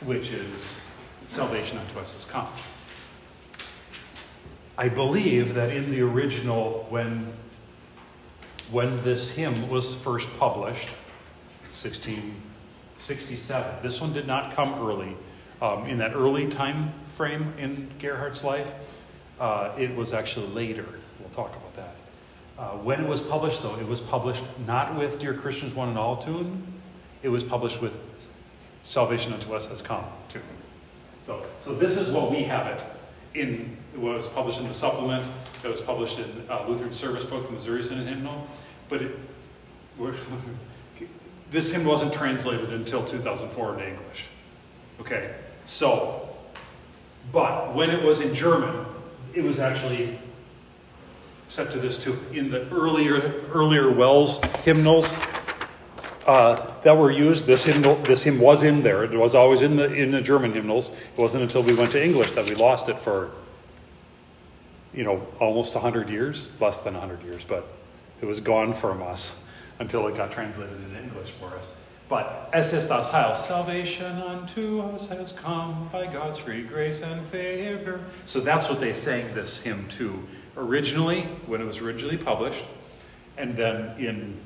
which 0.05 0.31
is 0.31 0.81
salvation 1.29 1.79
unto 1.79 1.99
us 1.99 2.15
has 2.15 2.25
come. 2.25 2.49
I 4.77 4.89
believe 4.89 5.55
that 5.55 5.71
in 5.71 5.91
the 5.91 6.03
original, 6.03 6.87
when 6.89 7.33
when 8.71 8.97
this 9.03 9.33
hymn 9.33 9.69
was 9.69 9.95
first 9.95 10.29
published, 10.39 10.89
1667, 11.73 13.83
this 13.83 14.01
one 14.01 14.13
did 14.13 14.27
not 14.27 14.55
come 14.55 14.75
early. 14.75 15.17
Um, 15.61 15.87
in 15.87 15.99
that 15.99 16.15
early 16.15 16.49
time 16.49 16.93
frame 17.15 17.53
in 17.59 17.91
Gerhardt's 17.99 18.43
life, 18.43 18.67
uh, 19.39 19.73
it 19.79 19.95
was 19.95 20.13
actually 20.13 20.49
later. 20.49 20.87
Talk 21.33 21.51
about 21.57 21.75
that. 21.75 21.95
Uh, 22.59 22.77
when 22.79 23.03
it 23.03 23.09
was 23.09 23.21
published, 23.21 23.63
though, 23.63 23.77
it 23.79 23.89
was 23.89 24.01
published 24.01 24.45
not 24.67 24.97
with 24.97 25.19
Dear 25.19 25.35
Christians 25.35 25.75
One 25.75 25.89
and 25.89 25.99
All 25.99 26.17
tune, 26.17 26.81
it 27.23 27.29
was 27.29 27.43
published 27.43 27.81
with 27.81 27.93
Salvation 28.83 29.33
Unto 29.33 29.55
Us 29.55 29.67
Has 29.67 29.81
Come 29.81 30.05
tune. 30.29 30.43
So, 31.21 31.45
so 31.59 31.75
this 31.75 31.97
is 31.97 32.13
what 32.13 32.31
we 32.31 32.43
have 32.45 32.67
it 32.67 32.83
in, 33.35 33.77
it 33.95 34.01
was 34.01 34.29
published 34.29 34.61
in 34.61 34.69
the 34.69 34.75
supplement, 34.75 35.27
it 35.65 35.69
was 35.69 35.81
published 35.81 36.19
in 36.19 36.45
uh, 36.51 36.67
Lutheran 36.69 36.93
Service 36.93 37.25
Book, 37.25 37.47
the 37.47 37.53
Missouri 37.53 37.83
Synod 37.83 38.07
Hymnal, 38.07 38.47
but 38.89 39.03
it, 39.03 39.17
this 41.51 41.73
hymn 41.73 41.85
wasn't 41.85 42.13
translated 42.13 42.73
until 42.73 43.05
2004 43.05 43.75
into 43.75 43.89
English. 43.89 44.27
Okay, 45.01 45.35
so, 45.65 46.29
but 47.33 47.75
when 47.75 47.91
it 47.91 48.03
was 48.03 48.21
in 48.21 48.35
German, 48.35 48.85
it 49.35 49.43
was 49.43 49.59
actually 49.59 50.19
set 51.53 51.71
to 51.71 51.79
this 51.79 52.03
too. 52.03 52.19
In 52.33 52.51
the 52.51 52.67
earlier 52.71 53.35
earlier 53.53 53.91
WELS 53.91 54.43
hymnals 54.65 55.19
uh, 56.27 56.73
that 56.83 56.97
were 56.97 57.11
used, 57.11 57.45
this 57.45 57.65
hymnal, 57.65 57.97
this 57.97 58.23
hymn 58.23 58.41
was 58.41 58.63
in 58.63 58.83
there. 58.83 59.05
It 59.05 59.19
was 59.19 59.35
always 59.35 59.61
in 59.61 59.77
the 59.77 59.93
in 59.93 60.13
the 60.13 60.23
German 60.23 60.55
hymnals. 60.55 60.89
It 60.89 61.21
wasn't 61.21 61.43
until 61.43 61.63
we 61.63 61.75
went 61.75 61.93
to 61.93 62.03
English 62.03 62.33
that 62.33 62.49
we 62.49 62.55
lost 62.55 62.89
it 62.89 62.99
for, 62.99 63.33
you 64.95 65.05
know, 65.05 65.27
almost 65.41 65.75
hundred 65.75 66.09
years, 66.09 66.51
less 66.59 66.79
than 66.79 66.95
hundred 66.95 67.23
years, 67.23 67.45
but 67.45 67.69
it 68.23 68.25
was 68.25 68.41
gone 68.41 68.73
from 68.73 69.03
us 69.03 69.45
until 69.79 70.09
it 70.09 70.17
got 70.17 70.33
translated 70.33 70.77
into 70.77 71.03
English 71.03 71.33
for 71.33 71.55
us. 71.59 71.77
But 72.09 72.51
es 72.53 72.73
ist 72.73 72.89
das 72.89 73.11
Heil, 73.11 73.35
salvation 73.35 74.23
unto 74.23 74.81
us 74.81 75.09
has 75.09 75.33
come 75.33 75.89
by 75.93 76.07
God's 76.07 76.39
free 76.39 76.63
grace 76.63 77.03
and 77.03 77.27
favor. 77.27 78.01
So 78.25 78.41
that's 78.41 78.71
what 78.71 78.81
they 78.81 78.93
sang 78.95 79.35
this 79.35 79.63
hymn 79.63 79.89
to 79.99 80.23
originally, 80.57 81.23
when 81.47 81.61
it 81.61 81.65
was 81.65 81.79
originally 81.79 82.17
published, 82.17 82.65
and 83.37 83.57
then 83.57 83.99
in, 83.99 84.39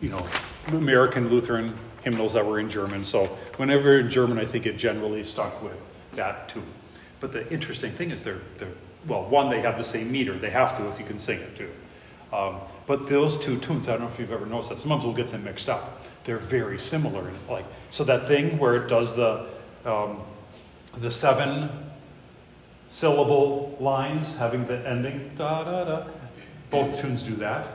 you 0.00 0.10
know, 0.10 0.26
American 0.68 1.28
Lutheran 1.28 1.76
hymnals 2.02 2.34
that 2.34 2.44
were 2.44 2.60
in 2.60 2.68
German. 2.68 3.04
So 3.04 3.24
whenever 3.56 3.98
in 3.98 4.10
German, 4.10 4.38
I 4.38 4.44
think 4.44 4.66
it 4.66 4.76
generally 4.76 5.24
stuck 5.24 5.62
with 5.62 5.76
that 6.14 6.48
too. 6.48 6.62
But 7.20 7.32
the 7.32 7.50
interesting 7.50 7.92
thing 7.92 8.10
is 8.10 8.22
they're, 8.22 8.40
they're 8.58 8.68
well, 9.06 9.24
one, 9.24 9.50
they 9.50 9.60
have 9.60 9.76
the 9.76 9.84
same 9.84 10.10
meter. 10.10 10.38
They 10.38 10.50
have 10.50 10.76
to 10.78 10.88
if 10.88 10.98
you 10.98 11.04
can 11.04 11.18
sing 11.18 11.40
it 11.40 11.56
too. 11.56 11.70
Um, 12.32 12.56
but 12.86 13.06
those 13.06 13.38
two 13.38 13.58
tunes, 13.58 13.88
I 13.88 13.92
don't 13.92 14.02
know 14.02 14.08
if 14.08 14.18
you've 14.18 14.32
ever 14.32 14.46
noticed 14.46 14.70
that. 14.70 14.78
Sometimes 14.78 15.04
we'll 15.04 15.14
get 15.14 15.30
them 15.30 15.44
mixed 15.44 15.68
up. 15.68 16.04
They're 16.24 16.38
very 16.38 16.78
similar. 16.78 17.30
Like 17.48 17.66
so, 17.90 18.02
that 18.04 18.26
thing 18.26 18.58
where 18.58 18.76
it 18.76 18.88
does 18.88 19.14
the 19.14 19.46
um, 19.84 20.22
the 20.98 21.10
seven 21.10 21.68
syllable 22.94 23.76
lines 23.80 24.36
having 24.36 24.64
the 24.66 24.78
ending 24.88 25.32
da 25.34 25.64
da 25.64 25.84
da. 25.84 26.06
Both 26.70 27.00
tunes 27.00 27.24
do 27.24 27.34
that. 27.36 27.66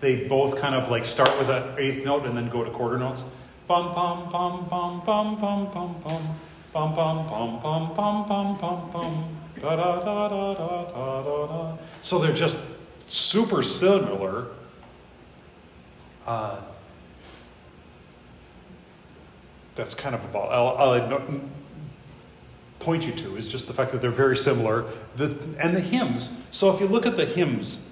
They 0.00 0.24
both 0.26 0.56
kind 0.56 0.74
of 0.74 0.90
like 0.90 1.04
start 1.04 1.28
with 1.38 1.50
an 1.50 1.78
eighth 1.78 2.06
note 2.06 2.24
and 2.24 2.34
then 2.34 2.48
go 2.48 2.64
to 2.64 2.70
quarter 2.70 2.98
notes. 2.98 3.24
Bum 3.68 3.92
bum 3.94 4.32
bum 4.32 4.66
bum 4.70 5.02
bum 5.04 5.38
bum 5.38 5.70
bum 5.70 6.00
bum 6.02 6.34
bum 6.72 6.94
bum 6.94 7.28
bum 7.28 7.60
bum 7.62 7.94
bum 7.94 8.26
bum 8.26 8.58
bum 8.58 8.90
bum 8.90 9.36
da 9.60 9.76
da 9.76 10.00
da 10.00 10.28
da 10.28 10.54
da 10.54 10.84
da 10.84 11.22
da 11.22 11.46
da. 11.46 11.76
So 12.00 12.18
they're 12.18 12.32
just 12.32 12.56
super 13.08 13.62
similar. 13.62 14.46
Uh, 16.26 16.56
that's 19.74 19.94
kind 19.94 20.14
of 20.14 20.24
about 20.24 20.50
I'd 20.80 21.10
no- 21.10 21.40
point 22.82 23.06
you 23.06 23.12
to 23.12 23.36
is 23.36 23.48
just 23.48 23.66
the 23.66 23.72
fact 23.72 23.92
that 23.92 24.00
they're 24.00 24.10
very 24.10 24.36
similar. 24.36 24.84
The, 25.16 25.36
and 25.58 25.76
the 25.76 25.80
hymns. 25.80 26.38
So 26.50 26.74
if 26.74 26.80
you 26.80 26.86
look 26.86 27.06
at 27.06 27.16
the 27.16 27.26
hymns 27.26 27.84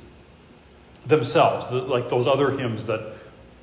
themselves, 1.07 1.69
the, 1.69 1.83
like 1.83 2.09
those 2.09 2.27
other 2.27 2.51
hymns 2.51 2.87
that 2.87 3.15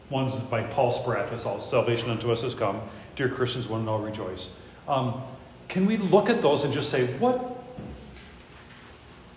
ones 0.09 0.33
by 0.33 0.63
Paul 0.63 0.93
Speratus, 0.93 1.45
all 1.45 1.59
salvation 1.59 2.09
unto 2.09 2.31
us 2.31 2.41
has 2.41 2.55
come, 2.55 2.81
dear 3.15 3.29
Christians, 3.29 3.67
one 3.67 3.81
and 3.81 3.89
all 3.89 3.99
rejoice. 3.99 4.55
Um, 4.87 5.21
can 5.67 5.85
we 5.85 5.97
look 5.97 6.29
at 6.29 6.41
those 6.41 6.63
and 6.63 6.73
just 6.73 6.89
say, 6.89 7.05
what, 7.17 7.37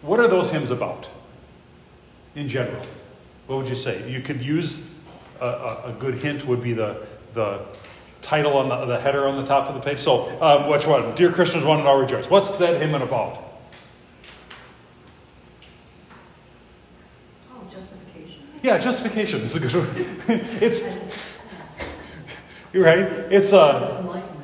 what 0.02 0.20
are 0.20 0.28
those 0.28 0.50
hymns 0.50 0.70
about 0.70 1.08
in 2.36 2.48
general? 2.48 2.82
What 3.46 3.58
would 3.58 3.68
you 3.68 3.74
say? 3.74 4.08
You 4.08 4.20
could 4.20 4.40
use 4.40 4.84
a, 5.40 5.46
a, 5.46 5.82
a 5.86 5.92
good 5.98 6.14
hint 6.14 6.46
would 6.46 6.62
be 6.62 6.72
the, 6.72 7.04
the 7.34 7.66
title 8.22 8.56
on 8.56 8.68
the, 8.68 8.86
the 8.86 9.00
header 9.00 9.26
on 9.26 9.38
the 9.38 9.46
top 9.46 9.68
of 9.68 9.74
the 9.74 9.80
page. 9.80 9.98
So, 9.98 10.40
um, 10.42 10.68
which 10.68 10.86
one? 10.86 11.14
Dear 11.14 11.32
Christians, 11.32 11.64
one 11.64 11.78
and 11.78 11.88
all 11.88 11.98
rejoice. 11.98 12.28
What's 12.28 12.50
that 12.58 12.80
hymn 12.80 12.94
about? 12.94 13.42
Oh, 17.52 17.62
justification. 17.70 18.42
Yeah, 18.62 18.78
justification 18.78 19.40
is 19.42 19.56
a 19.56 19.60
good 19.60 19.74
one. 19.74 20.06
it's 20.60 20.82
you're 22.72 22.84
right. 22.84 22.98
It's 22.98 23.52
a 23.52 23.98
Enlightenment 24.00 24.40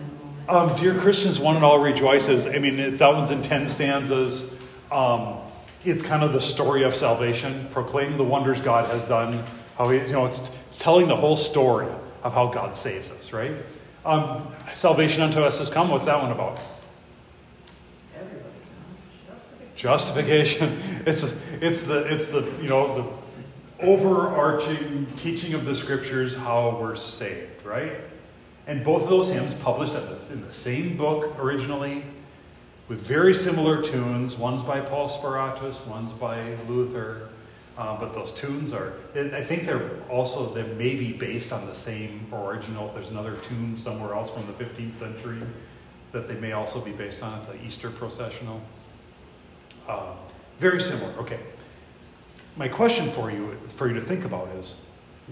um, 0.49 0.77
dear 0.77 0.99
Christians, 0.99 1.39
one 1.39 1.57
and 1.57 1.65
all 1.65 1.79
rejoices. 1.79 2.47
I 2.47 2.59
mean, 2.59 2.79
it's 2.79 3.01
that 3.01 3.13
one's 3.13 3.31
in 3.31 3.43
ten 3.43 3.69
stanzas. 3.69 4.55
Um, 4.91 5.39
it's 5.85 6.03
kind 6.03 6.23
of 6.23 6.33
the 6.33 6.41
story 6.41 6.83
of 6.83 6.95
salvation, 6.95 7.69
proclaiming 7.71 8.17
the 8.17 8.25
wonders 8.25 8.61
God 8.61 8.91
has 8.91 9.05
done. 9.09 9.45
How 9.77 9.89
he, 9.91 9.99
you 9.99 10.13
know, 10.13 10.25
it's, 10.25 10.49
it's 10.69 10.79
telling 10.79 11.09
the 11.09 11.17
whole 11.17 11.37
story 11.37 11.89
of 12.27 12.35
how 12.35 12.49
God 12.49 12.77
saves 12.77 13.09
us. 13.11 13.33
Right? 13.33 13.53
Um, 14.05 14.53
salvation 14.75 15.23
unto 15.23 15.41
us 15.41 15.59
has 15.59 15.71
come. 15.71 15.91
What's 15.91 16.07
that 16.07 16.21
one 16.21 16.33
about? 16.33 16.61
Everybody. 18.15 18.51
Justification. 19.77 20.69
Justification. 20.69 21.03
It's 21.07 21.23
it's 21.61 21.83
the 21.85 22.13
it's 22.13 22.27
the 22.27 22.43
you 22.61 22.69
know 22.69 22.97
the 22.97 23.87
overarching 23.87 25.07
teaching 25.15 25.55
of 25.55 25.65
the 25.65 25.75
scriptures 25.75 26.35
how 26.35 26.77
we're 26.81 26.97
saved, 26.97 27.65
right? 27.65 27.93
And 28.67 28.83
both 28.83 29.05
of 29.05 29.09
those 29.09 29.29
hymns 29.29 29.55
published 29.55 29.95
in 29.95 30.05
the, 30.07 30.33
in 30.33 30.45
the 30.45 30.53
same 30.53 30.97
book 30.97 31.39
originally, 31.39 32.03
with 32.89 32.99
very 33.03 33.35
similar 33.35 33.81
tunes. 33.81 34.35
One's 34.35 34.65
by 34.65 34.81
Paul 34.81 35.09
Speratus, 35.09 35.87
one's 35.87 36.13
by 36.13 36.57
Luther. 36.67 37.29
Uh, 37.79 37.99
but 37.99 38.15
those 38.15 38.33
tunes 38.33 38.73
are, 38.73 38.95
I 39.15 39.43
think 39.43 39.67
they're 39.67 39.91
also, 40.09 40.53
they 40.55 40.63
may 40.63 40.95
be 40.95 41.13
based 41.13 41.53
on 41.53 41.67
the 41.67 41.75
same 41.75 42.27
original. 42.33 42.91
There's 42.95 43.09
another 43.09 43.37
tune 43.37 43.77
somewhere 43.77 44.15
else 44.15 44.31
from 44.31 44.47
the 44.47 44.53
15th 44.53 44.99
century 44.99 45.43
that 46.13 46.27
they 46.27 46.35
may 46.35 46.53
also 46.53 46.81
be 46.81 46.93
based 46.93 47.23
on. 47.23 47.39
It's 47.39 47.49
an 47.49 47.61
Easter 47.67 47.91
processional. 47.91 48.63
Uh, 49.87 50.15
very 50.59 50.81
similar. 50.81 51.13
Okay. 51.19 51.39
My 52.57 52.69
question 52.69 53.11
for 53.11 53.31
you, 53.31 53.59
for 53.69 53.89
you 53.89 53.95
to 53.95 54.01
think 54.01 54.25
about 54.25 54.49
is, 54.57 54.77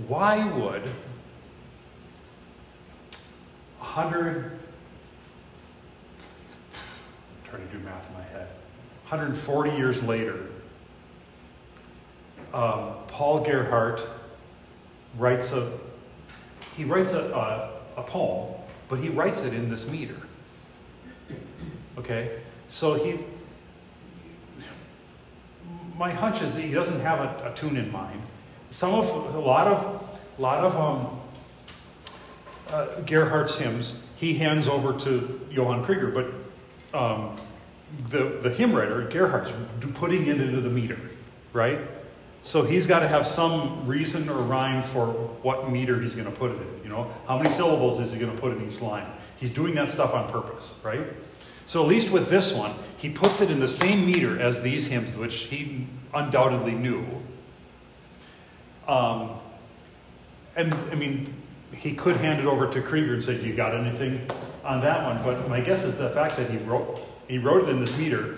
why 0.06 0.44
would 0.44 0.82
100, 3.78 4.58
I'm 6.74 7.48
trying 7.48 7.66
to 7.66 7.74
do 7.74 7.82
math 7.82 8.06
in 8.08 8.14
my 8.14 8.24
head, 8.24 8.48
140 9.08 9.70
years 9.70 10.02
later, 10.02 10.48
um, 12.54 12.94
Paul 13.08 13.40
Gerhardt 13.40 14.06
writes 15.18 15.52
a, 15.52 15.70
he 16.76 16.84
writes 16.84 17.12
a, 17.12 17.20
a, 17.34 18.00
a 18.00 18.02
poem, 18.04 18.54
but 18.88 19.00
he 19.00 19.08
writes 19.08 19.42
it 19.42 19.52
in 19.52 19.68
this 19.68 19.88
meter. 19.88 20.16
Okay? 21.98 22.38
So 22.68 22.94
he's, 22.94 23.26
my 25.96 26.12
hunch 26.12 26.42
is 26.42 26.54
that 26.54 26.62
he 26.62 26.72
doesn't 26.72 27.00
have 27.00 27.20
a, 27.20 27.52
a 27.52 27.54
tune 27.54 27.76
in 27.76 27.90
mind. 27.90 28.22
Some 28.70 28.94
of 28.94 29.34
a 29.34 29.40
lot 29.40 29.66
of 29.66 30.02
a 30.36 30.42
lot 30.42 30.64
of 30.64 30.76
um, 30.76 31.20
uh, 32.68 33.00
Gerhardt's 33.06 33.58
hymns, 33.58 34.02
he 34.16 34.34
hands 34.34 34.66
over 34.66 34.92
to 35.00 35.40
Johann 35.50 35.84
Krieger, 35.84 36.08
but 36.08 36.98
um, 36.98 37.36
the, 38.08 38.40
the 38.42 38.50
hymn 38.50 38.74
writer, 38.74 39.02
Gerhardt's 39.02 39.52
putting 39.94 40.26
it 40.26 40.40
into 40.40 40.60
the 40.60 40.70
meter, 40.70 40.98
right? 41.52 41.78
So 42.44 42.62
he's 42.62 42.86
got 42.86 43.00
to 43.00 43.08
have 43.08 43.26
some 43.26 43.86
reason 43.86 44.28
or 44.28 44.34
rhyme 44.34 44.82
for 44.82 45.06
what 45.40 45.72
meter 45.72 46.00
he's 46.00 46.12
going 46.12 46.26
to 46.26 46.30
put 46.30 46.50
it 46.50 46.60
in. 46.60 46.80
You 46.82 46.90
know, 46.90 47.10
how 47.26 47.38
many 47.38 47.48
syllables 47.48 47.98
is 47.98 48.12
he 48.12 48.18
going 48.18 48.34
to 48.34 48.40
put 48.40 48.52
in 48.52 48.70
each 48.70 48.82
line? 48.82 49.10
He's 49.38 49.50
doing 49.50 49.74
that 49.76 49.90
stuff 49.90 50.12
on 50.12 50.30
purpose, 50.30 50.78
right? 50.84 51.00
So 51.64 51.82
at 51.82 51.88
least 51.88 52.10
with 52.10 52.28
this 52.28 52.52
one, 52.52 52.74
he 52.98 53.08
puts 53.08 53.40
it 53.40 53.50
in 53.50 53.60
the 53.60 53.68
same 53.68 54.04
meter 54.04 54.38
as 54.38 54.60
these 54.60 54.86
hymns, 54.86 55.16
which 55.16 55.44
he 55.44 55.86
undoubtedly 56.12 56.72
knew. 56.72 57.06
Um, 58.86 59.30
and 60.54 60.74
I 60.92 60.96
mean, 60.96 61.32
he 61.72 61.94
could 61.94 62.16
hand 62.16 62.40
it 62.40 62.46
over 62.46 62.70
to 62.70 62.82
Krieger 62.82 63.14
and 63.14 63.24
say, 63.24 63.38
"Do 63.38 63.46
you 63.46 63.54
got 63.54 63.74
anything 63.74 64.20
on 64.62 64.82
that 64.82 65.02
one?" 65.02 65.22
But 65.22 65.48
my 65.48 65.60
guess 65.60 65.82
is 65.82 65.96
the 65.96 66.10
fact 66.10 66.36
that 66.36 66.50
he 66.50 66.58
wrote 66.58 67.00
he 67.26 67.38
wrote 67.38 67.66
it 67.66 67.70
in 67.70 67.80
this 67.80 67.96
meter. 67.96 68.36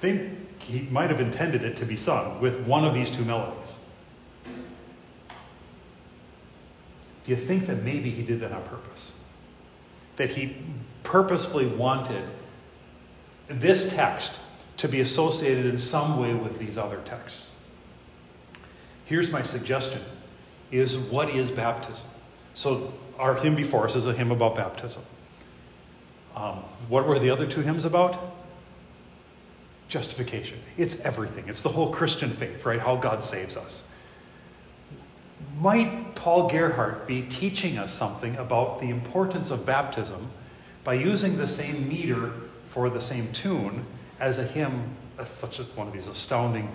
Think 0.00 0.37
he 0.68 0.80
might 0.90 1.08
have 1.08 1.20
intended 1.20 1.64
it 1.64 1.76
to 1.78 1.86
be 1.86 1.96
sung 1.96 2.40
with 2.40 2.60
one 2.60 2.84
of 2.84 2.92
these 2.92 3.10
two 3.10 3.24
melodies. 3.24 3.76
Do 7.24 7.34
you 7.34 7.36
think 7.36 7.66
that 7.66 7.82
maybe 7.82 8.10
he 8.10 8.22
did 8.22 8.40
that 8.40 8.52
on 8.52 8.62
purpose? 8.64 9.14
That 10.16 10.30
he 10.30 10.56
purposefully 11.02 11.66
wanted 11.66 12.22
this 13.48 13.90
text 13.92 14.32
to 14.76 14.88
be 14.88 15.00
associated 15.00 15.66
in 15.66 15.78
some 15.78 16.20
way 16.20 16.34
with 16.34 16.58
these 16.58 16.76
other 16.76 17.00
texts? 17.04 17.54
Here's 19.06 19.30
my 19.30 19.42
suggestion 19.42 20.02
is 20.70 20.98
what 20.98 21.30
is 21.30 21.50
baptism? 21.50 22.08
So 22.52 22.92
our 23.18 23.34
hymn 23.34 23.56
before 23.56 23.86
us 23.86 23.96
is 23.96 24.06
a 24.06 24.12
hymn 24.12 24.30
about 24.30 24.54
baptism. 24.54 25.02
Um, 26.36 26.62
what 26.88 27.06
were 27.06 27.18
the 27.18 27.30
other 27.30 27.46
two 27.46 27.62
hymns 27.62 27.86
about? 27.86 28.36
Justification. 29.88 30.58
It's 30.76 31.00
everything. 31.00 31.44
It's 31.48 31.62
the 31.62 31.70
whole 31.70 31.90
Christian 31.90 32.30
faith, 32.30 32.64
right? 32.66 32.80
How 32.80 32.96
God 32.96 33.24
saves 33.24 33.56
us. 33.56 33.84
Might 35.56 36.14
Paul 36.14 36.48
Gerhardt 36.48 37.06
be 37.06 37.22
teaching 37.22 37.78
us 37.78 37.92
something 37.92 38.36
about 38.36 38.80
the 38.80 38.90
importance 38.90 39.50
of 39.50 39.64
baptism 39.64 40.30
by 40.84 40.94
using 40.94 41.36
the 41.36 41.46
same 41.46 41.88
meter 41.88 42.32
for 42.70 42.90
the 42.90 43.00
same 43.00 43.32
tune 43.32 43.84
as 44.20 44.38
a 44.38 44.44
hymn, 44.44 44.94
as 45.18 45.30
such 45.30 45.58
as 45.58 45.66
one 45.76 45.86
of 45.88 45.92
these 45.92 46.08
astounding, 46.08 46.70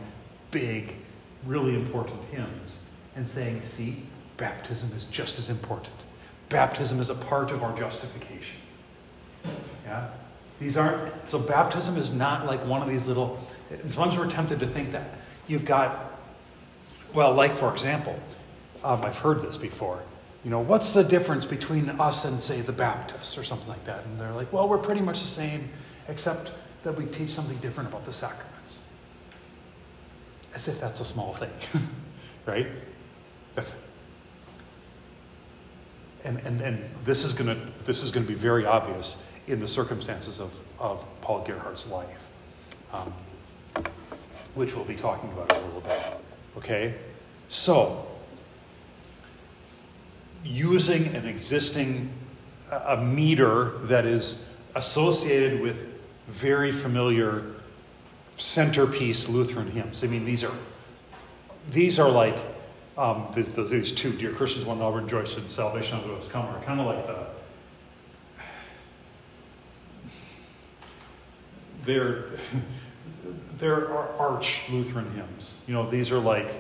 big, 0.52 0.96
really 1.46 1.76
important 1.76 2.20
hymns, 2.32 2.80
and 3.16 3.28
saying, 3.28 3.62
see, 3.64 4.04
baptism 4.38 4.92
is 4.98 5.06
just 5.06 5.40
as 5.40 5.50
important. 5.50 5.96
Baptism 6.50 7.00
is 7.00 7.10
a 7.10 7.16
part 7.16 7.52
of 7.52 7.64
our 7.64 7.78
justification. 7.78 8.58
Yeah? 9.86 10.10
These 10.64 10.78
aren't, 10.78 11.12
so 11.30 11.40
baptism 11.40 11.98
is 11.98 12.14
not 12.14 12.46
like 12.46 12.66
one 12.66 12.82
of 12.82 12.88
these 12.88 13.06
little, 13.06 13.38
sometimes 13.90 14.18
we're 14.18 14.30
tempted 14.30 14.62
to 14.62 14.68
think 14.68 14.94
that. 14.94 15.10
You've 15.46 15.66
got, 15.66 16.14
well, 17.14 17.34
like 17.34 17.54
for 17.54 17.70
example, 17.74 18.18
um, 18.82 19.04
I've 19.04 19.18
heard 19.18 19.42
this 19.42 19.58
before. 19.58 20.02
You 20.46 20.52
know, 20.52 20.62
what's 20.62 20.94
the 20.94 21.04
difference 21.04 21.46
between 21.46 21.90
us 21.90 22.24
and, 22.24 22.42
say, 22.42 22.62
the 22.62 22.72
Baptists 22.72 23.38
or 23.38 23.44
something 23.44 23.68
like 23.68 23.84
that? 23.84 24.06
And 24.06 24.18
they're 24.18 24.32
like, 24.32 24.54
well, 24.54 24.70
we're 24.70 24.78
pretty 24.78 25.02
much 25.02 25.20
the 25.22 25.28
same, 25.28 25.70
except 26.08 26.54
that 26.84 26.98
we 26.98 27.08
teach 27.08 27.32
something 27.32 27.58
different 27.58 27.90
about 27.90 28.06
the 28.06 28.14
sacraments. 28.14 28.86
As 30.56 30.70
if 30.70 30.80
that's 30.80 31.02
a 31.02 31.06
small 31.06 31.34
thing, 31.34 31.52
right? 32.46 32.68
That's 33.56 33.76
and, 36.24 36.38
and, 36.46 36.62
and 36.62 36.90
this 37.04 37.26
is 37.26 37.34
going 37.34 37.48
to 37.48 37.84
this 37.84 38.02
is 38.02 38.12
going 38.12 38.26
to 38.26 38.32
be 38.32 38.38
very 38.38 38.66
obvious 38.66 39.22
in 39.48 39.60
the 39.60 39.68
circumstances 39.68 40.40
of, 40.40 40.52
of 40.80 41.06
Paul 41.22 41.44
Gerhardt's 41.44 41.88
life, 41.88 42.28
um, 42.92 43.14
which 44.56 44.76
we'll 44.76 44.86
be 44.86 44.96
talking 44.96 45.32
about 45.32 45.52
a 45.52 45.62
little 45.62 45.82
bit. 45.82 46.22
Okay? 46.58 46.96
So, 47.50 48.08
using 50.44 51.16
an 51.16 51.26
existing 51.26 52.12
a 52.72 52.98
meter 52.98 53.78
that 53.84 54.06
is 54.06 54.46
associated 54.76 55.62
with 55.62 55.78
very 56.28 56.72
familiar 56.72 57.44
centerpiece 58.38 59.30
Lutheran 59.30 59.70
hymns. 59.70 60.04
I 60.04 60.08
mean, 60.08 60.26
these 60.26 60.44
are 60.44 60.54
these 61.70 62.00
are 62.00 62.10
like 62.10 62.36
um, 62.98 63.28
these, 63.36 63.50
these, 63.70 63.92
two 63.92 64.12
dear 64.14 64.32
Christians, 64.32 64.66
one 64.66 64.80
now 64.80 64.92
rejoice 64.92 65.36
in 65.38 65.48
salvation 65.50 65.98
unto 65.98 66.14
us 66.14 66.28
come, 66.28 66.46
are 66.46 66.62
kind 66.62 66.80
of 66.80 66.86
like 66.86 67.08
the 67.08 67.26
they're 71.86 72.26
they're 73.58 73.92
arch 74.20 74.62
Lutheran 74.70 75.10
hymns. 75.14 75.60
You 75.68 75.74
know, 75.74 75.90
these 75.90 76.12
are 76.12 76.20
like 76.20 76.54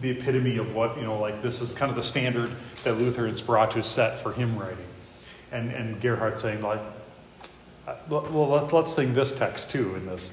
the 0.00 0.10
epitome 0.10 0.58
of 0.58 0.74
what 0.74 0.96
you 0.96 1.04
know. 1.04 1.18
Like 1.18 1.42
this 1.42 1.60
is 1.60 1.74
kind 1.74 1.90
of 1.90 1.96
the 1.96 2.02
standard 2.02 2.50
that 2.84 2.94
Luther 2.94 3.26
and 3.26 3.36
Speratus 3.36 3.84
set 3.84 4.20
for 4.20 4.32
hymn 4.32 4.58
writing, 4.58 4.86
and 5.52 5.70
and 5.70 6.00
Gerhardt 6.00 6.38
saying 6.38 6.62
like, 6.62 6.80
uh, 7.86 7.96
well, 8.08 8.48
let, 8.48 8.72
us 8.72 8.94
sing 8.94 9.14
this 9.14 9.36
text 9.36 9.70
too 9.70 9.94
in 9.94 10.06
this, 10.06 10.32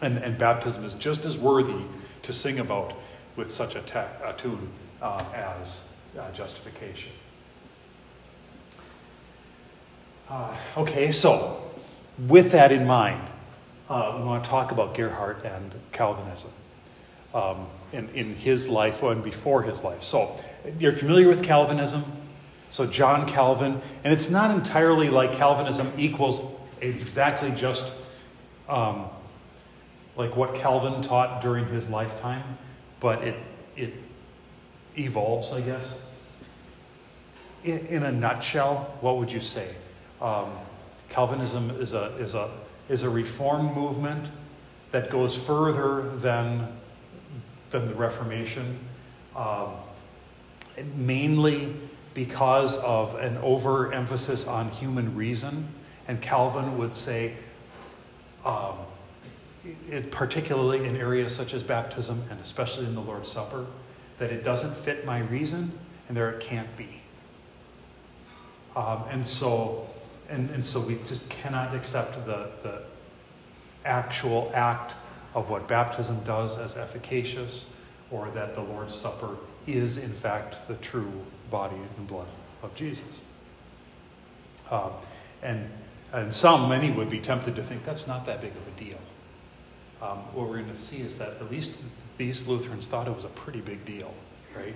and 0.00 0.18
and 0.18 0.38
baptism 0.38 0.84
is 0.84 0.94
just 0.94 1.24
as 1.24 1.38
worthy 1.38 1.84
to 2.22 2.32
sing 2.32 2.58
about 2.58 2.94
with 3.36 3.50
such 3.50 3.76
a, 3.76 3.82
te- 3.82 3.98
a 3.98 4.34
tune 4.36 4.68
uh, 5.02 5.22
as 5.34 5.90
uh, 6.18 6.30
justification. 6.32 7.12
Uh, 10.28 10.56
okay, 10.76 11.12
so 11.12 11.62
with 12.26 12.50
that 12.50 12.72
in 12.72 12.84
mind, 12.84 13.28
uh, 13.88 14.16
we 14.18 14.24
want 14.24 14.42
to 14.42 14.50
talk 14.50 14.72
about 14.72 14.94
Gerhardt 14.94 15.44
and 15.44 15.72
Calvinism 15.92 16.50
um, 17.32 17.68
in, 17.92 18.08
in 18.08 18.34
his 18.34 18.68
life 18.68 19.04
and 19.04 19.22
before 19.22 19.62
his 19.62 19.84
life. 19.84 20.02
So, 20.02 20.36
you're 20.80 20.92
familiar 20.92 21.28
with 21.28 21.44
Calvinism? 21.44 22.04
So, 22.70 22.86
John 22.86 23.28
Calvin, 23.28 23.80
and 24.02 24.12
it's 24.12 24.28
not 24.28 24.50
entirely 24.50 25.10
like 25.10 25.32
Calvinism 25.32 25.92
equals 25.96 26.42
exactly 26.80 27.52
just 27.52 27.92
um, 28.68 29.06
like 30.16 30.34
what 30.34 30.56
Calvin 30.56 31.02
taught 31.02 31.40
during 31.40 31.68
his 31.68 31.88
lifetime, 31.88 32.58
but 32.98 33.22
it, 33.22 33.36
it 33.76 33.94
evolves, 34.98 35.52
I 35.52 35.60
guess. 35.60 36.02
In, 37.62 37.78
in 37.86 38.02
a 38.02 38.10
nutshell, 38.10 38.96
what 39.00 39.18
would 39.18 39.30
you 39.30 39.40
say? 39.40 39.68
Um, 40.20 40.50
Calvinism 41.08 41.70
is 41.80 41.92
a, 41.92 42.16
is, 42.16 42.34
a, 42.34 42.50
is 42.88 43.02
a 43.02 43.10
reform 43.10 43.74
movement 43.74 44.28
that 44.92 45.10
goes 45.10 45.36
further 45.36 46.10
than, 46.16 46.68
than 47.70 47.88
the 47.88 47.94
Reformation, 47.94 48.78
um, 49.34 49.72
mainly 50.94 51.74
because 52.14 52.78
of 52.78 53.14
an 53.16 53.36
overemphasis 53.38 54.46
on 54.46 54.70
human 54.70 55.14
reason. 55.14 55.68
And 56.08 56.20
Calvin 56.20 56.78
would 56.78 56.96
say, 56.96 57.34
um, 58.44 58.76
it, 59.90 60.10
particularly 60.10 60.86
in 60.86 60.96
areas 60.96 61.34
such 61.34 61.52
as 61.52 61.62
baptism 61.62 62.22
and 62.30 62.40
especially 62.40 62.86
in 62.86 62.94
the 62.94 63.00
Lord's 63.00 63.30
Supper, 63.30 63.66
that 64.18 64.30
it 64.30 64.44
doesn't 64.44 64.74
fit 64.76 65.04
my 65.04 65.18
reason 65.18 65.72
and 66.08 66.16
there 66.16 66.30
it 66.30 66.40
can't 66.40 66.74
be. 66.76 67.00
Um, 68.76 69.04
and 69.10 69.26
so 69.26 69.88
and, 70.28 70.50
and 70.50 70.64
so 70.64 70.80
we 70.80 70.98
just 71.08 71.28
cannot 71.28 71.74
accept 71.74 72.14
the, 72.26 72.50
the 72.62 72.82
actual 73.84 74.50
act 74.54 74.94
of 75.34 75.50
what 75.50 75.68
baptism 75.68 76.20
does 76.24 76.58
as 76.58 76.76
efficacious 76.76 77.70
or 78.10 78.30
that 78.30 78.54
the 78.54 78.60
Lord's 78.60 78.94
Supper 78.94 79.36
is, 79.66 79.96
in 79.96 80.12
fact, 80.12 80.56
the 80.68 80.74
true 80.74 81.12
body 81.50 81.76
and 81.96 82.06
blood 82.06 82.28
of 82.62 82.74
Jesus. 82.74 83.20
Um, 84.70 84.92
and, 85.42 85.68
and 86.12 86.32
some, 86.32 86.68
many 86.68 86.90
would 86.90 87.10
be 87.10 87.20
tempted 87.20 87.56
to 87.56 87.62
think 87.62 87.84
that's 87.84 88.06
not 88.06 88.26
that 88.26 88.40
big 88.40 88.52
of 88.52 88.66
a 88.66 88.80
deal. 88.80 88.98
Um, 90.02 90.18
what 90.34 90.48
we're 90.48 90.58
going 90.58 90.70
to 90.70 90.78
see 90.78 90.98
is 90.98 91.18
that 91.18 91.28
at 91.40 91.50
least 91.50 91.72
these 92.18 92.46
Lutherans 92.46 92.86
thought 92.86 93.06
it 93.06 93.14
was 93.14 93.24
a 93.24 93.28
pretty 93.28 93.60
big 93.60 93.84
deal, 93.84 94.12
right? 94.56 94.74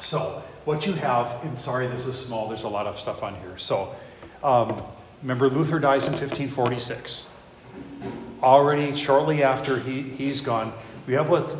So, 0.00 0.42
what 0.64 0.86
you 0.86 0.92
have, 0.94 1.42
and 1.44 1.58
sorry, 1.58 1.86
this 1.86 2.06
is 2.06 2.18
small, 2.18 2.48
there's 2.48 2.64
a 2.64 2.68
lot 2.68 2.86
of 2.86 2.98
stuff 2.98 3.22
on 3.22 3.34
here. 3.36 3.56
So, 3.56 3.94
um, 4.42 4.82
remember, 5.22 5.48
Luther 5.48 5.78
dies 5.78 6.04
in 6.04 6.12
1546. 6.12 7.26
Already, 8.42 8.96
shortly 8.96 9.42
after 9.42 9.78
he, 9.80 10.02
he's 10.02 10.40
gone, 10.40 10.72
we 11.06 11.14
have 11.14 11.28
what, 11.28 11.52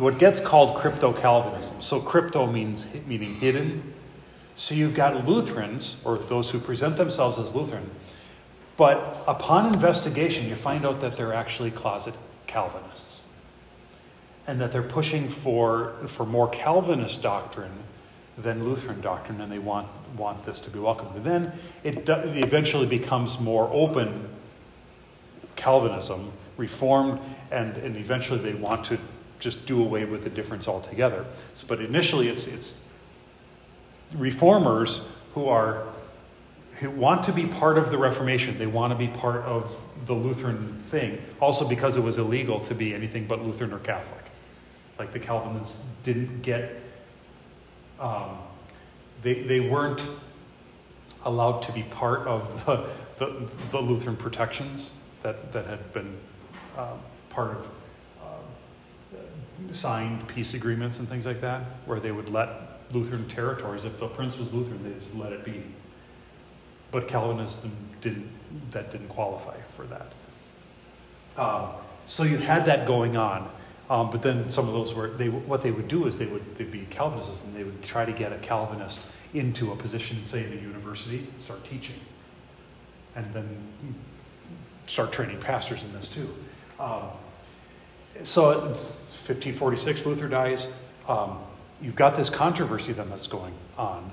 what 0.00 0.18
gets 0.18 0.40
called 0.40 0.76
crypto 0.76 1.12
Calvinism. 1.12 1.80
So, 1.82 2.00
crypto 2.00 2.46
means 2.46 2.86
meaning 3.06 3.36
hidden. 3.36 3.94
So, 4.56 4.74
you've 4.74 4.94
got 4.94 5.26
Lutherans, 5.26 6.02
or 6.04 6.18
those 6.18 6.50
who 6.50 6.58
present 6.58 6.96
themselves 6.96 7.38
as 7.38 7.54
Lutheran, 7.54 7.90
but 8.76 9.24
upon 9.26 9.66
investigation, 9.74 10.48
you 10.48 10.54
find 10.54 10.86
out 10.86 11.00
that 11.00 11.16
they're 11.16 11.34
actually 11.34 11.72
closet 11.72 12.14
Calvinists 12.46 13.26
and 14.46 14.60
that 14.60 14.72
they're 14.72 14.82
pushing 14.82 15.28
for, 15.28 15.94
for 16.06 16.24
more 16.24 16.48
Calvinist 16.48 17.20
doctrine 17.20 17.84
than 18.38 18.64
Lutheran 18.64 19.00
doctrine, 19.00 19.40
and 19.40 19.50
they 19.52 19.58
want, 19.58 19.88
want 20.16 20.44
this 20.44 20.60
to 20.60 20.70
be 20.70 20.78
welcomed. 20.78 21.16
And 21.16 21.24
then 21.24 21.52
it, 21.84 22.08
eventually 22.08 22.86
becomes 22.86 23.38
more 23.38 23.68
open 23.72 24.28
Calvinism, 25.56 26.32
Reformed, 26.56 27.20
and, 27.50 27.76
and 27.76 27.96
eventually 27.96 28.38
they 28.38 28.54
want 28.54 28.86
to 28.86 28.98
just 29.40 29.66
do 29.66 29.82
away 29.82 30.04
with 30.04 30.24
the 30.24 30.30
difference 30.30 30.68
altogether. 30.68 31.24
So, 31.54 31.66
but 31.68 31.80
initially, 31.80 32.28
it's, 32.28 32.46
it's 32.46 32.82
reformers 34.14 35.02
who 35.34 35.48
are 35.48 35.84
who 36.80 36.90
want 36.90 37.24
to 37.24 37.32
be 37.32 37.46
part 37.46 37.76
of 37.76 37.90
the 37.90 37.98
Reformation. 37.98 38.56
They 38.56 38.66
want 38.66 38.92
to 38.92 38.96
be 38.96 39.08
part 39.08 39.42
of 39.42 39.70
the 40.06 40.14
Lutheran 40.14 40.78
thing. 40.82 41.20
Also, 41.40 41.68
because 41.68 41.96
it 41.96 42.02
was 42.02 42.18
illegal 42.18 42.60
to 42.60 42.74
be 42.74 42.94
anything 42.94 43.26
but 43.26 43.44
Lutheran 43.44 43.72
or 43.72 43.80
Catholic. 43.80 44.24
Like 44.98 45.12
the 45.12 45.18
Calvinists 45.18 45.80
didn't 46.04 46.42
get, 46.42 46.80
um, 47.98 48.38
they, 49.22 49.42
they 49.42 49.60
weren't 49.60 50.02
allowed 51.24 51.60
to 51.62 51.72
be 51.72 51.82
part 51.84 52.26
of 52.26 52.64
the, 52.64 52.88
the, 53.18 53.48
the 53.70 53.80
Lutheran 53.80 54.16
protections 54.16 54.92
that, 55.22 55.52
that 55.52 55.66
had 55.66 55.92
been 55.92 56.16
um, 56.76 56.98
part 57.30 57.50
of 57.50 57.66
um, 58.22 59.74
signed 59.74 60.26
peace 60.28 60.54
agreements 60.54 60.98
and 60.98 61.08
things 61.08 61.26
like 61.26 61.40
that, 61.40 61.62
where 61.86 62.00
they 62.00 62.12
would 62.12 62.28
let 62.28 62.48
Lutheran 62.92 63.28
territories, 63.28 63.84
if 63.84 63.98
the 63.98 64.06
prince 64.08 64.38
was 64.38 64.52
Lutheran, 64.52 64.82
they 64.82 64.98
just 64.98 65.14
let 65.14 65.32
it 65.32 65.44
be. 65.44 65.62
But 66.90 67.08
Calvinism 67.08 67.76
didn't, 68.00 68.30
that 68.70 68.90
didn't 68.90 69.08
qualify 69.08 69.56
for 69.76 69.84
that. 69.86 70.12
Um, 71.36 71.70
so 72.06 72.22
you 72.22 72.38
had 72.38 72.64
that 72.64 72.86
going 72.86 73.16
on. 73.16 73.50
Um, 73.90 74.10
but 74.10 74.22
then 74.22 74.50
some 74.50 74.68
of 74.68 74.74
those 74.74 74.94
were, 74.94 75.08
they, 75.08 75.28
what 75.28 75.62
they 75.62 75.70
would 75.70 75.88
do 75.88 76.06
is 76.06 76.18
they 76.18 76.26
would 76.26 76.56
they'd 76.56 76.70
be 76.70 76.86
Calvinists 76.90 77.42
and 77.42 77.56
they 77.56 77.64
would 77.64 77.82
try 77.82 78.04
to 78.04 78.12
get 78.12 78.32
a 78.32 78.38
Calvinist 78.38 79.00
into 79.32 79.72
a 79.72 79.76
position, 79.76 80.26
say 80.26 80.44
in 80.44 80.52
a 80.52 80.60
university, 80.60 81.18
and 81.18 81.40
start 81.40 81.64
teaching. 81.64 81.94
And 83.16 83.32
then 83.32 83.48
start 84.86 85.12
training 85.12 85.40
pastors 85.40 85.84
in 85.84 85.92
this 85.92 86.08
too. 86.08 86.34
Um, 86.78 87.08
so 88.22 88.60
1546, 88.60 90.06
Luther 90.06 90.28
dies. 90.28 90.68
Um, 91.08 91.38
you've 91.80 91.96
got 91.96 92.14
this 92.14 92.28
controversy 92.28 92.92
then 92.92 93.08
that's 93.08 93.26
going 93.26 93.54
on 93.76 94.10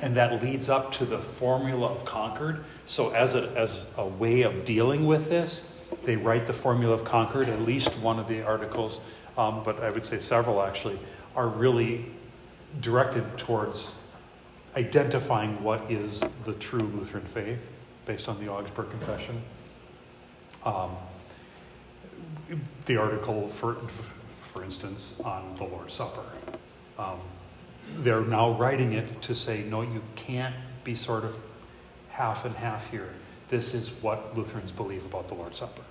and 0.00 0.16
that 0.16 0.42
leads 0.42 0.68
up 0.68 0.92
to 0.92 1.04
the 1.04 1.18
formula 1.18 1.88
of 1.88 2.04
Concord. 2.04 2.64
So, 2.86 3.10
as 3.10 3.34
a, 3.34 3.50
as 3.56 3.86
a 3.96 4.06
way 4.06 4.42
of 4.42 4.64
dealing 4.64 5.06
with 5.06 5.28
this, 5.28 5.68
they 6.06 6.16
write 6.16 6.46
the 6.46 6.52
formula 6.52 6.94
of 6.94 7.04
Concord. 7.04 7.48
At 7.48 7.62
least 7.62 7.96
one 7.98 8.18
of 8.18 8.28
the 8.28 8.42
articles, 8.42 9.00
um, 9.36 9.62
but 9.62 9.82
I 9.82 9.90
would 9.90 10.04
say 10.04 10.18
several 10.18 10.62
actually, 10.62 10.98
are 11.36 11.48
really 11.48 12.06
directed 12.80 13.38
towards 13.38 14.00
identifying 14.76 15.62
what 15.62 15.90
is 15.90 16.22
the 16.44 16.52
true 16.54 16.80
Lutheran 16.80 17.24
faith 17.24 17.60
based 18.06 18.28
on 18.28 18.44
the 18.44 18.50
Augsburg 18.50 18.90
Confession. 18.90 19.42
Um, 20.64 20.96
the 22.86 22.96
article, 22.96 23.48
for, 23.48 23.76
for 24.52 24.64
instance, 24.64 25.20
on 25.24 25.54
the 25.56 25.64
Lord's 25.64 25.94
Supper. 25.94 26.24
Um, 26.98 27.20
they're 27.98 28.22
now 28.22 28.52
writing 28.52 28.92
it 28.92 29.22
to 29.22 29.34
say, 29.34 29.62
no, 29.62 29.82
you 29.82 30.02
can't 30.14 30.54
be 30.84 30.94
sort 30.94 31.24
of 31.24 31.36
half 32.10 32.44
and 32.44 32.54
half 32.56 32.90
here. 32.90 33.10
This 33.48 33.74
is 33.74 33.90
what 34.02 34.36
Lutherans 34.36 34.72
believe 34.72 35.04
about 35.04 35.28
the 35.28 35.34
Lord's 35.34 35.58
Supper. 35.58 35.82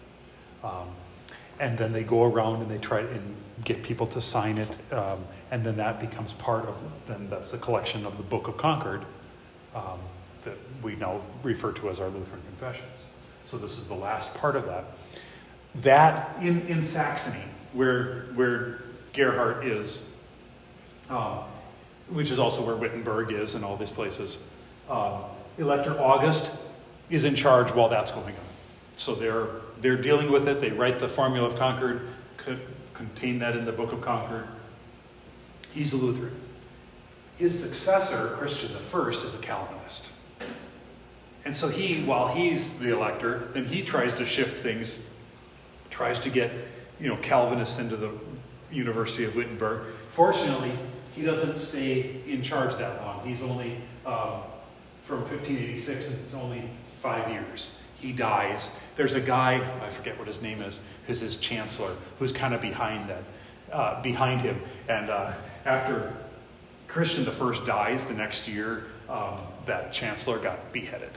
Um, 0.63 0.87
and 1.59 1.77
then 1.77 1.91
they 1.91 2.03
go 2.03 2.23
around 2.23 2.61
and 2.61 2.71
they 2.71 2.77
try 2.77 3.01
and 3.01 3.35
get 3.63 3.83
people 3.83 4.07
to 4.07 4.21
sign 4.21 4.57
it, 4.57 4.77
um, 4.91 5.23
and 5.51 5.63
then 5.63 5.77
that 5.77 5.99
becomes 5.99 6.33
part 6.33 6.65
of, 6.65 6.75
then 7.07 7.29
that's 7.29 7.51
the 7.51 7.57
collection 7.57 8.05
of 8.05 8.17
the 8.17 8.23
Book 8.23 8.47
of 8.47 8.57
Concord 8.57 9.05
um, 9.75 9.99
that 10.43 10.57
we 10.81 10.95
now 10.95 11.21
refer 11.43 11.71
to 11.73 11.89
as 11.89 11.99
our 11.99 12.09
Lutheran 12.09 12.41
confessions. 12.47 13.05
So 13.45 13.57
this 13.57 13.77
is 13.77 13.87
the 13.87 13.93
last 13.93 14.33
part 14.35 14.55
of 14.55 14.65
that. 14.65 14.85
That 15.75 16.35
in, 16.41 16.61
in 16.67 16.83
Saxony, 16.83 17.43
where, 17.73 18.25
where 18.35 18.81
Gerhard 19.13 19.65
is, 19.65 20.11
um, 21.09 21.39
which 22.09 22.31
is 22.31 22.39
also 22.39 22.65
where 22.65 22.75
Wittenberg 22.75 23.31
is 23.31 23.55
and 23.55 23.63
all 23.63 23.77
these 23.77 23.91
places. 23.91 24.37
Um, 24.89 25.23
Elector 25.57 25.99
August 25.99 26.57
is 27.09 27.25
in 27.25 27.35
charge 27.35 27.71
while 27.71 27.89
that's 27.89 28.11
going 28.11 28.35
on. 28.35 28.45
So 28.95 29.15
they're, 29.15 29.47
they're 29.83 30.01
dealing 30.01 30.31
with 30.31 30.47
it. 30.47 30.61
They 30.61 30.71
write 30.71 30.97
the 30.97 31.09
Formula 31.09 31.45
of 31.45 31.57
Concord, 31.57 32.07
contain 32.93 33.39
that 33.39 33.55
in 33.55 33.65
the 33.65 33.71
Book 33.71 33.91
of 33.91 34.01
Concord. 34.01 34.47
He's 35.73 35.91
a 35.91 35.97
Lutheran. 35.97 36.35
His 37.37 37.61
successor, 37.61 38.35
Christian 38.37 38.71
I, 38.75 39.09
is 39.09 39.35
a 39.35 39.37
Calvinist. 39.39 40.07
And 41.45 41.53
so 41.53 41.67
he, 41.67 42.01
while 42.03 42.33
he's 42.33 42.79
the 42.79 42.93
elector, 42.93 43.49
then 43.53 43.65
he 43.65 43.81
tries 43.81 44.13
to 44.15 44.25
shift 44.25 44.57
things, 44.57 45.05
tries 45.89 46.17
to 46.21 46.29
get, 46.29 46.51
you 46.99 47.09
know, 47.09 47.17
Calvinists 47.17 47.77
into 47.79 47.97
the 47.97 48.11
University 48.71 49.25
of 49.25 49.35
Wittenberg. 49.35 49.87
Fortunately, 50.11 50.71
he 51.13 51.23
doesn't 51.23 51.59
stay 51.59 52.21
in 52.25 52.41
charge 52.41 52.77
that 52.77 53.01
long. 53.01 53.27
He's 53.27 53.43
only 53.43 53.79
um, 54.05 54.43
from 55.03 55.19
1586, 55.19 56.11
it's 56.11 56.33
only 56.33 56.69
five 57.01 57.29
years. 57.29 57.77
He 57.99 58.13
dies. 58.13 58.69
There's 58.95 59.15
a 59.15 59.21
guy, 59.21 59.61
I 59.81 59.89
forget 59.89 60.17
what 60.17 60.27
his 60.27 60.41
name 60.41 60.61
is, 60.61 60.81
who's 61.07 61.19
his 61.19 61.37
chancellor, 61.37 61.95
who's 62.19 62.31
kind 62.31 62.53
of 62.53 62.61
behind 62.61 63.09
that, 63.09 63.23
uh, 63.71 64.01
behind 64.01 64.41
him. 64.41 64.61
And 64.87 65.09
uh, 65.09 65.33
after 65.65 66.13
Christian 66.87 67.27
I 67.27 67.65
dies 67.65 68.03
the 68.03 68.13
next 68.13 68.47
year, 68.47 68.85
um, 69.09 69.39
that 69.65 69.91
chancellor 69.91 70.37
got 70.37 70.71
beheaded 70.71 71.11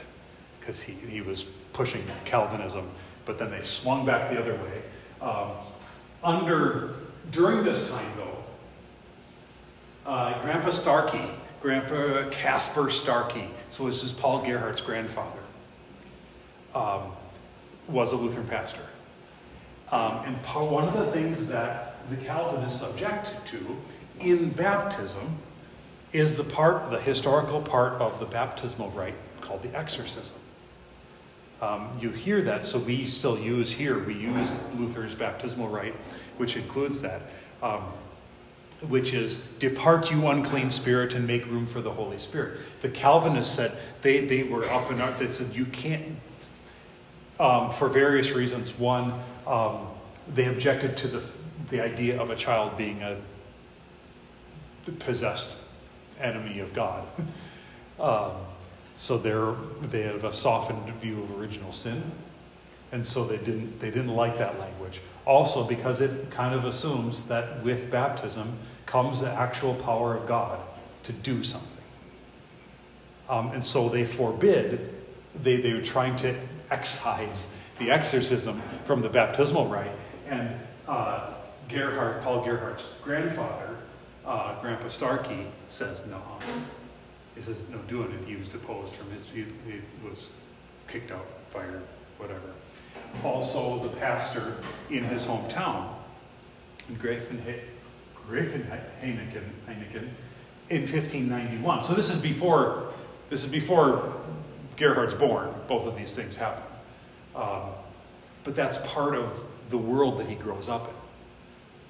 because 0.59 0.81
he, 0.81 0.93
he 0.93 1.21
was 1.21 1.45
pushing 1.73 2.03
Calvinism. 2.25 2.91
But 3.25 3.39
then 3.39 3.51
they 3.51 3.63
swung 3.63 4.07
back 4.07 4.31
the 4.31 4.41
other 4.41 4.55
way. 4.55 4.83
Um, 5.21 5.51
under 6.23 6.95
during 7.31 7.65
this 7.65 7.91
time, 7.91 8.13
though, 8.17 10.11
uh, 10.11 10.41
Grandpa 10.43 10.69
Starke, 10.69 11.31
Grandpa 11.61 12.31
Casper 12.31 12.85
Starke, 12.85 13.49
so 13.71 13.87
this 13.89 14.03
is 14.03 14.13
Paul 14.13 14.45
Gerhardt's 14.45 14.81
grandfather, 14.81 15.41
um, 16.75 17.13
was 17.89 18.13
a 18.13 18.17
Lutheran 18.17 18.47
pastor. 18.47 18.83
Um, 19.91 20.23
and 20.25 20.37
one 20.37 20.89
of 20.89 20.95
the 20.95 21.13
things 21.13 21.47
that 21.49 21.97
the 22.11 22.17
Calvinists 22.17 22.83
object 22.83 23.33
to 23.49 23.77
in 24.19 24.51
baptism 24.51 25.39
is 26.13 26.37
the 26.37 26.45
part, 26.45 26.91
the 26.91 27.01
historical 27.01 27.61
part 27.61 28.01
of 28.01 28.19
the 28.19 28.27
baptismal 28.27 28.91
rite 28.91 29.15
called 29.41 29.63
the 29.63 29.77
exorcism. 29.77 30.37
Um, 31.61 31.99
you 32.01 32.11
hear 32.11 32.43
that, 32.43 32.65
so 32.65 32.79
we 32.79 33.07
still 33.07 33.39
use 33.39 33.71
here, 33.71 33.99
we 33.99 34.15
use 34.15 34.59
Luther's 34.77 35.15
baptismal 35.15 35.69
rite, 35.69 35.95
which 36.37 36.57
includes 36.57 37.01
that. 37.03 37.23
Um, 37.63 37.85
which 38.81 39.15
is 39.15 39.47
depart 39.59 40.11
you 40.11 40.29
unclean 40.29 40.71
spirit 40.71 41.15
and 41.15 41.27
make 41.27 41.47
room 41.47 41.67
for 41.67 41.81
the 41.81 41.91
holy 41.91 42.19
spirit 42.19 42.61
the 42.83 42.89
calvinists 42.91 43.55
said 43.55 43.75
they, 44.03 44.27
they 44.27 44.43
were 44.43 44.67
up 44.67 44.91
in 44.91 45.01
arms 45.01 45.19
they 45.19 45.27
said 45.33 45.55
you 45.55 45.65
can't 45.65 46.05
um, 47.39 47.73
for 47.73 47.89
various 47.89 48.33
reasons. 48.33 48.79
One 48.79 49.13
um, 49.47 49.89
they 50.35 50.47
objected 50.47 50.97
to 50.99 51.09
the, 51.09 51.23
the 51.71 51.81
idea 51.81 52.21
of 52.21 52.31
a 52.31 52.37
child 52.37 52.77
being 52.77 53.03
a 53.03 53.19
possessed 54.99 55.57
enemy 56.21 56.61
of 56.61 56.73
god. 56.75 57.07
Um, 57.99 58.33
so 58.99 59.17
they 59.17 60.03
have 60.03 60.23
a 60.23 60.31
softened 60.31 60.87
view 60.97 61.23
of 61.23 61.41
original 61.41 61.73
sin 61.73 62.13
and 62.93 63.07
so 63.07 63.25
they 63.25 63.37
didn't 63.37 63.81
they 63.81 63.91
didn't 63.91 64.15
like 64.15 64.39
that 64.39 64.59
language. 64.59 65.01
Also 65.25 65.65
because 65.65 66.01
it 66.01 66.31
kind 66.31 66.55
of 66.55 66.65
assumes 66.65 67.29
that 67.29 67.63
with 67.63 67.91
baptism 67.91 68.59
comes 68.87 69.21
the 69.21 69.31
actual 69.31 69.75
power 69.75 70.17
of 70.17 70.27
God 70.27 70.61
to 71.05 71.13
do 71.13 71.43
something. 71.43 71.71
Um, 73.29 73.51
and 73.51 73.67
so 73.67 73.89
they 73.89 74.05
forbid, 74.05 74.95
they, 75.43 75.61
they 75.61 75.73
were 75.73 75.83
trying 75.83 76.15
to 76.17 76.39
excise 76.71 77.53
the 77.79 77.91
exorcism 77.91 78.63
from 78.85 79.03
the 79.03 79.09
baptismal 79.09 79.69
rite. 79.69 79.91
And 80.29 80.55
uh, 80.89 81.35
Gerhard, 81.69 82.23
Paul 82.23 82.45
Gerhardt's 82.45 82.95
grandfather, 83.03 83.77
uh, 84.25 84.61
Grandpa 84.61 84.87
Starke, 84.87 85.47
says 85.69 86.07
no. 86.07 86.21
He 87.35 87.43
says 87.43 87.63
no 87.71 87.79
doing 87.89 88.11
it. 88.13 88.27
He 88.27 88.37
was 88.37 88.49
deposed 88.49 88.95
from 88.97 89.11
his, 89.11 89.25
he, 89.27 89.45
he 89.67 89.81
was 90.07 90.37
kicked 90.89 91.11
out, 91.11 91.27
fired, 91.51 91.83
whatever 92.19 92.53
also 93.25 93.83
the 93.83 93.97
pastor 93.97 94.57
in 94.91 95.05
his 95.05 95.27
hometown, 95.27 95.95
in 96.89 96.97
Heineken 99.67 100.09
in 100.71 100.81
1591. 100.83 101.85
So 101.85 101.95
this 101.95 102.11
is 102.11 102.21
before 102.21 102.93
this 103.31 103.45
is 103.45 103.51
before 103.51 104.21
Gerhard's 104.77 105.15
born. 105.15 105.53
Both 105.69 105.87
of 105.87 105.97
these 105.97 106.13
things 106.13 106.37
happen, 106.37 106.65
um, 107.35 107.71
but 108.45 108.55
that's 108.55 108.79
part 108.79 109.15
of 109.15 109.45
the 109.71 109.79
world 109.79 110.19
that 110.21 110.29
he 110.29 110.35
grows 110.35 110.69
up 110.69 110.89
in. 110.89 110.95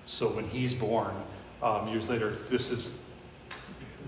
So 0.06 0.28
when 0.28 0.48
he's 0.48 0.72
born, 0.72 1.14
um, 1.62 1.88
years 1.88 2.08
later, 2.08 2.36
this 2.48 2.70
is 2.70 3.00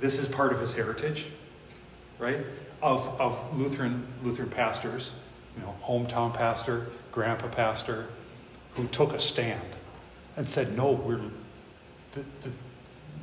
this 0.01 0.19
is 0.19 0.29
part 0.29 0.53
of 0.53 0.61
his 0.61 0.73
heritage, 0.75 1.27
right? 2.19 2.45
Of, 2.83 3.21
of 3.21 3.59
Lutheran, 3.59 4.07
Lutheran 4.23 4.51
pastors, 4.51 5.13
you 5.57 5.63
know, 5.63 5.75
hometown 5.83 6.33
pastor, 6.33 6.87
grandpa 7.11 7.49
pastor, 7.49 8.07
who 8.75 8.87
took 8.89 9.13
a 9.13 9.19
stand 9.19 9.69
and 10.37 10.49
said, 10.49 10.77
no, 10.77 10.93
we're, 10.93 11.21
the, 12.13 12.21
the, 12.43 12.51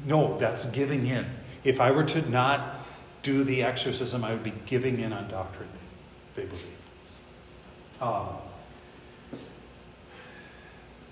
no, 0.06 0.38
that's 0.38 0.66
giving 0.66 1.08
in. 1.08 1.26
If 1.64 1.80
I 1.80 1.91
were 1.91 2.03
to 2.03 2.30
not 2.30 2.84
do 3.26 3.43
the 3.43 3.63
exorcism, 3.63 4.23
I 4.23 4.32
would 4.32 4.43
be 4.43 4.53
giving 4.67 4.99
in 4.99 5.11
on 5.11 5.28
doctrine, 5.28 5.67
they 6.36 6.45
believe. 6.45 6.63
Um, 7.99 8.28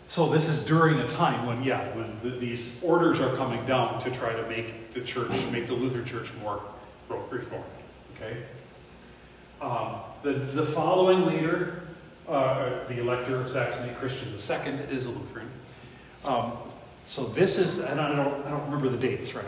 so 0.08 0.30
this 0.30 0.48
is 0.48 0.64
during 0.64 1.00
a 1.00 1.08
time 1.08 1.48
when, 1.48 1.64
yeah, 1.64 1.90
when 1.96 2.20
the, 2.22 2.38
these 2.38 2.76
orders 2.84 3.20
are 3.20 3.36
coming 3.36 3.66
down 3.66 4.00
to 4.02 4.12
try 4.12 4.32
to 4.32 4.48
make 4.48 4.94
the 4.94 5.02
church, 5.02 5.32
make 5.52 5.66
the 5.66 5.74
Lutheran 5.74 6.06
Church 6.06 6.30
more 6.40 6.62
reformed. 7.10 7.66
Okay. 8.16 8.44
Um, 9.60 9.96
the 10.22 10.34
the 10.34 10.66
following 10.66 11.26
leader, 11.26 11.88
uh, 12.30 12.88
the 12.88 13.00
elector 13.00 13.42
of 13.42 13.50
Saxony, 13.50 13.92
Christian 13.94 14.30
II, 14.34 14.96
is 14.96 15.08
a 15.08 15.10
Lutheran. 15.10 15.50
Um, 16.24 16.54
so 17.06 17.24
this 17.26 17.58
is, 17.58 17.80
and 17.80 18.00
I 18.00 18.16
don't, 18.16 18.46
I 18.46 18.52
don't 18.52 18.66
remember 18.66 18.90
the 18.90 18.98
dates 18.98 19.34
right 19.34 19.48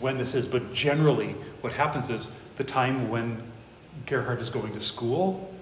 when 0.00 0.18
this 0.18 0.34
is, 0.34 0.46
but 0.46 0.72
generally 0.74 1.34
what 1.60 1.72
happens 1.72 2.10
is 2.10 2.30
the 2.56 2.64
time 2.64 3.08
when 3.08 3.42
Gerhard 4.06 4.40
is 4.40 4.50
going 4.50 4.72
to 4.74 4.80
school 4.80 5.52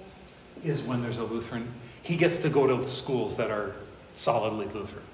is 0.64 0.82
when 0.82 1.02
there's 1.02 1.18
a 1.18 1.24
Lutheran. 1.24 1.72
He 2.02 2.16
gets 2.16 2.38
to 2.38 2.48
go 2.48 2.66
to 2.66 2.86
schools 2.86 3.36
that 3.36 3.50
are 3.50 3.74
solidly 4.14 4.66
Lutheran. 4.66 5.04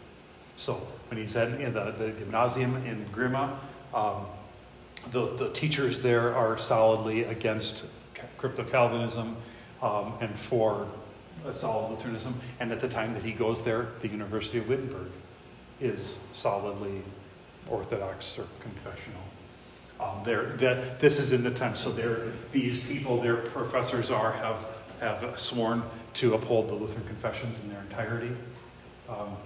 So 0.57 0.87
when 1.09 1.21
he's 1.21 1.37
at 1.37 1.61
in 1.61 1.73
the, 1.73 1.93
the 1.93 2.11
gymnasium 2.11 2.77
in 2.87 3.07
Grimma, 3.15 3.57
um, 3.95 4.27
the, 5.13 5.35
the 5.37 5.51
teachers 5.51 6.03
there 6.03 6.35
are 6.35 6.59
solidly 6.59 7.25
against 7.25 7.85
crypto 8.37 8.65
Calvinism 8.65 9.37
um, 9.83 10.15
and 10.21 10.39
for 10.39 10.87
solid 11.53 11.91
Lutheranism. 11.91 12.39
And 12.61 12.71
at 12.73 12.81
the 12.81 12.89
time 12.89 13.15
that 13.15 13.23
he 13.23 13.33
goes 13.33 13.63
there, 13.63 13.89
the 14.03 14.09
University 14.09 14.59
of 14.59 14.69
Wittenberg 14.69 15.09
is 15.81 16.19
solidly 16.35 17.03
Orthodox 17.69 18.39
or 18.39 18.47
confessional. 18.61 19.21
Um, 20.01 20.23
that 20.25 20.99
this 20.99 21.19
is 21.19 21.33
in 21.33 21.43
the 21.43 21.51
time, 21.51 21.77
so 21.77 21.91
these 22.53 22.83
people, 22.85 23.21
their 23.21 23.37
professors 23.37 24.11
are 24.11 24.33
have 24.33 24.67
have 25.01 25.39
sworn 25.39 25.83
to 26.15 26.35
uphold 26.35 26.69
the 26.69 26.75
Lutheran 26.75 27.07
confessions 27.07 27.59
in 27.63 27.71
their 27.71 27.81
entirety. 27.81 28.35
Um, 29.09 29.37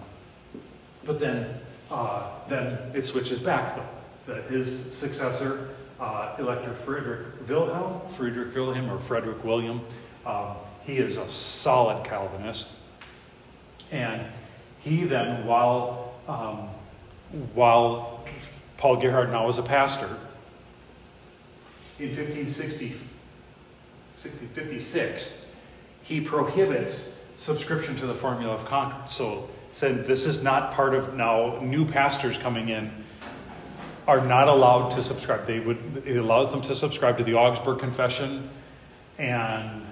but 1.05 1.19
then, 1.19 1.61
uh, 1.91 2.31
then 2.49 2.79
it 2.95 3.03
switches 3.03 3.41
back 3.41 3.77
though. 3.77 4.33
That 4.33 4.51
his 4.51 4.95
successor, 4.95 5.75
uh, 6.01 6.37
Elector 6.39 6.75
Friedrich 6.75 7.49
Wilhelm, 7.49 8.01
Friedrich 8.15 8.55
Wilhelm 8.55 8.91
or 8.91 8.99
Frederick 8.99 9.45
William, 9.45 9.81
um, 10.25 10.57
he 10.85 10.99
is 10.99 11.17
a 11.17 11.29
solid 11.29 12.05
Calvinist, 12.05 12.75
and 13.91 14.27
he 14.79 15.05
then, 15.05 15.47
while 15.47 16.15
um, 16.29 16.71
while 17.55 18.25
Paul 18.77 18.97
Gerhard 18.97 19.31
now 19.31 19.49
is 19.49 19.59
a 19.59 19.63
pastor, 19.63 20.09
in 21.99 22.09
1560, 22.09 22.89
1556, 22.89 25.47
he 26.03 26.21
prohibits 26.21 27.21
subscription 27.37 27.97
to 27.97 28.07
the 28.07 28.15
formula 28.15 28.53
of 28.53 28.65
Concord. 28.65 29.11
So 29.11 29.49
said 29.73 30.07
this 30.07 30.27
is 30.27 30.43
not 30.43 30.73
part 30.73 30.95
of 30.95 31.15
now 31.15 31.59
new 31.61 31.85
pastors 31.85 32.39
coming 32.39 32.69
in 32.69 32.91
are 34.07 34.25
not 34.25 34.49
allowed 34.49 34.91
to 34.91 35.03
subscribe. 35.03 35.47
They 35.47 35.61
would 35.61 36.03
it 36.05 36.17
allows 36.17 36.51
them 36.51 36.63
to 36.63 36.75
subscribe 36.75 37.19
to 37.19 37.25
the 37.25 37.35
Augsburg 37.35 37.79
Confession 37.79 38.51
and 39.19 39.83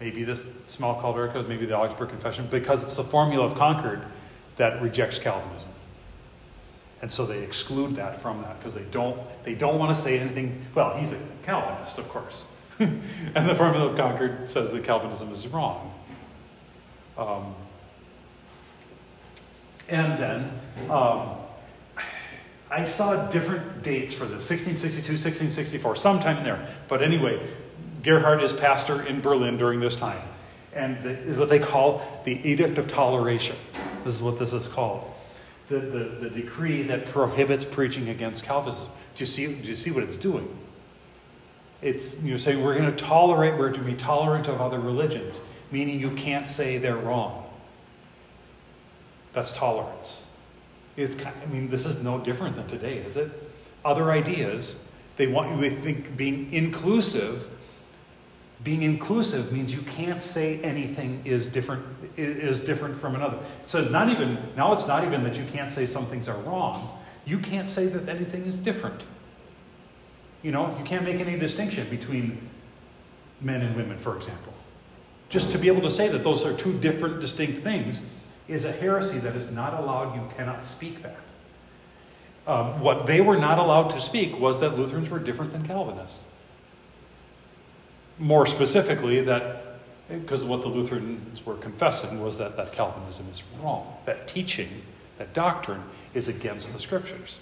maybe 0.00 0.24
this 0.24 0.42
small 0.66 1.00
Catechism, 1.00 1.48
maybe 1.48 1.66
the 1.66 1.76
Augsburg 1.76 2.10
Confession, 2.10 2.46
because 2.50 2.82
it's 2.82 2.94
the 2.94 3.04
formula 3.04 3.44
of 3.44 3.54
Concord 3.54 4.02
that 4.56 4.82
rejects 4.82 5.18
Calvinism. 5.18 5.70
And 7.02 7.12
so 7.12 7.26
they 7.26 7.42
exclude 7.42 7.96
that 7.96 8.20
from 8.20 8.42
that 8.42 8.58
because 8.58 8.74
they 8.74 8.84
don't 8.90 9.20
they 9.44 9.54
don't 9.54 9.78
want 9.78 9.94
to 9.94 10.00
say 10.00 10.18
anything. 10.18 10.64
Well, 10.74 10.96
he's 10.96 11.12
a 11.12 11.20
Calvinist, 11.42 11.98
of 11.98 12.08
course. 12.08 12.52
and 12.78 13.48
the 13.48 13.54
formula 13.54 13.90
of 13.90 13.96
Concord 13.96 14.48
says 14.48 14.70
that 14.72 14.84
Calvinism 14.84 15.32
is 15.32 15.46
wrong. 15.48 15.92
Um, 17.16 17.54
and 19.88 20.18
then 20.18 20.60
um, 20.90 21.36
I 22.70 22.84
saw 22.84 23.30
different 23.30 23.82
dates 23.82 24.14
for 24.14 24.24
this 24.24 24.50
1662, 24.50 25.12
1664, 25.12 25.96
sometime 25.96 26.38
in 26.38 26.44
there. 26.44 26.68
But 26.88 27.02
anyway, 27.02 27.40
Gerhard 28.02 28.42
is 28.42 28.52
pastor 28.52 29.02
in 29.02 29.20
Berlin 29.20 29.56
during 29.56 29.80
this 29.80 29.96
time. 29.96 30.22
And 30.74 31.02
the, 31.02 31.14
what 31.38 31.48
they 31.48 31.58
call 31.58 32.22
the 32.24 32.32
Edict 32.46 32.76
of 32.78 32.88
Toleration. 32.88 33.56
This 34.04 34.14
is 34.14 34.22
what 34.22 34.38
this 34.38 34.52
is 34.52 34.68
called. 34.68 35.12
The, 35.68 35.80
the, 35.80 36.04
the 36.20 36.30
decree 36.30 36.84
that 36.84 37.06
prohibits 37.06 37.64
preaching 37.64 38.08
against 38.08 38.44
Calvinism. 38.44 38.88
Do 39.16 39.22
you 39.22 39.26
see, 39.26 39.46
do 39.46 39.68
you 39.68 39.74
see 39.74 39.90
what 39.90 40.04
it's 40.04 40.16
doing? 40.16 40.48
It's 41.82 42.22
you 42.22 42.32
know, 42.32 42.36
saying 42.36 42.62
we're 42.62 42.78
going 42.78 42.94
to 42.94 43.04
tolerate, 43.04 43.58
we're 43.58 43.70
going 43.70 43.84
to 43.84 43.90
be 43.90 43.96
tolerant 43.96 44.46
of 44.46 44.60
other 44.60 44.78
religions, 44.78 45.40
meaning 45.70 45.98
you 45.98 46.10
can't 46.12 46.46
say 46.46 46.78
they're 46.78 46.96
wrong. 46.96 47.44
That's 49.32 49.52
tolerance. 49.52 50.26
It's, 50.96 51.16
I 51.24 51.46
mean, 51.46 51.68
this 51.68 51.84
is 51.84 52.02
no 52.02 52.18
different 52.18 52.56
than 52.56 52.66
today, 52.68 52.98
is 52.98 53.16
it? 53.16 53.30
Other 53.84 54.10
ideas, 54.12 54.86
they 55.16 55.26
want 55.26 55.54
you 55.54 55.68
to 55.68 55.76
think 55.76 56.16
being 56.16 56.52
inclusive. 56.52 57.48
Being 58.64 58.82
inclusive 58.82 59.52
means 59.52 59.74
you 59.74 59.82
can't 59.82 60.24
say 60.24 60.60
anything 60.62 61.22
is 61.24 61.48
different 61.48 61.84
is 62.16 62.60
different 62.60 62.98
from 62.98 63.14
another. 63.14 63.38
So 63.66 63.84
not 63.84 64.08
even 64.08 64.38
now 64.56 64.72
it's 64.72 64.86
not 64.86 65.04
even 65.04 65.22
that 65.24 65.36
you 65.36 65.44
can't 65.44 65.70
say 65.70 65.86
some 65.86 66.06
things 66.06 66.26
are 66.26 66.38
wrong. 66.38 66.98
You 67.26 67.38
can't 67.38 67.68
say 67.68 67.86
that 67.86 68.08
anything 68.08 68.46
is 68.46 68.56
different. 68.56 69.04
You 70.42 70.52
know, 70.52 70.76
you 70.78 70.84
can't 70.84 71.04
make 71.04 71.20
any 71.20 71.38
distinction 71.38 71.88
between 71.90 72.48
men 73.40 73.60
and 73.60 73.76
women, 73.76 73.98
for 73.98 74.16
example. 74.16 74.54
Just 75.28 75.50
to 75.52 75.58
be 75.58 75.66
able 75.66 75.82
to 75.82 75.90
say 75.90 76.08
that 76.08 76.22
those 76.22 76.44
are 76.44 76.54
two 76.54 76.72
different, 76.78 77.20
distinct 77.20 77.62
things 77.62 78.00
is 78.48 78.64
a 78.64 78.72
heresy 78.72 79.18
that 79.18 79.34
is 79.34 79.50
not 79.50 79.74
allowed. 79.74 80.14
You 80.14 80.22
cannot 80.36 80.64
speak 80.64 81.02
that. 81.02 81.18
Um, 82.46 82.80
what 82.80 83.06
they 83.06 83.20
were 83.20 83.36
not 83.36 83.58
allowed 83.58 83.90
to 83.90 84.00
speak 84.00 84.38
was 84.38 84.60
that 84.60 84.78
Lutherans 84.78 85.10
were 85.10 85.18
different 85.18 85.52
than 85.52 85.66
Calvinists. 85.66 86.22
More 88.18 88.46
specifically, 88.46 89.20
that 89.22 89.62
because 90.08 90.44
what 90.44 90.62
the 90.62 90.68
Lutherans 90.68 91.44
were 91.44 91.56
confessing 91.56 92.22
was 92.22 92.38
that, 92.38 92.56
that 92.56 92.72
Calvinism 92.72 93.28
is 93.30 93.42
wrong, 93.60 93.96
that 94.04 94.28
teaching, 94.28 94.82
that 95.18 95.34
doctrine 95.34 95.82
is 96.14 96.28
against 96.28 96.72
the 96.72 96.78
scriptures. 96.78 97.40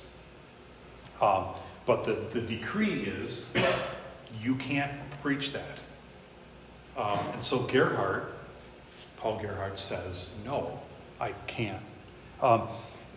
Um, 1.21 1.47
but 1.87 2.05
the, 2.05 2.15
the 2.33 2.41
decree 2.41 3.03
is 3.03 3.51
you 4.41 4.55
can't 4.55 4.93
preach 5.23 5.53
that. 5.53 5.79
Um, 6.97 7.19
and 7.33 7.43
so 7.43 7.61
Gerhard, 7.61 8.27
Paul 9.19 9.41
Gerhard 9.41 9.79
says, 9.79 10.37
no, 10.45 10.81
I 11.21 11.33
can't. 11.47 11.83
Um, 12.41 12.69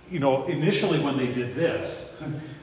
you 0.09 0.19
know, 0.19 0.45
initially 0.45 0.99
when 0.99 1.17
they 1.17 1.27
did 1.27 1.55
this, 1.55 2.15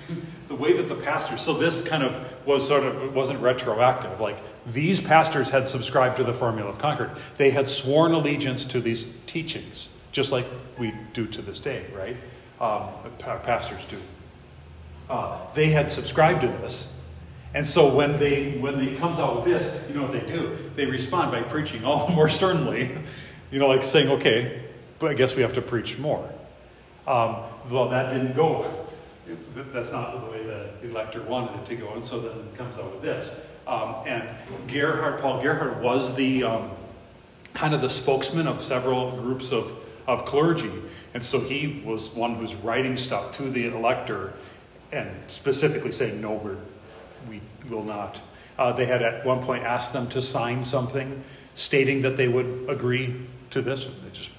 the 0.48 0.54
way 0.54 0.74
that 0.74 0.88
the 0.88 0.94
pastors, 0.94 1.42
so 1.42 1.54
this 1.54 1.82
kind 1.82 2.02
of 2.02 2.46
was 2.46 2.66
sort 2.66 2.84
of, 2.84 3.14
wasn't 3.14 3.40
retroactive. 3.40 4.20
Like 4.20 4.38
these 4.66 5.00
pastors 5.00 5.50
had 5.50 5.68
subscribed 5.68 6.16
to 6.18 6.24
the 6.24 6.34
formula 6.34 6.70
of 6.70 6.78
Concord. 6.78 7.10
They 7.36 7.50
had 7.50 7.68
sworn 7.68 8.12
allegiance 8.12 8.64
to 8.66 8.80
these 8.80 9.12
teachings, 9.26 9.94
just 10.12 10.32
like 10.32 10.46
we 10.78 10.92
do 11.12 11.26
to 11.26 11.42
this 11.42 11.60
day, 11.60 11.86
right? 11.94 12.16
Um, 12.60 12.88
pastors 13.18 13.82
do. 13.90 13.98
Uh, 15.08 15.38
they 15.54 15.70
had 15.70 15.90
subscribed 15.90 16.42
to 16.42 16.48
this. 16.48 17.00
And 17.52 17.66
so 17.66 17.94
when 17.94 18.18
they 18.18 18.58
when 18.58 18.84
they 18.84 18.96
comes 18.96 19.18
out 19.18 19.36
with 19.36 19.44
this, 19.44 19.88
you 19.88 19.94
know 19.94 20.02
what 20.02 20.12
they 20.12 20.26
do? 20.26 20.58
They 20.74 20.86
respond 20.86 21.30
by 21.30 21.42
preaching 21.42 21.84
all 21.84 22.08
more 22.14 22.28
sternly, 22.28 22.96
you 23.50 23.58
know, 23.58 23.68
like 23.68 23.82
saying, 23.82 24.08
okay, 24.08 24.62
but 24.98 25.10
I 25.10 25.14
guess 25.14 25.36
we 25.36 25.42
have 25.42 25.54
to 25.54 25.62
preach 25.62 25.98
more. 25.98 26.28
Um, 27.06 27.36
well, 27.70 27.88
that 27.90 28.12
didn't 28.12 28.34
go. 28.34 28.86
That's 29.72 29.92
not 29.92 30.20
the 30.20 30.30
way 30.30 30.44
the 30.44 30.88
elector 30.88 31.22
wanted 31.22 31.60
it 31.60 31.66
to 31.66 31.76
go, 31.76 31.94
and 31.94 32.04
so 32.04 32.20
then 32.20 32.38
it 32.38 32.56
comes 32.56 32.78
out 32.78 32.92
with 32.92 33.02
this. 33.02 33.40
Um, 33.66 33.96
and 34.06 34.28
Gerhard, 34.68 35.20
Paul 35.20 35.42
Gerhard, 35.42 35.82
was 35.82 36.14
the 36.14 36.44
um, 36.44 36.70
kind 37.54 37.74
of 37.74 37.80
the 37.80 37.88
spokesman 37.88 38.46
of 38.46 38.62
several 38.62 39.12
groups 39.12 39.52
of, 39.52 39.72
of 40.06 40.24
clergy, 40.24 40.72
and 41.14 41.24
so 41.24 41.40
he 41.40 41.82
was 41.84 42.10
one 42.14 42.34
who's 42.34 42.54
writing 42.54 42.96
stuff 42.96 43.32
to 43.36 43.50
the 43.50 43.66
elector 43.66 44.34
and 44.92 45.10
specifically 45.26 45.92
saying, 45.92 46.20
no, 46.20 46.32
we're, 46.32 46.56
we 47.28 47.40
will 47.68 47.82
not. 47.82 48.20
Uh, 48.58 48.72
they 48.72 48.86
had 48.86 49.02
at 49.02 49.24
one 49.24 49.42
point 49.42 49.64
asked 49.64 49.92
them 49.92 50.08
to 50.08 50.22
sign 50.22 50.64
something 50.64 51.24
stating 51.54 52.02
that 52.02 52.16
they 52.16 52.28
would 52.28 52.66
agree 52.68 53.14
to 53.50 53.62
this. 53.62 53.84
They 53.84 54.10
just, 54.12 54.30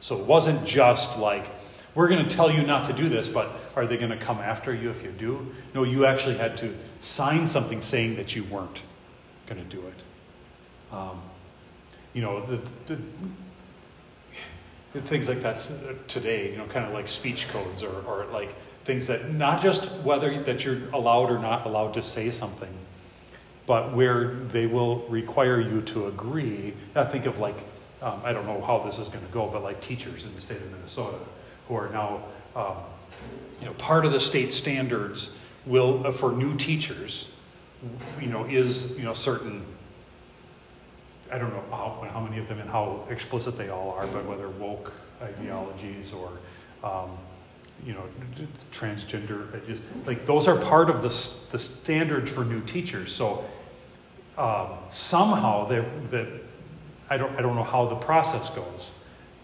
so 0.00 0.18
it 0.18 0.24
wasn't 0.24 0.64
just 0.64 1.18
like, 1.18 1.46
we're 1.94 2.08
going 2.08 2.26
to 2.26 2.34
tell 2.34 2.50
you 2.50 2.62
not 2.62 2.86
to 2.86 2.92
do 2.92 3.08
this, 3.08 3.28
but 3.28 3.50
are 3.74 3.86
they 3.86 3.96
going 3.96 4.10
to 4.10 4.16
come 4.16 4.38
after 4.38 4.74
you 4.74 4.90
if 4.90 5.02
you 5.02 5.10
do? 5.10 5.52
No, 5.74 5.82
you 5.82 6.06
actually 6.06 6.36
had 6.36 6.56
to 6.58 6.76
sign 7.00 7.46
something 7.46 7.82
saying 7.82 8.16
that 8.16 8.36
you 8.36 8.44
weren't 8.44 8.82
going 9.46 9.62
to 9.62 9.76
do 9.76 9.84
it. 9.86 10.94
Um, 10.94 11.20
you 12.12 12.22
know, 12.22 12.44
the, 12.46 12.60
the, 12.86 13.00
the 14.92 15.00
things 15.00 15.28
like 15.28 15.42
that 15.42 15.68
today, 16.08 16.52
you 16.52 16.58
know, 16.58 16.66
kind 16.66 16.86
of 16.86 16.92
like 16.92 17.08
speech 17.08 17.48
codes 17.48 17.82
or, 17.82 18.02
or 18.06 18.26
like 18.26 18.54
things 18.84 19.06
that 19.08 19.32
not 19.32 19.62
just 19.62 19.90
whether 20.02 20.42
that 20.44 20.64
you're 20.64 20.88
allowed 20.92 21.30
or 21.30 21.38
not 21.38 21.66
allowed 21.66 21.94
to 21.94 22.02
say 22.02 22.30
something, 22.30 22.72
but 23.66 23.94
where 23.94 24.34
they 24.52 24.66
will 24.66 25.00
require 25.08 25.60
you 25.60 25.82
to 25.82 26.06
agree. 26.06 26.74
I 26.94 27.04
think 27.04 27.26
of 27.26 27.38
like, 27.38 27.56
um, 28.02 28.20
I 28.24 28.32
don't 28.32 28.46
know 28.46 28.60
how 28.60 28.78
this 28.84 28.98
is 28.98 29.08
going 29.08 29.24
to 29.24 29.32
go, 29.32 29.48
but 29.48 29.62
like 29.62 29.80
teachers 29.80 30.24
in 30.24 30.34
the 30.34 30.40
state 30.40 30.58
of 30.58 30.70
Minnesota 30.70 31.18
who 31.66 31.74
are 31.74 31.90
now, 31.90 32.22
um, 32.54 32.76
you 33.60 33.66
know, 33.66 33.72
part 33.74 34.04
of 34.04 34.12
the 34.12 34.20
state 34.20 34.52
standards 34.52 35.36
will, 35.66 36.06
uh, 36.06 36.12
for 36.12 36.32
new 36.32 36.56
teachers, 36.56 37.34
you 38.20 38.28
know, 38.28 38.44
is, 38.44 38.96
you 38.96 39.04
know, 39.04 39.14
certain, 39.14 39.64
I 41.30 41.38
don't 41.38 41.52
know 41.52 41.62
how, 41.70 42.08
how 42.12 42.20
many 42.20 42.38
of 42.38 42.48
them 42.48 42.60
and 42.60 42.70
how 42.70 43.04
explicit 43.10 43.58
they 43.58 43.68
all 43.68 43.90
are, 43.90 44.06
but 44.06 44.24
whether 44.26 44.48
woke 44.48 44.92
ideologies 45.22 46.12
or, 46.12 46.30
um, 46.82 47.10
you 47.84 47.92
know, 47.92 48.04
transgender, 48.72 49.46
like 50.06 50.26
those 50.26 50.48
are 50.48 50.56
part 50.56 50.90
of 50.90 51.02
the, 51.02 51.08
the 51.52 51.58
standards 51.58 52.30
for 52.30 52.44
new 52.44 52.60
teachers. 52.62 53.12
So 53.12 53.44
um, 54.36 54.70
somehow 54.90 55.66
that 55.68 56.47
I 57.10 57.16
don't, 57.16 57.36
I 57.36 57.42
don't 57.42 57.56
know 57.56 57.64
how 57.64 57.86
the 57.86 57.96
process 57.96 58.50
goes, 58.50 58.92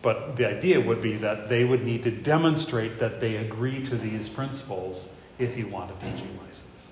but 0.03 0.37
the 0.37 0.47
idea 0.47 0.81
would 0.81 1.01
be 1.01 1.17
that 1.17 1.49
they 1.49 1.65
would 1.65 1.85
need 1.85 2.03
to 2.03 2.11
demonstrate 2.11 2.99
that 2.99 3.21
they 3.21 3.37
agree 3.37 3.83
to 3.85 3.97
these 3.97 4.29
principles 4.29 5.15
if 5.39 5.57
you 5.57 5.67
want 5.69 5.91
a 5.91 5.95
teaching 5.95 6.39
license. 6.39 6.89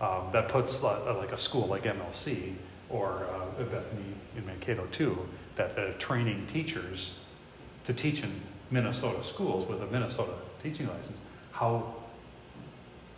Um, 0.00 0.32
that 0.32 0.48
puts 0.48 0.82
uh, 0.82 1.16
like 1.16 1.32
a 1.32 1.38
school 1.38 1.66
like 1.68 1.84
MLC 1.84 2.54
or 2.88 3.26
uh, 3.30 3.62
Bethany 3.62 4.14
in 4.36 4.44
Mankato 4.44 4.86
too, 4.90 5.28
that 5.56 5.78
uh, 5.78 5.92
training 5.98 6.46
teachers 6.52 7.18
to 7.84 7.94
teach 7.94 8.22
in 8.22 8.40
Minnesota 8.70 9.22
schools 9.22 9.68
with 9.68 9.80
a 9.82 9.86
Minnesota 9.86 10.32
teaching 10.62 10.88
license. 10.88 11.18
How 11.52 11.94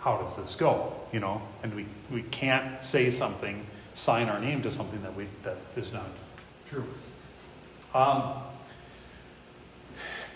how 0.04 0.18
does 0.18 0.36
this 0.36 0.54
go? 0.54 0.92
You 1.12 1.20
know, 1.20 1.40
and 1.62 1.74
we, 1.74 1.86
we 2.10 2.22
can't 2.24 2.82
say 2.82 3.08
something, 3.08 3.64
sign 3.94 4.28
our 4.28 4.38
name 4.38 4.60
to 4.62 4.70
something 4.70 5.00
that 5.02 5.16
we 5.16 5.26
that 5.44 5.56
is 5.76 5.92
not 5.92 6.10
true. 6.74 6.86
Um, 7.94 8.34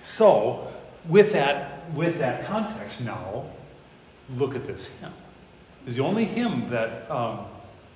so 0.03 0.73
with 1.09 1.33
that 1.33 1.93
with 1.95 2.19
that 2.19 2.47
context 2.47 3.01
now, 3.01 3.47
look 4.37 4.55
at 4.55 4.67
this 4.67 4.87
hymn. 5.01 5.13
It's 5.87 5.97
the 5.97 6.03
only 6.03 6.25
hymn 6.25 6.69
that 6.71 7.11
um, 7.11 7.47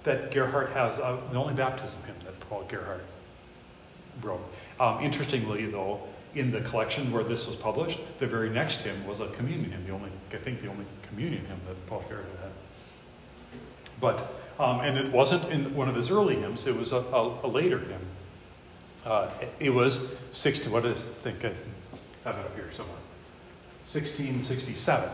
that 0.05 0.30
Gerhard 0.30 0.70
has, 0.70 0.99
uh, 0.99 1.20
the 1.30 1.38
only 1.38 1.55
baptism 1.55 2.03
hymn 2.05 2.16
that 2.24 2.38
Paul 2.40 2.64
Gerhardt 2.68 3.05
wrote. 4.20 4.40
Um, 4.80 5.03
interestingly, 5.03 5.66
though, 5.66 6.01
in 6.34 6.51
the 6.51 6.61
collection 6.62 7.12
where 7.12 7.22
this 7.22 7.47
was 7.47 7.57
published, 7.57 8.01
the 8.18 8.26
very 8.26 8.51
next 8.51 8.80
hymn 8.80 9.07
was 9.07 9.20
a 9.20 9.28
communion 9.28 9.70
hymn, 9.70 9.86
the 9.86 9.93
only, 9.93 10.11
I 10.32 10.36
think 10.36 10.61
the 10.61 10.68
only 10.68 10.86
communion 11.03 11.45
hymn 11.45 11.61
that 11.68 11.86
Paul 11.86 12.05
Gerhardt 12.09 12.26
had. 12.40 12.51
But, 14.01 14.34
um, 14.59 14.80
and 14.80 14.99
it 14.99 15.12
wasn't 15.12 15.51
in 15.53 15.74
one 15.74 15.88
of 15.88 15.95
his 15.95 16.11
early 16.11 16.36
hymns, 16.36 16.66
it 16.66 16.76
was 16.76 16.93
a, 16.93 16.99
a, 16.99 17.47
a 17.47 17.49
later 17.49 17.78
hymn. 17.78 18.01
Uh, 19.05 19.31
it 19.59 19.71
was 19.71 20.15
60, 20.33 20.71
what 20.71 20.87
is, 20.87 21.09
I 21.09 21.31
think 21.31 21.45
I 21.45 21.49
have 22.25 22.39
it 22.39 22.47
up 22.47 22.55
here 22.55 22.71
somewhere, 22.73 22.97
1667. 23.85 25.11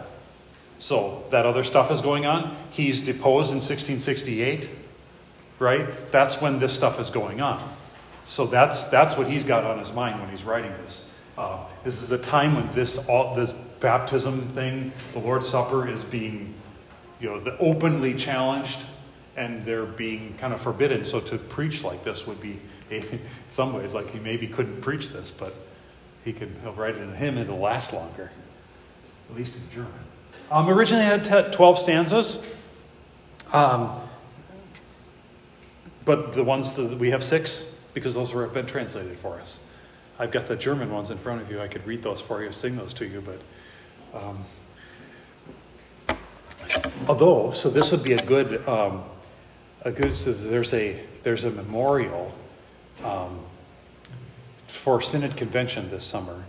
So 0.79 1.25
that 1.31 1.47
other 1.47 1.65
stuff 1.65 1.91
is 1.91 2.01
going 2.01 2.27
on. 2.27 2.57
He's 2.71 3.01
deposed 3.01 3.51
in 3.51 3.57
1668, 3.57 4.69
right? 5.59 6.11
That's 6.13 6.41
when 6.41 6.59
this 6.59 6.73
stuff 6.73 7.01
is 7.01 7.11
going 7.11 7.41
on. 7.41 7.77
So 8.25 8.47
that's, 8.47 8.85
that's 8.87 9.17
what 9.17 9.29
he's 9.29 9.45
got 9.45 9.65
on 9.65 9.79
his 9.79 9.93
mind 9.93 10.21
when 10.21 10.29
he's 10.31 10.45
writing 10.45 10.71
this. 10.83 11.13
Uh, 11.37 11.65
this 11.83 12.03
is 12.03 12.11
a 12.13 12.19
time 12.19 12.55
when 12.55 12.71
this, 12.73 12.99
all, 13.09 13.35
this 13.35 13.53
baptism 13.81 14.49
thing, 14.49 14.93
the 15.15 15.19
Lord's 15.19 15.49
Supper, 15.49 15.89
is 15.89 16.05
being 16.05 16.55
you 17.21 17.29
know, 17.29 17.41
the 17.41 17.57
openly 17.59 18.15
challenged 18.15 18.81
and 19.37 19.65
they're 19.65 19.87
being 19.87 20.35
kind 20.39 20.53
of 20.53 20.61
forbidden. 20.61 21.05
So 21.05 21.21
to 21.21 21.39
preach 21.39 21.83
like 21.83 22.05
this 22.05 22.27
would 22.27 22.41
be, 22.41 22.59
in 22.91 23.21
some 23.51 23.73
ways, 23.73 23.95
like 23.95 24.11
he 24.11 24.19
maybe 24.19 24.47
couldn't 24.47 24.81
preach 24.81 25.11
this, 25.11 25.31
but 25.31 25.55
he 26.25 26.33
could 26.33 26.55
he'll 26.63 26.73
write 26.73 26.97
it 26.97 27.03
in 27.03 27.15
hymn, 27.15 27.39
it'll 27.39 27.59
last 27.59 27.93
longer, 27.93 28.31
at 29.31 29.37
least 29.37 29.57
in 29.57 29.63
German. 29.71 29.93
Um, 30.51 30.69
originally 30.69 31.05
had 31.05 31.53
12 31.53 31.79
stanzas. 31.79 32.47
Um, 33.53 34.01
but 36.05 36.33
the 36.33 36.45
ones 36.45 36.75
that 36.75 36.99
we 36.99 37.11
have 37.11 37.23
six 37.23 37.75
because 37.93 38.15
those 38.15 38.31
have 38.31 38.55
been 38.55 38.67
translated 38.67 39.19
for 39.19 39.41
us. 39.41 39.61
I've 40.19 40.31
got 40.31 40.47
the 40.47 40.57
German 40.57 40.91
ones 40.91 41.11
in 41.11 41.19
front 41.19 41.43
of 41.43 41.51
you. 41.51 41.61
I 41.61 41.69
could 41.69 41.87
read 41.87 42.03
those 42.03 42.21
for 42.21 42.43
you, 42.43 42.53
sing 42.53 42.77
those 42.77 42.93
to 42.95 43.07
you, 43.07 43.23
but 43.23 43.41
um, 44.15 44.45
although, 47.07 47.51
so 47.51 47.71
this 47.71 47.93
would 47.93 48.03
be 48.03 48.13
a 48.13 48.25
good, 48.25 48.67
um, 48.69 49.05
a 49.83 49.91
good. 49.91 50.15
So 50.17 50.33
there's 50.33 50.73
a 50.75 51.01
there's 51.23 51.45
a 51.45 51.51
memorial 51.51 52.35
um, 53.05 53.41
for 54.67 55.01
Synod 55.01 55.37
Convention 55.37 55.91
this 55.91 56.05
summer 56.05 56.45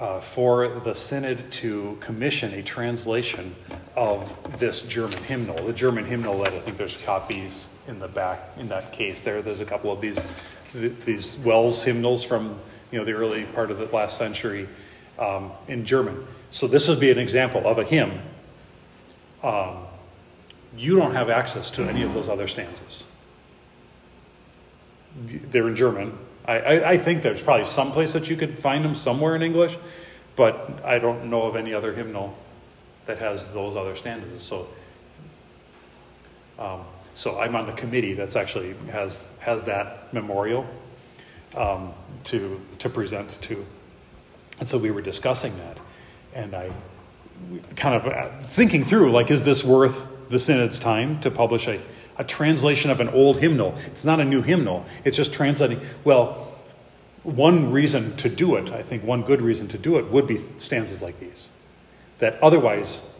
uh, 0.00 0.20
for 0.20 0.80
the 0.80 0.94
Synod 0.94 1.52
to 1.52 1.96
commission 2.00 2.52
a 2.54 2.62
translation 2.62 3.54
of 3.96 4.58
this 4.58 4.82
German 4.82 5.22
hymnal. 5.24 5.66
The 5.66 5.72
German 5.72 6.04
hymnal 6.04 6.38
that 6.42 6.52
I 6.52 6.60
think 6.60 6.76
there's 6.76 7.00
copies 7.02 7.68
in 7.86 7.98
the 7.98 8.08
back 8.08 8.50
in 8.58 8.68
that 8.68 8.92
case 8.92 9.22
there. 9.22 9.42
There's 9.42 9.60
a 9.60 9.64
couple 9.64 9.92
of 9.92 10.00
these 10.00 10.26
these 11.04 11.38
WELS 11.38 11.84
hymnals 11.84 12.24
from 12.24 12.58
you 12.90 12.98
know 12.98 13.04
the 13.04 13.12
early 13.12 13.44
part 13.44 13.70
of 13.70 13.78
the 13.78 13.86
last 13.86 14.16
century 14.16 14.68
um, 15.18 15.52
in 15.68 15.84
German. 15.84 16.26
So 16.50 16.66
this 16.66 16.88
would 16.88 17.00
be 17.00 17.10
an 17.10 17.18
example 17.18 17.66
of 17.66 17.78
a 17.78 17.84
hymn. 17.84 18.20
Um, 19.42 19.84
you 20.76 20.96
don't 20.96 21.12
have 21.12 21.30
access 21.30 21.70
to 21.72 21.84
any 21.84 22.02
of 22.02 22.14
those 22.14 22.28
other 22.28 22.48
stanzas. 22.48 23.06
They're 25.22 25.68
in 25.68 25.76
German. 25.76 26.18
I, 26.46 26.58
I, 26.58 26.90
I 26.90 26.98
think 26.98 27.22
there's 27.22 27.40
probably 27.40 27.66
some 27.66 27.92
place 27.92 28.12
that 28.12 28.28
you 28.28 28.36
could 28.36 28.58
find 28.58 28.84
them 28.84 28.94
somewhere 28.94 29.34
in 29.36 29.42
English, 29.42 29.76
but 30.36 30.80
I 30.84 30.98
don't 30.98 31.30
know 31.30 31.42
of 31.42 31.56
any 31.56 31.72
other 31.72 31.92
hymnal 31.92 32.36
that 33.06 33.18
has 33.18 33.52
those 33.52 33.76
other 33.76 33.96
standards. 33.96 34.42
So 34.42 34.68
um, 36.58 36.84
so 37.14 37.40
I'm 37.40 37.54
on 37.54 37.66
the 37.66 37.72
committee 37.72 38.14
that's 38.14 38.36
actually 38.36 38.74
has 38.90 39.26
has 39.38 39.62
that 39.64 40.12
memorial 40.12 40.66
um, 41.56 41.92
to 42.24 42.60
to 42.80 42.88
present 42.88 43.40
to, 43.42 43.64
and 44.60 44.68
so 44.68 44.78
we 44.78 44.90
were 44.90 45.02
discussing 45.02 45.56
that, 45.58 45.78
and 46.34 46.54
I 46.54 46.70
kind 47.76 47.94
of 47.94 48.06
uh, 48.06 48.42
thinking 48.42 48.84
through 48.84 49.12
like, 49.12 49.30
is 49.30 49.44
this 49.44 49.64
worth 49.64 50.06
the 50.28 50.38
synod's 50.38 50.80
time 50.80 51.20
to 51.20 51.30
publish 51.30 51.68
a 51.68 51.80
a 52.16 52.24
translation 52.24 52.90
of 52.90 53.00
an 53.00 53.08
old 53.08 53.38
hymnal? 53.38 53.76
It's 53.86 54.04
not 54.04 54.20
a 54.20 54.24
new 54.24 54.42
hymnal. 54.42 54.84
It's 55.04 55.16
just 55.16 55.32
translating. 55.32 55.80
Well, 56.04 56.52
one 57.22 57.72
reason 57.72 58.16
to 58.18 58.28
do 58.28 58.56
it, 58.56 58.70
I 58.70 58.82
think, 58.82 59.02
one 59.02 59.22
good 59.22 59.40
reason 59.40 59.68
to 59.68 59.78
do 59.78 59.98
it 59.98 60.10
would 60.10 60.26
be 60.26 60.38
stanzas 60.58 61.02
like 61.02 61.18
these, 61.20 61.50
that 62.18 62.40
otherwise, 62.42 63.10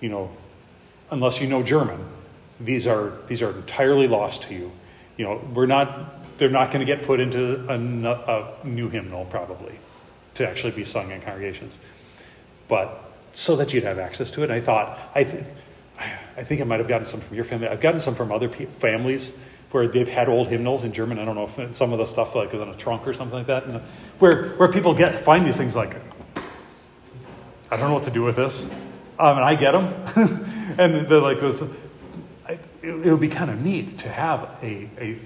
you 0.00 0.08
know, 0.08 0.30
unless 1.10 1.40
you 1.40 1.48
know 1.48 1.62
German 1.62 2.04
these 2.60 2.86
are 2.86 3.12
these 3.26 3.42
are 3.42 3.50
entirely 3.50 4.08
lost 4.08 4.42
to 4.42 4.54
you. 4.54 4.72
You 5.16 5.24
know, 5.24 5.40
we're 5.54 5.66
not. 5.66 6.14
They're 6.38 6.48
not 6.48 6.70
going 6.70 6.86
to 6.86 6.92
get 6.92 7.04
put 7.04 7.18
into 7.18 7.68
a, 7.68 7.74
a 7.74 8.66
new 8.66 8.88
hymnal 8.88 9.24
probably 9.24 9.76
to 10.34 10.48
actually 10.48 10.70
be 10.70 10.84
sung 10.84 11.10
in 11.10 11.20
congregations, 11.20 11.78
but 12.68 13.12
so 13.32 13.56
that 13.56 13.74
you'd 13.74 13.82
have 13.82 13.98
access 13.98 14.30
to 14.32 14.42
it. 14.42 14.44
And 14.44 14.52
I 14.52 14.60
thought, 14.60 14.98
I 15.14 15.24
think, 15.24 15.46
I 16.36 16.44
think 16.44 16.60
I 16.60 16.64
might 16.64 16.78
have 16.78 16.88
gotten 16.88 17.06
some 17.06 17.20
from 17.20 17.34
your 17.34 17.44
family. 17.44 17.68
I've 17.68 17.80
gotten 17.80 18.00
some 18.00 18.14
from 18.14 18.30
other 18.30 18.48
pe- 18.48 18.66
families 18.66 19.38
where 19.70 19.88
they've 19.88 20.08
had 20.08 20.28
old 20.28 20.48
hymnals 20.48 20.84
in 20.84 20.92
German. 20.92 21.18
I 21.18 21.24
don't 21.24 21.34
know 21.34 21.50
if 21.56 21.74
some 21.74 21.92
of 21.92 21.98
the 21.98 22.06
stuff 22.06 22.34
like 22.34 22.54
is 22.54 22.60
in 22.60 22.68
a 22.68 22.76
trunk 22.76 23.06
or 23.06 23.14
something 23.14 23.38
like 23.38 23.48
that, 23.48 23.64
and 23.64 23.80
where 24.18 24.50
where 24.50 24.68
people 24.68 24.94
get 24.94 25.24
find 25.24 25.46
these 25.46 25.56
things 25.56 25.76
like, 25.76 25.96
I 27.70 27.76
don't 27.76 27.88
know 27.88 27.94
what 27.94 28.04
to 28.04 28.10
do 28.10 28.22
with 28.22 28.36
this, 28.36 28.64
um, 29.18 29.36
and 29.36 29.44
I 29.44 29.54
get 29.56 29.72
them, 29.72 29.86
and 30.78 31.08
they're 31.08 31.20
like, 31.20 31.38
it, 32.82 33.06
it 33.06 33.10
would 33.10 33.20
be 33.20 33.28
kind 33.28 33.50
of 33.50 33.60
neat 33.60 33.98
to 33.98 34.08
have 34.08 34.48
a, 34.62 34.88
a, 34.98 35.18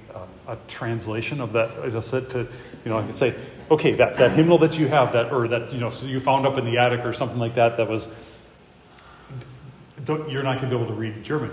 a, 0.49 0.57
translation 0.68 1.41
of 1.41 1.53
that. 1.53 1.70
Just 1.93 2.11
to, 2.11 2.49
you 2.85 2.91
know, 2.91 2.99
I 2.99 3.07
could 3.07 3.16
say, 3.16 3.35
okay, 3.70 3.93
that, 3.93 4.16
that 4.16 4.33
hymnal 4.33 4.59
that 4.59 4.79
you 4.79 4.89
have, 4.89 5.12
that 5.12 5.33
or 5.33 5.49
that 5.49 5.73
you 5.73 5.79
know, 5.79 5.91
so 5.91 6.07
you 6.07 6.20
found 6.20 6.47
up 6.47 6.59
in 6.59 6.64
the 6.64 6.79
attic 6.79 7.05
or 7.05 7.12
something 7.12 7.39
like 7.39 7.55
that, 7.55 7.77
that 7.77 7.89
was, 7.89 8.09
you're 10.07 10.42
not 10.42 10.59
going 10.59 10.70
to 10.70 10.76
be 10.76 10.82
able 10.82 10.86
to 10.86 10.98
read 10.98 11.22
German. 11.24 11.50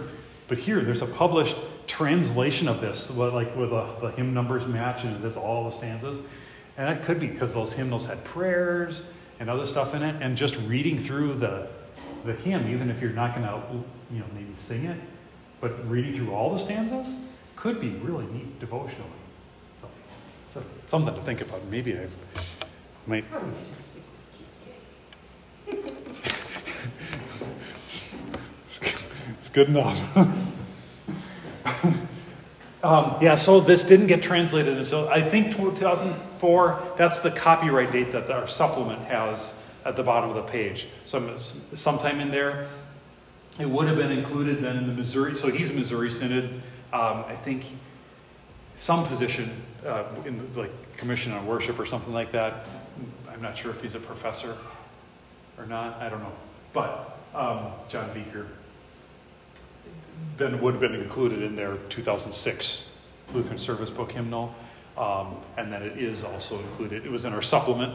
But 0.47 0.57
here, 0.57 0.81
there's 0.81 1.01
a 1.01 1.07
published 1.07 1.55
translation 1.87 2.67
of 2.67 2.81
this, 2.81 3.15
like 3.15 3.55
with 3.55 3.69
the, 3.69 4.11
hymn 4.15 4.33
numbers 4.33 4.65
match 4.65 5.03
and 5.03 5.15
it 5.15 5.21
has 5.21 5.37
all 5.37 5.69
the 5.69 5.75
stanzas. 5.75 6.19
And 6.77 6.87
that 6.87 7.03
could 7.03 7.19
be 7.19 7.27
because 7.27 7.53
those 7.53 7.73
hymnals 7.73 8.05
had 8.05 8.23
prayers 8.23 9.03
and 9.39 9.49
other 9.49 9.67
stuff 9.67 9.93
in 9.93 10.01
it. 10.01 10.21
And 10.21 10.35
just 10.35 10.57
reading 10.61 11.03
through 11.03 11.35
the, 11.35 11.67
the 12.25 12.33
hymn, 12.33 12.69
even 12.69 12.89
if 12.89 13.01
you're 13.01 13.11
not 13.11 13.35
going 13.35 13.47
to, 13.47 13.61
you 14.11 14.19
know, 14.19 14.25
maybe 14.33 14.53
sing 14.57 14.85
it, 14.85 14.99
but 15.61 15.89
reading 15.89 16.15
through 16.15 16.33
all 16.33 16.51
the 16.51 16.59
stanzas 16.59 17.15
could 17.55 17.81
be 17.81 17.89
really 17.89 18.25
neat 18.27 18.59
devotionally. 18.59 19.09
So, 19.81 19.87
so 20.53 20.63
something 20.87 21.13
to 21.13 21.21
think 21.21 21.41
about. 21.41 21.63
Maybe 21.65 21.97
I 21.97 22.07
might 23.05 23.29
Probably 23.29 23.51
just 23.69 23.91
stick 23.91 24.03
with 24.09 24.37
Keep 24.37 24.47
Good 29.51 29.69
enough. 29.69 30.17
um, 32.83 33.17
yeah, 33.19 33.35
so 33.35 33.59
this 33.59 33.83
didn't 33.83 34.07
get 34.07 34.21
translated 34.21 34.77
until 34.77 35.09
I 35.09 35.21
think 35.21 35.55
2004. 35.55 36.93
That's 36.97 37.19
the 37.19 37.31
copyright 37.31 37.91
date 37.91 38.11
that 38.11 38.29
our 38.29 38.45
supplement 38.45 39.01
has 39.05 39.59
at 39.85 39.95
the 39.95 40.03
bottom 40.03 40.29
of 40.29 40.35
the 40.35 40.43
page. 40.43 40.87
Some, 41.05 41.35
sometime 41.73 42.19
in 42.19 42.29
there, 42.29 42.67
it 43.59 43.67
would 43.67 43.87
have 43.87 43.97
been 43.97 44.11
included 44.11 44.61
then 44.61 44.77
in 44.77 44.87
the 44.87 44.93
Missouri. 44.93 45.35
So 45.35 45.49
he's 45.49 45.71
a 45.71 45.73
Missouri 45.73 46.11
Synod. 46.11 46.61
Um, 46.93 47.25
I 47.27 47.35
think 47.35 47.65
some 48.75 49.05
position 49.05 49.51
uh, 49.85 50.03
in 50.25 50.37
the, 50.37 50.61
like 50.61 50.97
Commission 50.97 51.31
on 51.31 51.47
Worship 51.47 51.79
or 51.79 51.85
something 51.85 52.13
like 52.13 52.31
that. 52.33 52.65
I'm 53.31 53.41
not 53.41 53.57
sure 53.57 53.71
if 53.71 53.81
he's 53.81 53.95
a 53.95 53.99
professor 53.99 54.55
or 55.57 55.65
not. 55.65 55.99
I 56.01 56.09
don't 56.09 56.21
know. 56.21 56.33
But 56.71 57.17
um, 57.33 57.71
Jon 57.89 58.09
Vieker 58.11 58.45
then 60.37 60.61
would 60.61 60.73
have 60.75 60.81
been 60.81 60.95
included 60.95 61.43
in 61.43 61.55
their 61.55 61.77
2006 61.89 62.89
Lutheran 63.33 63.59
Service 63.59 63.89
Book 63.89 64.11
hymnal. 64.11 64.53
Um, 64.97 65.37
and 65.57 65.71
then 65.71 65.81
it 65.81 65.97
is 65.97 66.23
also 66.23 66.59
included, 66.59 67.05
it 67.05 67.11
was 67.11 67.25
in 67.25 67.33
our 67.33 67.41
supplement, 67.41 67.93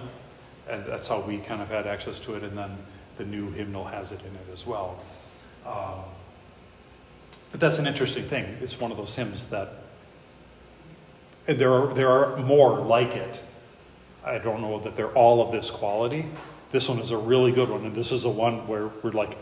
and 0.69 0.87
that's 0.87 1.09
how 1.09 1.21
we 1.21 1.39
kind 1.39 1.61
of 1.61 1.69
had 1.69 1.87
access 1.87 2.21
to 2.21 2.35
it. 2.35 2.43
And 2.43 2.57
then 2.57 2.77
the 3.19 3.25
new 3.25 3.51
hymnal 3.51 3.85
has 3.85 4.13
it 4.13 4.21
in 4.21 4.35
it 4.35 4.53
as 4.53 4.67
well. 4.67 5.01
Um, 5.67 6.05
but 7.51 7.61
that's 7.61 7.79
an 7.79 7.87
interesting 7.87 8.25
thing. 8.25 8.59
It's 8.61 8.81
one 8.81 8.91
of 8.91 8.97
those 8.97 9.15
hymns 9.15 9.49
that, 9.51 9.75
there 11.47 11.73
are, 11.73 11.95
there 11.95 12.09
are 12.09 12.37
more 12.39 12.81
like 12.81 13.15
it. 13.15 13.41
I 14.25 14.39
don't 14.39 14.63
know 14.63 14.81
that 14.81 14.97
they're 14.97 15.13
all 15.13 15.43
of 15.43 15.53
this 15.53 15.71
quality. 15.71 16.27
This 16.73 16.89
one 16.89 16.99
is 16.99 17.11
a 17.11 17.19
really 17.19 17.53
good 17.53 17.69
one, 17.69 17.85
and 17.85 17.95
this 17.95 18.11
is 18.11 18.23
the 18.23 18.31
one 18.31 18.67
where 18.67 18.89
we're 19.03 19.13
like, 19.13 19.37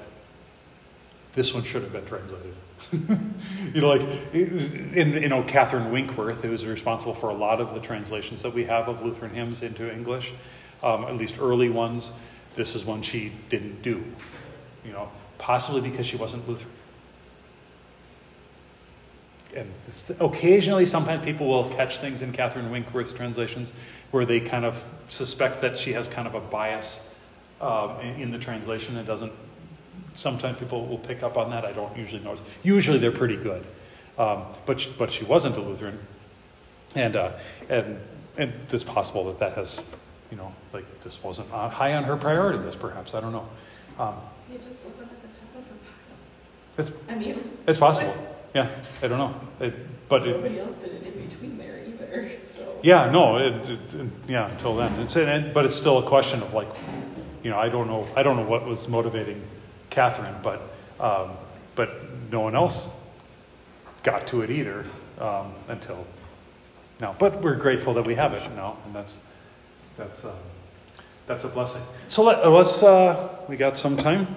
this 1.32 1.54
one 1.54 1.62
should 1.62 1.82
have 1.82 1.92
been 1.92 2.04
translated. 2.04 2.54
you 3.72 3.80
know, 3.80 3.88
like 3.88 4.34
in 4.34 5.12
you 5.14 5.28
know 5.28 5.42
Catherine 5.42 5.90
Winkworth, 5.90 6.42
who 6.42 6.50
was 6.50 6.66
responsible 6.66 7.14
for 7.14 7.30
a 7.30 7.34
lot 7.34 7.60
of 7.60 7.72
the 7.72 7.80
translations 7.80 8.42
that 8.42 8.52
we 8.52 8.64
have 8.64 8.88
of 8.88 9.02
Lutheran 9.02 9.34
hymns 9.34 9.62
into 9.62 9.90
English, 9.90 10.34
um, 10.82 11.04
at 11.04 11.16
least 11.16 11.36
early 11.40 11.70
ones. 11.70 12.12
This 12.54 12.74
is 12.74 12.84
one 12.84 13.00
she 13.00 13.32
didn't 13.48 13.80
do. 13.80 14.04
You 14.84 14.92
know, 14.92 15.10
possibly 15.38 15.80
because 15.80 16.06
she 16.06 16.16
wasn't 16.16 16.46
Lutheran. 16.46 16.70
And 19.56 19.70
occasionally, 20.20 20.86
sometimes 20.86 21.24
people 21.24 21.46
will 21.46 21.68
catch 21.70 21.98
things 21.98 22.20
in 22.20 22.32
Catherine 22.32 22.70
Winkworth's 22.70 23.12
translations 23.12 23.72
where 24.10 24.24
they 24.24 24.40
kind 24.40 24.64
of 24.64 24.84
suspect 25.08 25.60
that 25.62 25.78
she 25.78 25.92
has 25.92 26.08
kind 26.08 26.26
of 26.26 26.34
a 26.34 26.40
bias 26.40 27.10
um, 27.60 28.00
in, 28.00 28.22
in 28.22 28.30
the 28.30 28.38
translation 28.38 28.96
and 28.96 29.06
doesn't 29.06 29.32
sometimes 30.14 30.58
people 30.58 30.86
will 30.86 30.98
pick 30.98 31.22
up 31.22 31.36
on 31.36 31.50
that. 31.50 31.64
I 31.64 31.72
don't 31.72 31.96
usually 31.96 32.22
notice. 32.22 32.44
Usually 32.62 32.98
they're 32.98 33.12
pretty 33.12 33.36
good. 33.36 33.64
Um, 34.18 34.44
but, 34.66 34.80
she, 34.80 34.90
but 34.98 35.10
she 35.12 35.24
wasn't 35.24 35.56
a 35.56 35.60
Lutheran. 35.60 35.98
And, 36.94 37.16
uh, 37.16 37.32
and, 37.68 37.98
and 38.36 38.52
it's 38.70 38.84
possible 38.84 39.24
that 39.26 39.38
that 39.38 39.54
has, 39.54 39.88
you 40.30 40.36
know, 40.36 40.52
like 40.72 41.00
this 41.00 41.22
wasn't 41.22 41.48
high 41.50 41.94
on 41.94 42.04
her 42.04 42.16
priority 42.16 42.58
list, 42.58 42.78
perhaps. 42.78 43.14
I 43.14 43.20
don't 43.20 43.32
know. 43.32 43.48
Um, 43.98 44.16
It 44.52 44.62
just 44.68 44.84
wasn't 44.84 45.10
at 45.10 45.22
the 45.22 45.28
top 45.28 45.56
of 45.56 45.64
her 45.64 45.72
it's. 46.78 46.92
I 47.08 47.14
mean, 47.14 47.58
it's 47.66 47.78
possible. 47.78 48.14
Yeah, 48.54 48.68
I 49.02 49.08
don't 49.08 49.18
know. 49.18 49.34
It, 49.66 49.74
but 50.08 50.26
it, 50.26 50.36
nobody 50.36 50.60
else 50.60 50.76
did 50.76 50.92
it 50.92 51.02
in 51.14 51.26
between 51.26 51.56
there 51.56 51.82
either, 51.86 52.32
so. 52.46 52.78
yeah, 52.82 53.10
no, 53.10 53.38
it, 53.38 53.54
it, 53.70 53.94
it- 53.94 54.06
yeah, 54.28 54.50
until 54.50 54.76
then. 54.76 54.92
It's, 55.00 55.14
but 55.14 55.64
it's 55.64 55.74
still 55.74 55.98
a 55.98 56.02
question 56.06 56.42
of 56.42 56.52
like, 56.52 56.68
you 57.42 57.50
know, 57.50 57.58
I 57.58 57.70
don't 57.70 57.86
know. 57.86 58.06
I 58.14 58.22
don't 58.22 58.36
know 58.36 58.44
what 58.44 58.66
was 58.66 58.88
motivating 58.88 59.42
Catherine, 59.92 60.34
but 60.42 60.62
um, 60.98 61.32
but 61.74 62.02
no 62.30 62.40
one 62.40 62.54
else 62.54 62.92
got 64.02 64.26
to 64.28 64.42
it 64.42 64.50
either 64.50 64.84
um, 65.18 65.52
until 65.68 66.06
now. 67.00 67.14
But 67.18 67.42
we're 67.42 67.56
grateful 67.56 67.94
that 67.94 68.06
we 68.06 68.14
have 68.14 68.32
it 68.32 68.42
now, 68.54 68.78
and 68.86 68.94
that's 68.94 69.20
that's 69.96 70.24
um, 70.24 70.32
that's 71.26 71.44
a 71.44 71.48
blessing. 71.48 71.82
So 72.08 72.24
let, 72.24 72.38
us 72.38 72.82
uh, 72.82 73.28
we 73.48 73.56
got 73.56 73.76
some 73.76 73.96
time. 73.96 74.34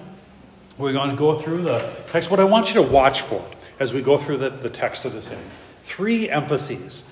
We're 0.76 0.92
going 0.92 1.10
to 1.10 1.16
go 1.16 1.38
through 1.38 1.62
the 1.62 1.90
text. 2.08 2.30
What 2.30 2.38
I 2.38 2.44
want 2.44 2.68
you 2.68 2.74
to 2.74 2.82
watch 2.82 3.22
for 3.22 3.42
as 3.80 3.94
we 3.94 4.02
go 4.02 4.18
through 4.18 4.38
the, 4.38 4.50
the 4.50 4.70
text 4.70 5.06
of 5.06 5.14
this 5.14 5.28
hymn, 5.28 5.40
three 5.82 6.28
emphases. 6.28 7.04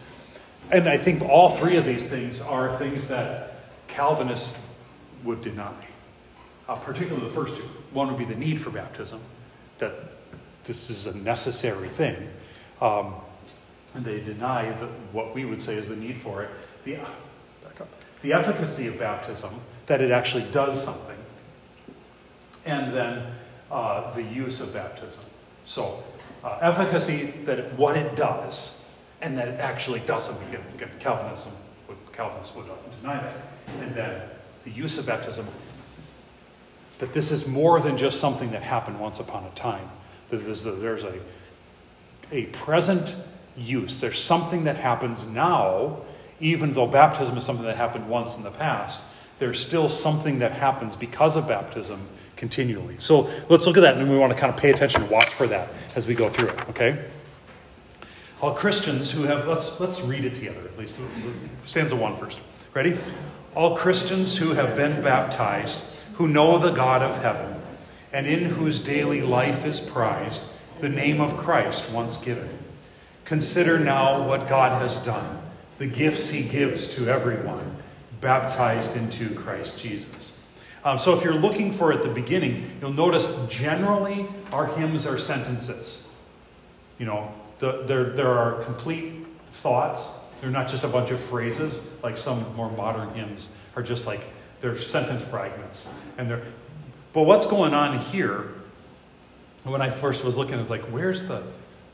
And 0.71 0.89
I 0.89 0.99
think 0.99 1.23
all 1.23 1.57
three 1.57 1.77
of 1.77 1.85
these 1.85 2.09
things 2.09 2.41
are 2.41 2.77
things 2.79 3.09
that 3.09 3.57
Calvinists 3.89 4.67
would 5.23 5.41
deny 5.41 5.73
uh, 6.69 6.77
particularly 6.77 7.27
the 7.27 7.35
first 7.35 7.57
two. 7.57 7.63
One 7.93 8.09
would 8.09 8.19
be 8.19 8.25
the 8.25 8.39
need 8.39 8.61
for 8.61 8.71
baptism, 8.71 9.21
that 9.79 9.93
this 10.65 10.91
is 10.91 11.07
a 11.07 11.17
necessary 11.17 11.89
thing. 11.89 12.29
Um, 12.81 13.15
and 13.95 14.05
they 14.05 14.21
deny 14.21 14.73
the, 14.73 14.87
what 15.13 15.35
we 15.35 15.45
would 15.45 15.61
say 15.61 15.75
is 15.75 15.89
the 15.89 15.97
need 15.97 16.21
for 16.21 16.43
it. 16.43 16.51
The, 16.85 16.97
back 17.63 17.81
up. 17.81 17.89
the 18.23 18.33
efficacy 18.33 18.89
of 18.89 18.99
baptism, 18.99 19.61
that 19.87 20.01
it 20.01 20.11
actually 20.11 20.45
does 20.51 20.83
something. 20.83 21.17
And 22.65 22.95
then 22.95 23.35
uh, 23.71 24.13
the 24.15 24.23
use 24.23 24.61
of 24.61 24.73
baptism. 24.73 25.25
So, 25.65 26.03
uh, 26.43 26.59
efficacy, 26.61 27.35
that 27.45 27.59
it, 27.59 27.73
what 27.75 27.97
it 27.97 28.17
does, 28.17 28.85
and 29.21 29.39
that 29.39 29.49
it 29.49 29.61
actually 29.61 30.01
does 30.01 30.25
something. 30.25 30.47
Again, 30.49 30.65
again 30.75 30.91
Calvinism, 30.99 31.53
Calvinists 32.15 32.55
would 32.55 32.69
often 32.69 32.93
deny 33.01 33.21
that. 33.21 33.35
And 33.81 33.95
then 33.95 34.23
the 34.65 34.71
use 34.71 34.99
of 34.99 35.07
baptism, 35.07 35.47
that 36.99 37.13
this 37.13 37.31
is 37.31 37.47
more 37.47 37.81
than 37.81 37.97
just 37.97 38.21
something 38.21 38.51
that 38.53 38.63
happened 38.63 39.01
once 39.01 39.21
upon 39.21 39.45
a 39.45 39.51
time. 39.51 39.89
There's 40.31 40.65
a, 40.65 40.73
there's 40.73 41.03
a, 41.03 41.21
a 42.33 42.47
present 42.47 43.15
use. 43.57 44.01
There's 44.01 44.23
something 44.23 44.65
that 44.65 44.77
happens 44.77 45.27
now, 45.27 45.99
even 46.41 46.73
though 46.73 46.87
baptism 46.87 47.37
is 47.37 47.45
something 47.45 47.67
that 47.67 47.77
happened 47.77 48.09
once 48.09 48.37
in 48.37 48.43
the 48.43 48.51
past. 48.51 49.03
There's 49.39 49.65
still 49.65 49.89
something 49.89 50.39
that 50.39 50.53
happens 50.53 50.97
because 50.97 51.37
of 51.37 51.49
baptism 51.49 52.09
continually. 52.37 52.97
So 52.99 53.31
let's 53.49 53.67
look 53.67 53.77
at 53.77 53.81
that, 53.81 53.97
and 53.97 54.11
we 54.11 54.17
want 54.17 54.33
to 54.33 54.39
kind 54.39 54.53
of 54.53 54.59
pay 54.59 54.71
attention 54.71 55.03
and 55.03 55.11
watch 55.11 55.31
for 55.31 55.47
that 55.49 55.69
as 55.95 56.07
we 56.07 56.15
go 56.15 56.29
through 56.29 56.49
it, 56.49 56.69
okay? 56.71 57.05
All 58.41 58.53
Christians 58.53 59.11
who 59.11 59.23
have, 59.23 59.47
let's, 59.47 59.81
let's 59.81 60.01
read 60.01 60.25
it 60.25 60.35
together 60.35 60.61
at 60.61 60.79
least. 60.79 60.99
Stanza 61.65 61.97
one 61.97 62.17
first. 62.17 62.39
Ready? 62.75 62.99
All 63.55 63.77
Christians 63.77 64.37
who 64.37 64.53
have 64.53 64.75
been 64.77 65.01
baptized 65.01 65.94
who 66.15 66.29
know 66.29 66.59
the 66.59 66.71
God 66.71 67.03
of 67.03 67.23
heaven, 67.23 67.61
and 68.13 68.27
in 68.27 68.45
whose 68.45 68.85
daily 68.85 69.23
life 69.23 69.65
is 69.65 69.81
prized 69.81 70.43
the 70.81 70.89
name 70.89 71.21
of 71.21 71.37
Christ 71.37 71.91
once 71.91 72.17
given. 72.17 72.59
Consider 73.25 73.79
now 73.79 74.27
what 74.27 74.49
God 74.49 74.83
has 74.83 75.03
done, 75.05 75.41
the 75.79 75.87
gifts 75.87 76.31
he 76.31 76.43
gives 76.43 76.89
to 76.97 77.09
everyone, 77.09 77.77
baptized 78.21 78.97
into 78.97 79.35
Christ 79.35 79.81
Jesus. 79.81 80.41
Um, 80.85 80.99
so 80.99 81.17
if 81.17 81.25
you're 81.25 81.35
looking 81.35 81.73
for 81.73 81.93
at 81.93 82.03
the 82.03 82.11
beginning, 82.11 82.71
you'll 82.81 82.93
notice 82.93 83.35
generally 83.49 84.27
our 84.53 84.67
hymns 84.67 85.07
are 85.07 85.17
sentences. 85.17 86.09
You 86.99 87.07
know, 87.07 87.33
the, 87.61 87.85
there, 87.87 88.11
there 88.11 88.33
are 88.33 88.63
complete 88.65 89.15
thoughts. 89.53 90.11
They're 90.41 90.51
not 90.51 90.69
just 90.69 90.85
a 90.85 90.89
bunch 90.89 91.11
of 91.11 91.21
phrases 91.21 91.81
like 92.03 92.19
some 92.19 92.55
more 92.57 92.71
modern 92.71 93.15
hymns 93.15 93.49
are 93.75 93.83
just 93.83 94.07
like 94.07 94.21
they're 94.65 94.79
sentence 94.79 95.23
fragments. 95.25 95.91
And 96.17 96.31
they're, 96.31 96.43
but 97.13 97.25
what's 97.25 97.45
going 97.45 97.75
on 97.75 97.99
here? 97.99 98.55
When 99.65 99.83
I 99.83 99.91
first 99.91 100.25
was 100.25 100.39
looking, 100.39 100.59
it's 100.59 100.71
like, 100.71 100.85
where's 100.85 101.29
the, 101.29 101.43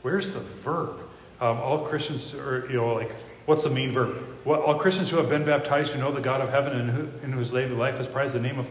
where's 0.03 0.31
the 0.31 0.39
verb? 0.39 0.97
Um, 1.41 1.57
all 1.57 1.79
Christians, 1.79 2.33
or 2.33 2.65
you 2.69 2.77
know, 2.77 2.93
like, 2.93 3.13
what's 3.45 3.65
the 3.65 3.69
main 3.69 3.91
verb? 3.91 4.23
Well, 4.45 4.61
all 4.61 4.75
Christians 4.75 5.09
who 5.09 5.17
have 5.17 5.27
been 5.27 5.43
baptized, 5.43 5.91
who 5.91 5.99
know 5.99 6.13
the 6.13 6.21
God 6.21 6.39
of 6.39 6.49
heaven, 6.49 6.79
and 6.79 6.89
who, 6.89 7.09
in 7.25 7.33
whose 7.33 7.51
life 7.51 7.99
is 7.99 8.07
prized 8.07 8.33
the 8.33 8.39
name 8.39 8.57
of 8.57 8.69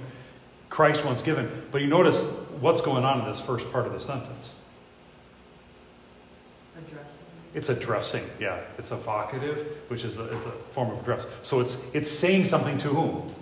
Christ 0.70 1.04
once 1.04 1.20
given. 1.20 1.50
But 1.70 1.82
you 1.82 1.88
notice 1.88 2.22
what's 2.58 2.80
going 2.80 3.04
on 3.04 3.20
in 3.20 3.26
this 3.26 3.38
first 3.38 3.70
part 3.70 3.86
of 3.86 3.92
the 3.92 4.00
sentence. 4.00 4.64
Addressing. 6.78 7.12
It's 7.52 7.68
addressing, 7.68 8.24
yeah. 8.38 8.60
It's 8.78 8.92
evocative, 8.92 9.66
which 9.88 10.04
is 10.04 10.16
a, 10.16 10.24
it's 10.24 10.46
a 10.46 10.52
form 10.72 10.90
of 10.90 11.00
address. 11.00 11.26
So 11.42 11.60
it's 11.60 11.84
it's 11.92 12.10
saying 12.10 12.46
something 12.46 12.78
to 12.78 12.88
whom? 12.88 13.34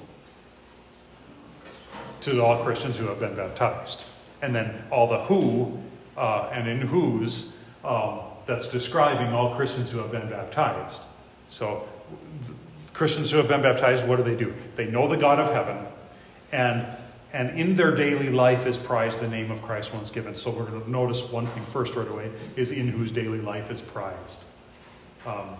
To 2.22 2.42
all 2.42 2.62
Christians 2.64 2.96
who 2.96 3.06
have 3.06 3.20
been 3.20 3.36
baptized. 3.36 4.04
And 4.42 4.54
then 4.54 4.84
all 4.90 5.08
the 5.08 5.20
who 5.24 5.80
uh, 6.18 6.50
and 6.52 6.68
in 6.68 6.80
whose, 6.80 7.52
um, 7.84 8.20
that's 8.46 8.66
describing 8.66 9.32
all 9.32 9.54
Christians 9.54 9.90
who 9.90 9.98
have 9.98 10.10
been 10.10 10.28
baptized. 10.28 11.02
So, 11.48 11.88
Christians 12.92 13.30
who 13.30 13.36
have 13.36 13.46
been 13.46 13.62
baptized, 13.62 14.06
what 14.06 14.16
do 14.16 14.24
they 14.24 14.34
do? 14.34 14.52
They 14.74 14.86
know 14.86 15.06
the 15.06 15.16
God 15.16 15.38
of 15.38 15.52
heaven, 15.52 15.86
And, 16.50 16.86
and 17.32 17.58
in 17.60 17.76
their 17.76 17.94
daily 17.94 18.30
life 18.30 18.66
is 18.66 18.76
prized 18.76 19.20
the 19.20 19.28
name 19.28 19.52
of 19.52 19.62
Christ 19.62 19.94
once 19.94 20.10
given. 20.10 20.34
So 20.34 20.50
we're 20.50 20.64
going 20.64 20.82
to 20.82 20.90
notice 20.90 21.22
one 21.30 21.46
thing 21.46 21.64
first 21.66 21.94
right 21.94 22.08
away 22.08 22.30
is 22.56 22.72
in 22.72 22.88
whose 22.88 23.12
daily 23.12 23.40
life 23.40 23.70
is 23.70 23.80
prized. 23.80 24.40
Um, 25.26 25.56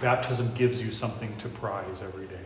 baptism 0.00 0.54
gives 0.54 0.80
you 0.80 0.92
something 0.92 1.34
to 1.38 1.48
prize 1.48 2.02
every 2.02 2.26
day. 2.26 2.44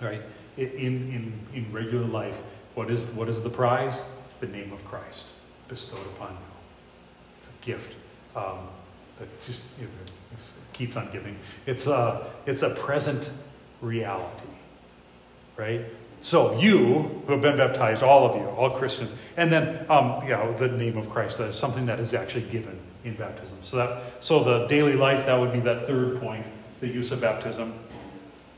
Right? 0.00 0.22
In, 0.56 0.68
in, 0.68 1.46
in 1.54 1.72
regular 1.72 2.06
life, 2.06 2.40
what 2.74 2.90
is, 2.90 3.10
what 3.12 3.28
is 3.28 3.42
the 3.42 3.50
prize? 3.50 4.02
The 4.40 4.46
name 4.46 4.72
of 4.72 4.84
Christ 4.84 5.26
bestowed 5.68 6.06
upon 6.16 6.30
you. 6.30 6.36
It's 7.38 7.48
a 7.48 7.64
gift 7.64 7.94
um, 8.34 8.68
that 9.18 9.40
just 9.40 9.62
you 9.78 9.84
know, 9.84 9.90
keeps 10.72 10.96
on 10.96 11.10
giving. 11.12 11.36
It's 11.66 11.86
a, 11.86 12.30
it's 12.46 12.62
a 12.62 12.70
present 12.70 13.30
reality. 13.80 14.48
Right? 15.56 15.84
So 16.22 16.58
you 16.58 17.22
who 17.26 17.32
have 17.32 17.40
been 17.40 17.56
baptized, 17.56 18.02
all 18.02 18.28
of 18.28 18.36
you, 18.36 18.46
all 18.48 18.70
Christians, 18.70 19.12
and 19.36 19.50
then 19.50 19.86
um, 19.88 20.22
you 20.22 20.30
know 20.30 20.54
the 20.58 20.68
name 20.68 20.98
of 20.98 21.08
Christ. 21.08 21.38
That 21.38 21.48
is 21.48 21.56
something 21.56 21.86
that 21.86 21.98
is 21.98 22.12
actually 22.12 22.42
given 22.42 22.78
in 23.04 23.14
baptism. 23.14 23.58
So 23.62 23.76
that 23.78 24.02
so 24.20 24.44
the 24.44 24.66
daily 24.66 24.94
life 24.94 25.24
that 25.26 25.34
would 25.34 25.52
be 25.52 25.60
that 25.60 25.86
third 25.86 26.20
point, 26.20 26.44
the 26.80 26.88
use 26.88 27.10
of 27.10 27.22
baptism. 27.22 27.72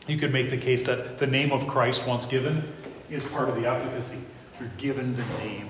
You 0.07 0.19
could 0.19 0.33
make 0.33 0.51
the 0.51 0.57
case 0.57 0.83
that 0.85 1.19
the 1.19 1.27
name 1.27 1.53
of 1.53 1.67
Christ 1.67 2.07
once 2.07 2.27
given 2.27 2.73
is 3.11 3.25
part 3.25 3.49
of 3.49 3.55
the 3.55 3.67
efficacy. 3.67 4.19
You're 4.59 4.71
given 4.79 5.17
the 5.17 5.25
name 5.39 5.69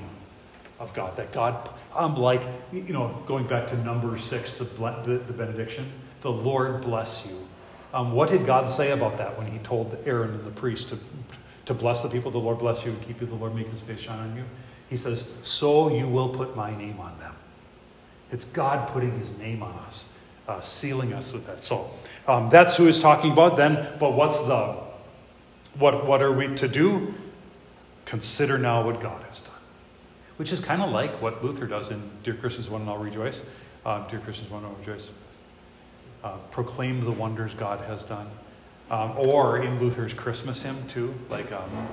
of 0.78 0.94
God. 0.94 1.16
That 1.16 1.32
God, 1.32 1.70
um, 1.94 2.16
like 2.16 2.42
you 2.72 2.92
know, 2.92 3.22
going 3.26 3.46
back 3.46 3.68
to 3.68 3.76
number 3.76 4.18
six, 4.18 4.54
the, 4.54 4.64
the, 4.64 5.22
the 5.26 5.32
benediction, 5.32 5.92
the 6.22 6.32
Lord 6.32 6.80
bless 6.80 7.26
you. 7.26 7.46
Um, 7.92 8.12
what 8.12 8.30
did 8.30 8.46
God 8.46 8.70
say 8.70 8.90
about 8.90 9.18
that 9.18 9.36
when 9.36 9.46
He 9.46 9.58
told 9.58 9.96
Aaron 10.06 10.30
and 10.30 10.46
the 10.46 10.50
priest 10.50 10.88
to 10.90 10.98
to 11.66 11.74
bless 11.74 12.02
the 12.02 12.08
people. 12.08 12.30
The 12.30 12.38
Lord 12.38 12.58
bless 12.58 12.84
you 12.84 12.92
and 12.92 13.02
keep 13.06 13.20
you. 13.20 13.26
The 13.26 13.34
Lord 13.34 13.54
make 13.54 13.68
his 13.68 13.80
face 13.80 14.00
shine 14.00 14.18
on 14.18 14.36
you. 14.36 14.44
He 14.90 14.96
says, 14.96 15.30
So 15.42 15.94
you 15.94 16.08
will 16.08 16.28
put 16.28 16.56
my 16.56 16.76
name 16.76 16.98
on 17.00 17.18
them. 17.18 17.34
It's 18.30 18.44
God 18.44 18.88
putting 18.88 19.18
his 19.18 19.30
name 19.38 19.62
on 19.62 19.74
us, 19.86 20.12
uh, 20.48 20.60
sealing 20.62 21.12
us 21.12 21.32
with 21.32 21.46
that. 21.46 21.62
So 21.62 21.90
um, 22.26 22.50
that's 22.50 22.76
who 22.76 22.86
he's 22.86 23.00
talking 23.00 23.32
about 23.32 23.56
then. 23.56 23.88
But 23.98 24.12
what's 24.12 24.38
the, 24.44 24.76
what, 25.78 26.06
what 26.06 26.22
are 26.22 26.32
we 26.32 26.54
to 26.56 26.68
do? 26.68 27.14
Consider 28.04 28.58
now 28.58 28.84
what 28.84 29.00
God 29.00 29.22
has 29.28 29.40
done. 29.40 29.50
Which 30.36 30.52
is 30.52 30.60
kind 30.60 30.82
of 30.82 30.90
like 30.90 31.20
what 31.20 31.44
Luther 31.44 31.66
does 31.66 31.90
in 31.90 32.10
Dear 32.22 32.34
Christians, 32.34 32.68
One 32.68 32.82
and 32.82 32.90
All 32.90 32.98
Rejoice. 32.98 33.42
Uh, 33.84 34.06
Dear 34.08 34.20
Christians, 34.20 34.50
One 34.50 34.64
and 34.64 34.72
All 34.72 34.78
Rejoice. 34.78 35.10
Uh, 36.22 36.36
proclaim 36.50 37.04
the 37.04 37.10
wonders 37.10 37.54
God 37.54 37.80
has 37.86 38.04
done. 38.04 38.30
Um, 38.90 39.14
or 39.16 39.62
in 39.62 39.78
Luther's 39.78 40.12
Christmas 40.12 40.62
hymn, 40.62 40.86
too, 40.86 41.14
like 41.30 41.50
um, 41.50 41.88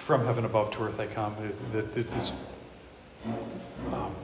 From 0.00 0.24
Heaven 0.24 0.44
Above 0.44 0.70
to 0.72 0.84
Earth 0.84 0.98
I 0.98 1.06
Come. 1.06 1.36
It, 1.74 1.96
it, 1.96 2.32
um, 3.92 4.14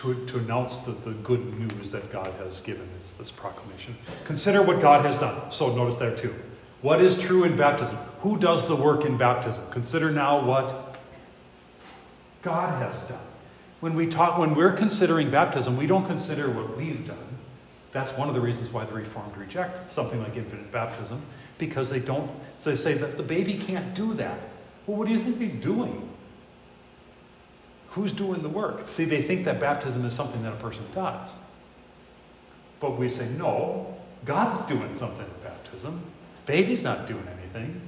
to, 0.00 0.26
to 0.26 0.38
announce 0.38 0.78
the, 0.80 0.92
the 0.92 1.12
good 1.12 1.58
news 1.58 1.90
that 1.90 2.10
God 2.10 2.32
has 2.38 2.60
given. 2.60 2.88
It's 3.00 3.10
this 3.12 3.30
proclamation. 3.30 3.96
Consider 4.24 4.62
what 4.62 4.80
God 4.80 5.04
has 5.04 5.18
done. 5.18 5.52
So 5.52 5.74
notice 5.74 5.96
there, 5.96 6.16
too. 6.16 6.34
What 6.80 7.02
is 7.02 7.18
true 7.18 7.44
in 7.44 7.56
baptism? 7.56 7.96
Who 8.20 8.38
does 8.38 8.66
the 8.66 8.76
work 8.76 9.04
in 9.04 9.18
baptism? 9.18 9.62
Consider 9.70 10.10
now 10.10 10.42
what 10.42 10.96
God 12.40 12.82
has 12.82 13.02
done. 13.02 13.20
When 13.80 13.94
we 13.94 14.06
talk, 14.06 14.38
when 14.38 14.54
we're 14.54 14.72
considering 14.72 15.30
baptism, 15.30 15.76
we 15.76 15.86
don't 15.86 16.06
consider 16.06 16.50
what 16.50 16.76
we've 16.76 17.06
done. 17.06 17.38
That's 17.92 18.12
one 18.12 18.28
of 18.28 18.34
the 18.34 18.40
reasons 18.40 18.72
why 18.72 18.84
the 18.84 18.92
Reformed 18.92 19.36
reject 19.36 19.92
something 19.92 20.22
like 20.22 20.36
infant 20.36 20.70
baptism, 20.70 21.20
because 21.58 21.90
they 21.90 21.98
don't, 21.98 22.30
so 22.58 22.70
they 22.70 22.76
say 22.76 22.94
that 22.94 23.16
the 23.16 23.22
baby 23.22 23.54
can't 23.54 23.94
do 23.94 24.14
that. 24.14 24.38
Well, 24.86 24.96
what 24.96 25.08
do 25.08 25.12
you 25.12 25.22
think 25.22 25.38
they're 25.38 25.48
doing? 25.48 26.08
Who's 27.90 28.12
doing 28.12 28.42
the 28.42 28.48
work? 28.48 28.88
See, 28.88 29.04
they 29.04 29.22
think 29.22 29.44
that 29.44 29.58
baptism 29.58 30.04
is 30.04 30.12
something 30.12 30.42
that 30.42 30.52
a 30.52 30.56
person 30.56 30.84
does. 30.94 31.34
But 32.78 32.98
we 32.98 33.08
say, 33.08 33.28
no, 33.30 33.94
God's 34.24 34.60
doing 34.66 34.94
something 34.94 35.26
in 35.26 35.42
baptism. 35.42 36.02
Baby's 36.46 36.82
not 36.82 37.06
doing 37.06 37.26
anything. 37.40 37.80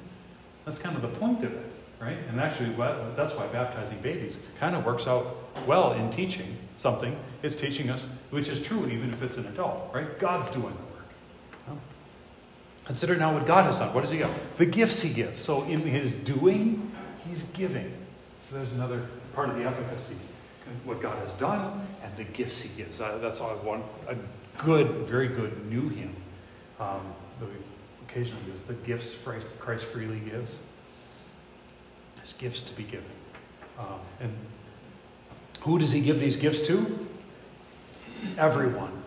That's 0.65 0.79
kind 0.79 0.97
of 0.97 1.03
the 1.03 1.09
point 1.09 1.45
of 1.45 1.53
it, 1.53 1.73
right? 2.01 2.19
And 2.29 2.41
actually, 2.41 2.75
that's 3.15 3.35
why 3.35 3.47
baptizing 3.49 3.99
babies 4.01 4.39
kind 4.59 4.77
of 4.77 4.85
works 4.85 5.07
out 5.07 5.37
well 5.67 5.93
in 5.93 6.11
teaching 6.11 6.57
something. 6.77 7.17
It's 7.43 7.55
teaching 7.55 7.91
us, 7.91 8.07
which 8.31 8.49
is 8.49 8.63
true 8.63 8.87
even 8.89 9.11
if 9.11 9.23
it's 9.23 9.37
an 9.37 9.47
adult, 9.47 9.91
right? 9.95 10.19
God's 10.19 10.51
doing 10.51 10.75
the 10.75 11.75
work. 11.75 11.79
Consider 12.85 13.17
now 13.17 13.33
what 13.33 13.47
God 13.47 13.65
has 13.65 13.79
done. 13.79 13.95
What 13.95 14.01
does 14.01 14.11
He 14.11 14.19
give? 14.19 14.31
The 14.57 14.67
gifts 14.67 15.03
He 15.03 15.13
gives. 15.13 15.41
So 15.41 15.63
in 15.65 15.83
His 15.83 16.15
doing, 16.15 16.93
He's 17.27 17.45
giving. 17.45 17.93
So 18.41 18.57
there's 18.57 18.73
another 18.73 19.07
part 19.35 19.51
of 19.51 19.57
the 19.57 19.65
efficacy. 19.65 20.17
What 20.85 21.03
God 21.03 21.19
has 21.19 21.33
done 21.35 21.87
and 22.03 22.17
the 22.17 22.25
gifts 22.25 22.61
He 22.63 22.69
gives. 22.77 23.01
Uh, 23.01 23.19
that's 23.19 23.41
all 23.41 23.51
I 23.51 23.65
want. 23.65 23.85
a 24.09 24.17
good, 24.59 25.07
very 25.09 25.29
good 25.29 25.67
new 25.71 25.89
hymn 25.89 26.15
um, 26.79 27.01
that 27.41 27.47
we 27.47 27.57
occasionally 28.07 28.43
use. 28.51 28.63
The 28.63 28.75
gifts 28.75 29.17
Christ, 29.23 29.47
Christ 29.59 29.85
freely 29.85 30.21
gives. 30.21 30.61
There's 32.17 32.33
gifts 32.35 32.63
to 32.63 32.75
be 32.75 32.85
given. 32.85 33.05
Um, 33.79 34.01
and 34.21 34.33
who 35.61 35.79
does 35.79 35.93
he 35.93 36.01
give 36.01 36.21
these 36.21 36.37
gifts 36.37 36.67
to? 36.69 37.09
Everyone. 38.39 39.03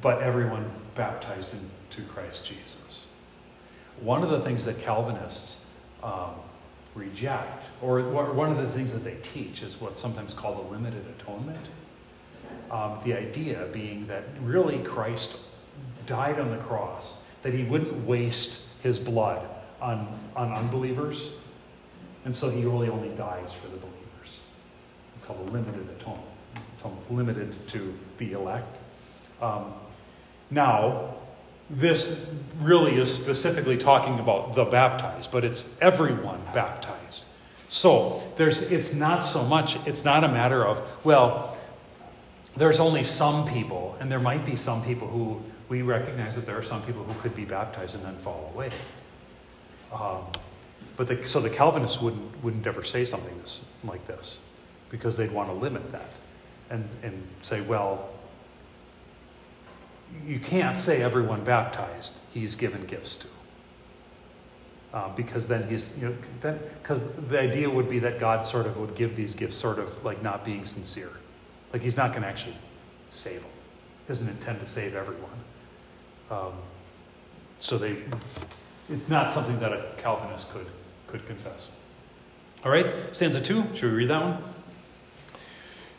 But 0.00 0.22
everyone 0.22 0.70
baptized 0.94 1.52
into 1.52 2.06
Christ 2.08 2.44
Jesus. 2.44 3.06
One 4.00 4.22
of 4.22 4.30
the 4.30 4.40
things 4.40 4.64
that 4.64 4.78
Calvinists 4.80 5.64
um, 6.02 6.34
reject, 6.94 7.66
or 7.82 8.00
one 8.02 8.50
of 8.50 8.58
the 8.58 8.72
things 8.72 8.92
that 8.92 9.04
they 9.04 9.16
teach, 9.22 9.62
is 9.62 9.80
what's 9.80 10.00
sometimes 10.00 10.32
called 10.32 10.66
a 10.66 10.70
limited 10.70 11.04
atonement. 11.18 11.66
Um, 12.70 12.98
the 13.04 13.14
idea 13.14 13.68
being 13.72 14.06
that 14.06 14.24
really 14.42 14.78
Christ 14.78 15.38
died 16.06 16.38
on 16.38 16.50
the 16.50 16.56
cross, 16.58 17.22
that 17.42 17.52
he 17.52 17.64
wouldn't 17.64 18.06
waste 18.06 18.62
his 18.82 18.98
blood 18.98 19.46
on, 19.80 20.18
on 20.36 20.52
unbelievers, 20.52 21.32
and 22.24 22.34
so 22.34 22.48
he 22.48 22.64
really 22.64 22.88
only 22.88 23.10
dies 23.10 23.52
for 23.52 23.68
the 23.68 23.76
believers. 23.76 24.40
It's 25.16 25.24
called 25.24 25.46
a 25.48 25.50
limited 25.50 25.88
atonement. 26.00 26.28
Atonement's 26.78 27.10
limited 27.10 27.68
to 27.68 27.94
the 28.18 28.32
elect. 28.32 28.78
Um, 29.42 29.74
now, 30.50 31.14
this 31.70 32.26
really 32.60 32.98
is 32.98 33.12
specifically 33.12 33.76
talking 33.76 34.18
about 34.18 34.54
the 34.54 34.64
baptized, 34.64 35.30
but 35.30 35.44
it's 35.44 35.68
everyone 35.80 36.40
baptized. 36.52 37.24
So 37.68 38.22
there's 38.36 38.62
it's 38.70 38.94
not 38.94 39.24
so 39.24 39.44
much, 39.44 39.76
it's 39.86 40.04
not 40.04 40.24
a 40.24 40.28
matter 40.28 40.64
of, 40.64 40.80
well, 41.02 41.56
there's 42.56 42.78
only 42.78 43.02
some 43.02 43.46
people, 43.46 43.96
and 43.98 44.10
there 44.10 44.20
might 44.20 44.44
be 44.44 44.56
some 44.56 44.84
people 44.84 45.08
who 45.08 45.42
we 45.68 45.82
recognize 45.82 46.36
that 46.36 46.46
there 46.46 46.56
are 46.56 46.62
some 46.62 46.82
people 46.82 47.02
who 47.02 47.20
could 47.20 47.34
be 47.34 47.44
baptized 47.44 47.94
and 47.94 48.04
then 48.04 48.16
fall 48.18 48.52
away. 48.54 48.70
Um, 49.92 50.24
but 50.96 51.08
the, 51.08 51.26
so 51.26 51.40
the 51.40 51.50
Calvinists 51.50 52.00
wouldn't, 52.00 52.44
wouldn't 52.44 52.66
ever 52.66 52.84
say 52.84 53.04
something 53.04 53.36
this, 53.40 53.66
like 53.82 54.06
this 54.06 54.40
because 54.90 55.16
they'd 55.16 55.32
want 55.32 55.48
to 55.48 55.54
limit 55.54 55.90
that 55.90 56.10
and, 56.70 56.88
and 57.02 57.26
say, 57.42 57.60
well, 57.60 58.10
you 60.26 60.38
can't 60.38 60.78
say 60.78 61.02
everyone 61.02 61.44
baptized 61.44 62.14
he's 62.32 62.56
given 62.56 62.84
gifts 62.86 63.16
to. 63.16 63.26
Uh, 64.92 65.08
because 65.16 65.48
then 65.48 65.68
he's, 65.68 65.92
you 65.98 66.08
know, 66.08 66.14
then, 66.40 66.58
because 66.80 67.02
the 67.28 67.38
idea 67.38 67.68
would 67.68 67.90
be 67.90 67.98
that 67.98 68.18
God 68.18 68.46
sort 68.46 68.66
of 68.66 68.76
would 68.76 68.94
give 68.94 69.16
these 69.16 69.34
gifts 69.34 69.56
sort 69.56 69.78
of 69.78 70.04
like 70.04 70.22
not 70.22 70.44
being 70.44 70.64
sincere. 70.64 71.10
Like 71.72 71.82
he's 71.82 71.96
not 71.96 72.12
going 72.12 72.22
to 72.22 72.28
actually 72.28 72.56
save 73.10 73.40
them. 73.40 73.50
He 74.06 74.08
doesn't 74.08 74.28
intend 74.28 74.60
to 74.60 74.66
save 74.66 74.94
everyone. 74.94 75.30
Um, 76.30 76.52
so 77.58 77.76
they, 77.76 77.96
it's 78.88 79.08
not 79.08 79.32
something 79.32 79.58
that 79.58 79.72
a 79.72 79.84
Calvinist 79.96 80.50
could, 80.52 80.66
could 81.08 81.26
confess. 81.26 81.70
All 82.64 82.70
right, 82.70 82.86
stanza 83.12 83.40
two. 83.40 83.64
Should 83.74 83.90
we 83.90 83.98
read 83.98 84.10
that 84.10 84.22
one? 84.22 84.53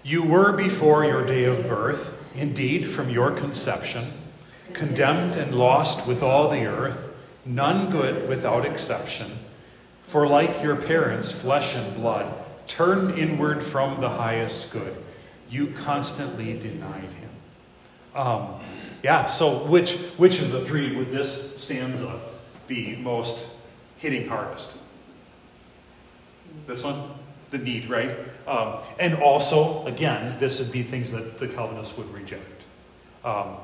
You 0.06 0.22
were 0.22 0.51
before 0.51 1.03
your 1.03 1.26
day 1.26 1.45
of 1.45 1.66
birth, 1.66 2.24
indeed 2.36 2.88
from 2.88 3.10
your 3.10 3.32
conception, 3.32 4.14
condemned 4.72 5.36
and 5.36 5.56
lost 5.56 6.06
with 6.06 6.22
all 6.22 6.47
the 6.47 6.68
earth, 6.68 7.12
none 7.43 7.89
good 7.89 8.30
without 8.30 8.68
exception. 8.68 9.39
For 10.06 10.28
like 10.28 10.62
your 10.62 10.76
parents, 10.76 11.32
flesh 11.32 11.76
and 11.76 11.95
blood, 11.95 12.32
turned 12.68 13.18
inward 13.18 13.64
from 13.64 13.99
the 13.99 14.10
highest 14.10 14.72
good, 14.72 14.95
you 15.49 15.74
constantly 15.76 16.53
denied 16.53 17.01
him. 17.01 17.30
Um, 18.14 18.60
yeah, 19.01 19.26
so 19.26 19.64
which, 19.66 19.93
which 20.18 20.39
of 20.39 20.51
the 20.51 20.64
three 20.64 20.95
would 20.95 21.10
this 21.10 21.60
stanza 21.60 22.22
be 22.68 22.95
most 22.95 23.47
hitting 23.97 24.30
hardest? 24.30 24.72
This 26.68 26.84
one? 26.84 27.24
The 27.58 27.64
need, 27.64 27.89
right? 27.89 28.16
Um, 28.47 28.80
and 28.99 29.16
also, 29.16 29.86
again, 29.86 30.38
this 30.39 30.60
would 30.60 30.72
be 30.72 30.84
things 30.84 31.12
that 31.12 31.39
the 31.39 31.47
Calvinists 31.47 31.97
would 31.97 32.12
reject. 32.14 32.64
Um, 33.24 33.58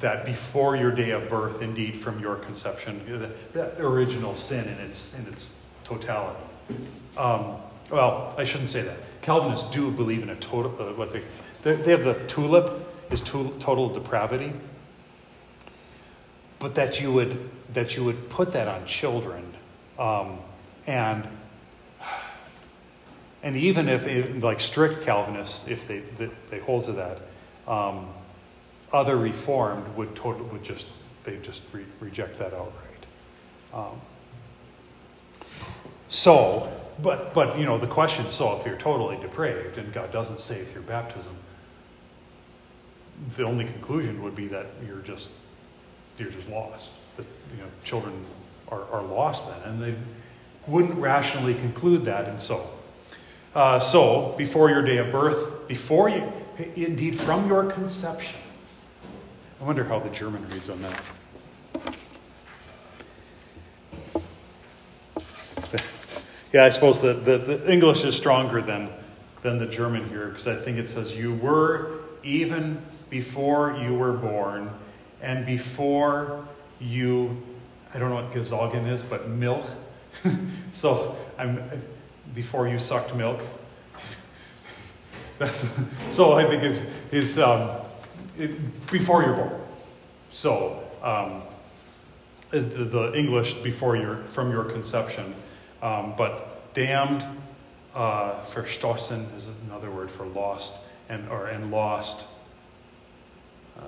that 0.00 0.24
before 0.24 0.76
your 0.76 0.90
day 0.90 1.10
of 1.10 1.28
birth, 1.28 1.60
indeed 1.60 1.96
from 1.96 2.20
your 2.20 2.36
conception, 2.36 3.02
the, 3.06 3.30
the 3.52 3.82
original 3.82 4.34
sin 4.34 4.66
in 4.66 4.78
its, 4.78 5.14
in 5.18 5.26
its 5.26 5.58
totality. 5.84 6.40
Um, 7.16 7.56
well, 7.90 8.34
I 8.38 8.44
shouldn't 8.44 8.70
say 8.70 8.82
that. 8.82 8.96
Calvinists 9.20 9.70
do 9.70 9.90
believe 9.90 10.22
in 10.22 10.30
a 10.30 10.36
total, 10.36 10.74
uh, 10.80 10.92
what 10.94 11.12
they, 11.12 11.22
they, 11.62 11.76
they 11.76 11.90
have 11.90 12.04
the 12.04 12.14
tulip 12.26 12.88
is 13.10 13.20
to, 13.20 13.54
total 13.58 13.90
depravity, 13.90 14.52
but 16.58 16.74
that 16.74 17.00
you 17.00 17.12
would, 17.12 17.50
that 17.74 17.96
you 17.96 18.04
would 18.04 18.30
put 18.30 18.52
that 18.52 18.68
on 18.68 18.86
children. 18.86 19.44
Um, 19.98 20.38
and 20.86 21.28
and 23.42 23.56
even 23.56 23.88
if, 23.88 24.42
like 24.42 24.60
strict 24.60 25.02
Calvinists, 25.04 25.66
if 25.66 25.88
they, 25.88 26.02
they 26.50 26.60
hold 26.60 26.84
to 26.84 26.92
that, 26.92 27.18
um, 27.66 28.08
other 28.92 29.16
Reformed 29.16 29.96
would 29.96 30.14
total, 30.14 30.46
would 30.46 30.62
just 30.62 30.86
they 31.24 31.36
just 31.38 31.62
re- 31.72 31.84
reject 32.00 32.38
that 32.38 32.52
outright. 32.52 33.06
Um, 33.72 34.00
so, 36.08 36.70
but 37.00 37.32
but 37.32 37.58
you 37.58 37.64
know 37.64 37.78
the 37.78 37.86
question. 37.86 38.30
So 38.30 38.58
if 38.58 38.66
you're 38.66 38.76
totally 38.76 39.16
depraved 39.16 39.78
and 39.78 39.92
God 39.92 40.12
doesn't 40.12 40.40
save 40.40 40.68
through 40.68 40.82
baptism, 40.82 41.34
the 43.36 43.44
only 43.44 43.64
conclusion 43.64 44.22
would 44.22 44.36
be 44.36 44.46
that 44.48 44.66
you're 44.86 44.98
just 44.98 45.30
you're 46.18 46.30
just 46.30 46.48
lost. 46.48 46.92
That 47.16 47.26
you 47.56 47.62
know 47.62 47.68
children 47.82 48.24
are, 48.68 48.84
are 48.90 49.02
lost 49.02 49.48
then, 49.48 49.62
and 49.62 49.82
they 49.82 49.94
wouldn't 50.66 50.94
rationally 50.94 51.54
conclude 51.54 52.04
that, 52.04 52.28
and 52.28 52.40
so. 52.40 52.68
Uh, 53.54 53.78
so, 53.78 54.34
before 54.38 54.70
your 54.70 54.82
day 54.82 54.96
of 54.96 55.12
birth, 55.12 55.68
before 55.68 56.08
you, 56.08 56.32
indeed 56.74 57.18
from 57.18 57.46
your 57.48 57.70
conception. 57.70 58.36
I 59.60 59.64
wonder 59.64 59.84
how 59.84 59.98
the 59.98 60.08
German 60.08 60.48
reads 60.48 60.70
on 60.70 60.80
that. 60.82 61.02
Yeah, 66.52 66.66
I 66.66 66.68
suppose 66.68 67.00
the, 67.00 67.14
the, 67.14 67.38
the 67.38 67.72
English 67.72 68.04
is 68.04 68.14
stronger 68.14 68.60
than, 68.60 68.90
than 69.40 69.58
the 69.58 69.64
German 69.64 70.06
here 70.10 70.28
because 70.28 70.46
I 70.46 70.54
think 70.54 70.76
it 70.76 70.86
says, 70.86 71.16
You 71.16 71.32
were 71.32 72.00
even 72.22 72.82
before 73.08 73.74
you 73.74 73.94
were 73.94 74.12
born 74.12 74.70
and 75.22 75.46
before 75.46 76.46
you, 76.78 77.40
I 77.94 77.98
don't 77.98 78.10
know 78.10 78.16
what 78.16 78.32
Gesalgen 78.34 78.86
is, 78.86 79.02
but 79.02 79.30
milk. 79.30 79.64
so 80.72 81.16
I'm 81.38 81.82
before 82.34 82.68
you 82.68 82.78
sucked 82.78 83.14
milk. 83.14 83.42
That's, 85.38 85.68
so 86.10 86.34
I 86.34 86.44
think 86.46 86.62
is 86.62 86.84
is 87.10 87.38
um, 87.38 87.70
it, 88.38 88.90
before 88.90 89.22
you're 89.22 89.34
born. 89.34 89.60
So 90.30 90.82
um, 91.02 91.42
the, 92.50 92.58
the, 92.60 93.18
English 93.18 93.54
before 93.54 93.96
your 93.96 94.18
from 94.24 94.50
your 94.50 94.64
conception, 94.64 95.34
um, 95.82 96.14
but 96.16 96.72
damned, 96.74 97.24
uh, 97.94 98.44
is 98.54 99.46
another 99.66 99.90
word 99.90 100.10
for 100.10 100.26
lost 100.26 100.78
and 101.08 101.28
or 101.28 101.48
and 101.48 101.70
lost. 101.70 102.26
Uh, 103.78 103.82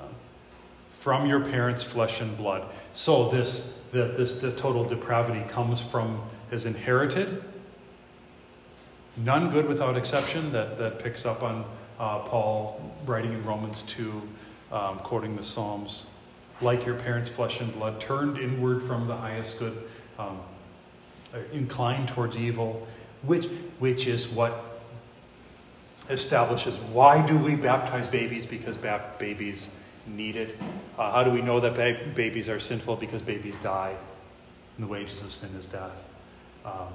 from 0.92 1.26
your 1.26 1.40
parents' 1.40 1.82
flesh 1.82 2.22
and 2.22 2.36
blood. 2.38 2.66
So 2.94 3.28
this 3.30 3.78
the, 3.92 4.06
this 4.16 4.40
the 4.40 4.52
total 4.52 4.84
depravity 4.84 5.46
comes 5.50 5.80
from 5.80 6.22
is 6.50 6.66
inherited 6.66 7.44
none 9.16 9.50
good 9.50 9.68
without 9.68 9.96
exception 9.96 10.52
that, 10.52 10.78
that 10.78 10.98
picks 10.98 11.24
up 11.24 11.42
on 11.42 11.64
uh, 11.98 12.20
Paul 12.20 12.92
writing 13.06 13.32
in 13.32 13.44
Romans 13.44 13.82
2, 13.82 14.22
um, 14.72 14.98
quoting 14.98 15.36
the 15.36 15.42
Psalms. 15.42 16.06
Like 16.60 16.86
your 16.86 16.94
parents' 16.94 17.28
flesh 17.28 17.60
and 17.60 17.72
blood, 17.72 18.00
turned 18.00 18.38
inward 18.38 18.82
from 18.84 19.06
the 19.06 19.16
highest 19.16 19.58
good, 19.58 19.82
um, 20.18 20.40
uh, 21.32 21.38
inclined 21.52 22.08
towards 22.08 22.36
evil, 22.36 22.86
which, 23.22 23.46
which 23.78 24.06
is 24.06 24.28
what 24.28 24.74
establishes 26.10 26.76
why 26.92 27.24
do 27.26 27.36
we 27.36 27.54
baptize 27.54 28.08
babies? 28.08 28.46
Because 28.46 28.76
babies 29.18 29.70
need 30.06 30.36
it. 30.36 30.56
Uh, 30.98 31.10
how 31.10 31.24
do 31.24 31.30
we 31.30 31.40
know 31.40 31.60
that 31.60 31.74
ba- 31.74 31.98
babies 32.14 32.48
are 32.48 32.60
sinful? 32.60 32.96
Because 32.96 33.22
babies 33.22 33.56
die, 33.62 33.94
and 34.76 34.86
the 34.86 34.90
wages 34.90 35.22
of 35.22 35.34
sin 35.34 35.50
is 35.58 35.66
death. 35.66 35.92
Um, 36.64 36.88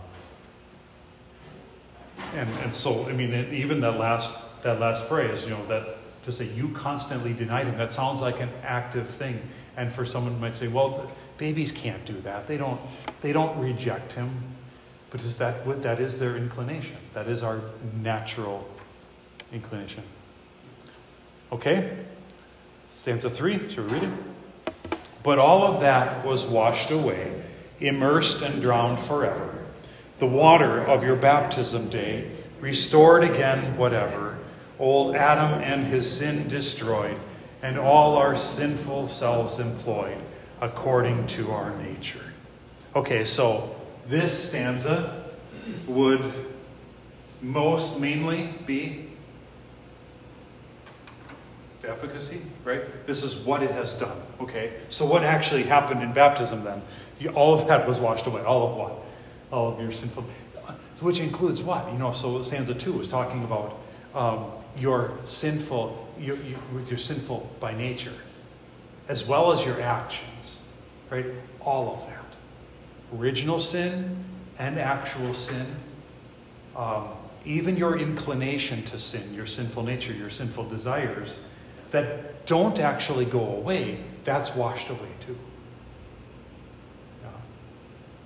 and, 2.35 2.49
and 2.59 2.73
so, 2.73 3.07
I 3.07 3.13
mean, 3.13 3.53
even 3.53 3.79
that 3.81 3.97
last, 3.97 4.37
that 4.63 4.79
last 4.79 5.03
phrase, 5.03 5.43
you 5.43 5.49
know, 5.51 5.65
that 5.67 5.97
to 6.25 6.31
say 6.31 6.45
you 6.45 6.69
constantly 6.69 7.33
denied 7.33 7.67
him, 7.67 7.77
that 7.77 7.91
sounds 7.91 8.21
like 8.21 8.39
an 8.39 8.49
active 8.63 9.09
thing. 9.09 9.41
And 9.77 9.91
for 9.93 10.05
someone 10.05 10.33
who 10.33 10.39
might 10.39 10.55
say, 10.55 10.67
well, 10.67 11.09
babies 11.37 11.71
can't 11.71 12.03
do 12.05 12.19
that. 12.21 12.47
They 12.47 12.57
don't, 12.57 12.79
they 13.21 13.31
don't 13.31 13.57
reject 13.59 14.13
him. 14.13 14.29
But 15.09 15.21
is 15.21 15.37
that 15.37 15.65
what 15.65 15.81
that 15.83 15.99
is 15.99 16.19
their 16.19 16.35
inclination? 16.35 16.97
That 17.13 17.27
is 17.27 17.41
our 17.41 17.61
natural 18.01 18.67
inclination. 19.51 20.03
Okay? 21.51 21.97
Stanza 22.93 23.29
three, 23.29 23.69
should 23.69 23.89
we 23.89 23.99
read 23.99 24.03
it? 24.03 24.73
But 25.23 25.39
all 25.39 25.63
of 25.63 25.79
that 25.79 26.25
was 26.25 26.45
washed 26.45 26.91
away, 26.91 27.43
immersed 27.79 28.41
and 28.41 28.61
drowned 28.61 28.99
forever 28.99 29.58
the 30.19 30.25
water 30.25 30.81
of 30.81 31.03
your 31.03 31.15
baptism 31.15 31.89
day, 31.89 32.29
restored 32.59 33.23
again 33.23 33.77
whatever, 33.77 34.37
old 34.77 35.15
Adam 35.15 35.61
and 35.61 35.87
his 35.87 36.09
sin 36.09 36.47
destroyed, 36.47 37.17
and 37.61 37.77
all 37.77 38.17
our 38.17 38.35
sinful 38.35 39.07
selves 39.07 39.59
employed 39.59 40.17
according 40.61 41.25
to 41.27 41.51
our 41.51 41.75
nature. 41.77 42.33
Okay, 42.95 43.23
so 43.23 43.75
this 44.07 44.49
stanza 44.49 45.25
would 45.87 46.33
most 47.41 47.99
mainly 47.99 48.53
be 48.65 49.09
efficacy, 51.85 52.41
right? 52.63 53.05
This 53.07 53.23
is 53.23 53.35
what 53.37 53.63
it 53.63 53.71
has 53.71 53.93
done, 53.93 54.21
okay? 54.41 54.73
So, 54.89 55.05
what 55.05 55.23
actually 55.23 55.63
happened 55.63 56.03
in 56.03 56.13
baptism 56.13 56.63
then? 56.63 56.81
All 57.33 57.53
of 57.53 57.67
that 57.67 57.87
was 57.87 57.99
washed 57.99 58.27
away. 58.27 58.43
All 58.43 58.69
of 58.69 58.77
what? 58.77 58.93
All 59.51 59.73
of 59.73 59.79
your 59.79 59.91
sinful, 59.91 60.25
which 60.99 61.19
includes 61.19 61.61
what? 61.61 61.91
You 61.91 61.99
know, 61.99 62.11
so 62.11 62.41
stanza 62.41 62.73
two 62.73 62.93
was 62.93 63.07
talking 63.07 63.43
about 63.43 63.79
um, 64.13 64.51
your 64.77 65.17
sinful, 65.25 66.07
your, 66.19 66.35
you, 66.37 66.57
your 66.87 66.97
sinful 66.97 67.49
by 67.59 67.73
nature, 67.73 68.13
as 69.07 69.25
well 69.25 69.51
as 69.51 69.65
your 69.65 69.81
actions, 69.81 70.61
right? 71.09 71.25
All 71.61 71.93
of 71.93 72.07
that. 72.07 73.17
Original 73.19 73.59
sin 73.59 74.23
and 74.57 74.77
actual 74.77 75.33
sin. 75.33 75.65
Um, 76.75 77.09
even 77.45 77.77
your 77.77 77.97
inclination 77.97 78.83
to 78.83 78.99
sin, 78.99 79.33
your 79.33 79.47
sinful 79.47 79.83
nature, 79.83 80.13
your 80.13 80.29
sinful 80.29 80.65
desires, 80.69 81.33
that 81.91 82.45
don't 82.45 82.79
actually 82.79 83.25
go 83.25 83.39
away, 83.39 83.99
that's 84.23 84.53
washed 84.53 84.89
away 84.89 85.09
too. 85.19 85.37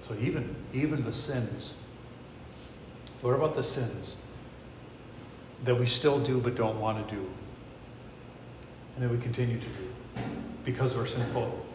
So 0.04 0.14
even, 0.20 0.54
even 0.74 1.04
the 1.04 1.14
sins. 1.14 1.78
What 3.22 3.36
about 3.36 3.56
the 3.56 3.64
sins 3.64 4.18
that 5.64 5.80
we 5.80 5.86
still 5.86 6.20
do 6.20 6.40
but 6.42 6.56
don't 6.56 6.80
want 6.80 7.08
to 7.08 7.16
do? 7.16 7.26
And 8.96 9.04
that 9.04 9.10
we 9.10 9.18
continue 9.18 9.58
to 9.58 9.66
do 9.66 10.22
because 10.66 10.94
we're 10.96 11.08
sinful? 11.08 11.66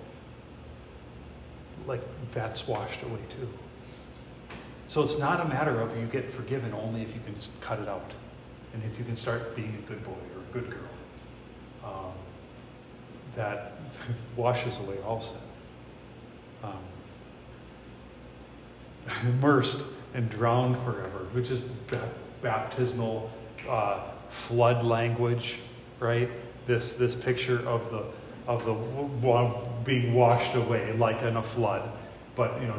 Like 1.87 2.03
that's 2.33 2.69
washed 2.69 3.03
away 3.03 3.21
too. 3.31 3.49
So 4.89 5.03
it's 5.03 5.19
not 5.19 5.41
a 5.41 5.49
matter 5.49 5.81
of 5.81 5.97
you 5.99 6.07
get 6.07 6.31
forgiven 6.31 6.75
only 6.75 7.01
if 7.01 7.15
you 7.15 7.21
can 7.25 7.35
cut 7.63 7.79
it 7.79 7.89
out 7.89 8.13
and 8.75 8.83
if 8.85 8.99
you 8.99 9.07
can 9.07 9.17
start 9.17 9.57
being 9.57 9.83
a 9.83 9.89
good 9.89 10.05
boy 10.05 10.11
or 10.11 10.43
a 10.51 10.53
good 10.53 10.71
girl. 10.71 10.91
Um, 11.83 12.13
that 13.37 13.73
washes 14.37 14.79
away 14.81 14.99
all 15.01 15.23
sin. 15.23 15.41
Um, 16.63 16.79
immersed 19.23 19.83
and 20.15 20.31
drowned 20.31 20.77
forever, 20.79 21.27
which 21.33 21.51
is 21.51 21.61
baptismal 22.41 23.31
uh, 23.69 24.01
flood 24.29 24.85
language, 24.85 25.59
right? 26.01 26.31
This 26.67 26.95
this 26.95 27.15
picture 27.15 27.67
of 27.67 27.91
the 27.91 28.05
of 28.47 28.65
the 28.65 28.75
being 29.85 30.15
washed 30.15 30.55
away 30.55 30.93
like 30.95 31.23
in 31.23 31.37
a 31.37 31.43
flood, 31.43 31.91
but 32.35 32.61
you 32.61 32.67
know, 32.67 32.79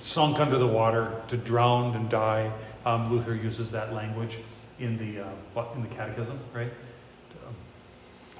sunk 0.00 0.38
under 0.38 0.58
the 0.58 0.66
water 0.66 1.20
to 1.28 1.36
drown 1.36 1.94
and 1.94 2.08
die. 2.08 2.50
Um, 2.86 3.12
Luther 3.12 3.34
uses 3.34 3.70
that 3.72 3.92
language 3.92 4.36
in 4.78 4.96
the 4.98 5.24
uh, 5.24 5.74
in 5.74 5.82
the 5.82 5.88
Catechism, 5.88 6.38
right? 6.54 6.72
Um, 7.46 7.54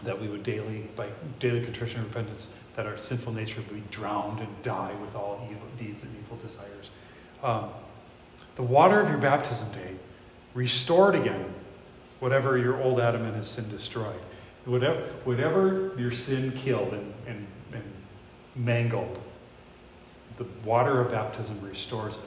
that 0.05 0.20
we 0.20 0.28
would 0.28 0.43
daily, 0.43 0.89
by 0.95 1.09
daily 1.41 1.62
contrition 1.62 2.01
and 2.01 2.09
repentance, 2.09 2.55
that 2.76 2.86
our 2.86 2.97
sinful 2.97 3.32
nature 3.32 3.61
would 3.61 3.74
be 3.74 3.82
drowned 3.91 4.39
and 4.41 4.62
die 4.62 4.95
with 5.03 5.16
all 5.16 5.47
evil 5.51 5.66
deeds 5.76 6.03
and 6.05 6.14
evil 6.24 6.36
desires 6.36 6.91
um, 7.43 7.70
the 8.57 8.62
water 8.62 9.01
of 9.01 9.09
your 9.09 9.18
baptism 9.18 9.70
day 9.72 9.95
restored 10.55 11.14
again 11.14 11.55
whatever 12.20 12.59
your 12.59 12.82
old 12.82 12.99
Adam 13.01 13.24
and 13.24 13.36
his 13.36 13.49
sin 13.49 13.68
destroyed. 13.68 14.18
whatever, 14.64 15.01
whatever 15.24 15.93
your 15.97 16.11
sin 16.11 16.53
killed 16.53 16.93
and, 16.93 17.14
and, 17.26 17.47
and 17.72 17.84
mangled, 18.55 19.18
the 20.36 20.47
water 20.64 21.01
of 21.01 21.11
baptism 21.11 21.61
restores 21.62 22.14
it. 22.14 22.20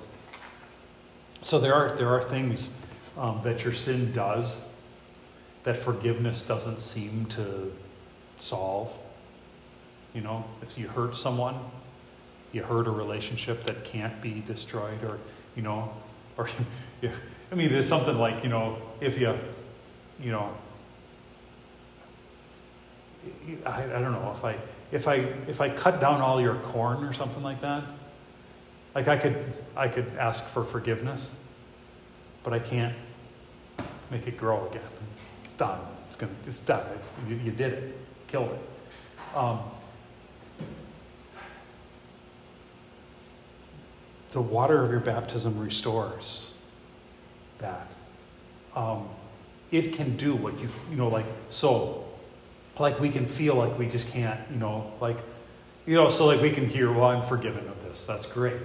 So 1.42 1.60
there 1.60 1.74
are, 1.74 1.96
there 1.96 2.10
are 2.10 2.24
things 2.24 2.70
um, 3.18 3.42
that 3.44 3.64
your 3.64 3.74
sin 3.74 4.14
does 4.14 4.66
that 5.64 5.78
forgiveness 5.78 6.46
doesn't 6.46 6.80
seem 6.80 7.26
to 7.26 7.72
solve. 8.38 8.92
You 10.14 10.22
know, 10.22 10.44
if 10.62 10.78
you 10.78 10.88
hurt 10.88 11.16
someone, 11.16 11.56
you 12.52 12.64
hurt 12.64 12.88
a 12.88 12.92
relationship 12.92 13.66
that 13.66 13.84
can't 13.84 14.22
be 14.22 14.44
destroyed, 14.46 15.04
or, 15.04 15.20
you 15.56 15.62
know, 15.62 15.94
or, 16.38 16.50
I 17.52 17.56
mean, 17.56 17.72
there's 17.72 17.88
something 17.88 18.18
like, 18.18 18.44
you 18.44 18.50
know, 18.50 18.78
if 19.00 19.18
you, 19.18 19.38
you 20.20 20.32
know, 20.32 20.54
I, 23.66 23.84
I 23.84 23.88
don't 23.88 24.14
know 24.14 24.34
if 24.36 24.44
I 24.44 24.58
if 24.92 25.08
I 25.08 25.16
if 25.48 25.62
I 25.62 25.70
cut 25.70 26.00
down 26.02 26.22
all 26.22 26.42
your 26.42 26.56
corn 26.56 27.04
or 27.04 27.14
something 27.14 27.44
like 27.44 27.62
that, 27.62 27.84
like 28.96 29.08
I 29.08 29.18
could 29.18 29.54
I 29.76 29.88
could 29.88 30.12
ask 30.18 30.48
for 30.48 30.64
forgiveness, 30.64 31.34
but 32.44 32.54
I 32.54 32.60
can't 32.60 32.96
make 34.10 34.28
it 34.28 34.38
grow 34.38 34.68
again. 34.68 34.82
It's 35.44 35.54
done. 35.54 35.80
It's 36.08 36.16
gonna 36.16 36.34
it's 36.48 36.60
done. 36.60 36.86
It's, 36.96 37.30
you, 37.30 37.36
you 37.38 37.52
did 37.52 37.74
it, 37.74 37.98
killed 38.28 38.52
it. 38.52 39.38
Um, 39.38 39.60
the 44.32 44.42
water 44.42 44.84
of 44.84 44.92
your 44.92 45.00
baptism 45.00 45.60
restores 45.60 46.54
that. 47.60 47.88
Um, 48.76 49.10
it 49.72 49.94
can 49.94 50.18
do 50.18 50.36
what 50.36 50.60
you 50.60 50.68
you 50.90 50.98
know 50.98 51.08
like 51.08 51.26
so 51.50 52.06
like 52.80 53.00
we 53.00 53.10
can 53.10 53.26
feel 53.26 53.56
like 53.56 53.78
we 53.78 53.88
just 53.88 54.08
can't, 54.10 54.40
you 54.50 54.58
know, 54.58 54.92
like, 55.00 55.18
you 55.86 55.96
know, 55.96 56.10
so 56.10 56.26
like 56.26 56.42
we 56.42 56.52
can 56.52 56.70
hear, 56.70 56.92
well, 56.92 57.06
I'm 57.06 57.26
forgiven 57.26 57.68
of 57.68 57.82
this. 57.84 58.06
That's 58.06 58.26
great. 58.26 58.62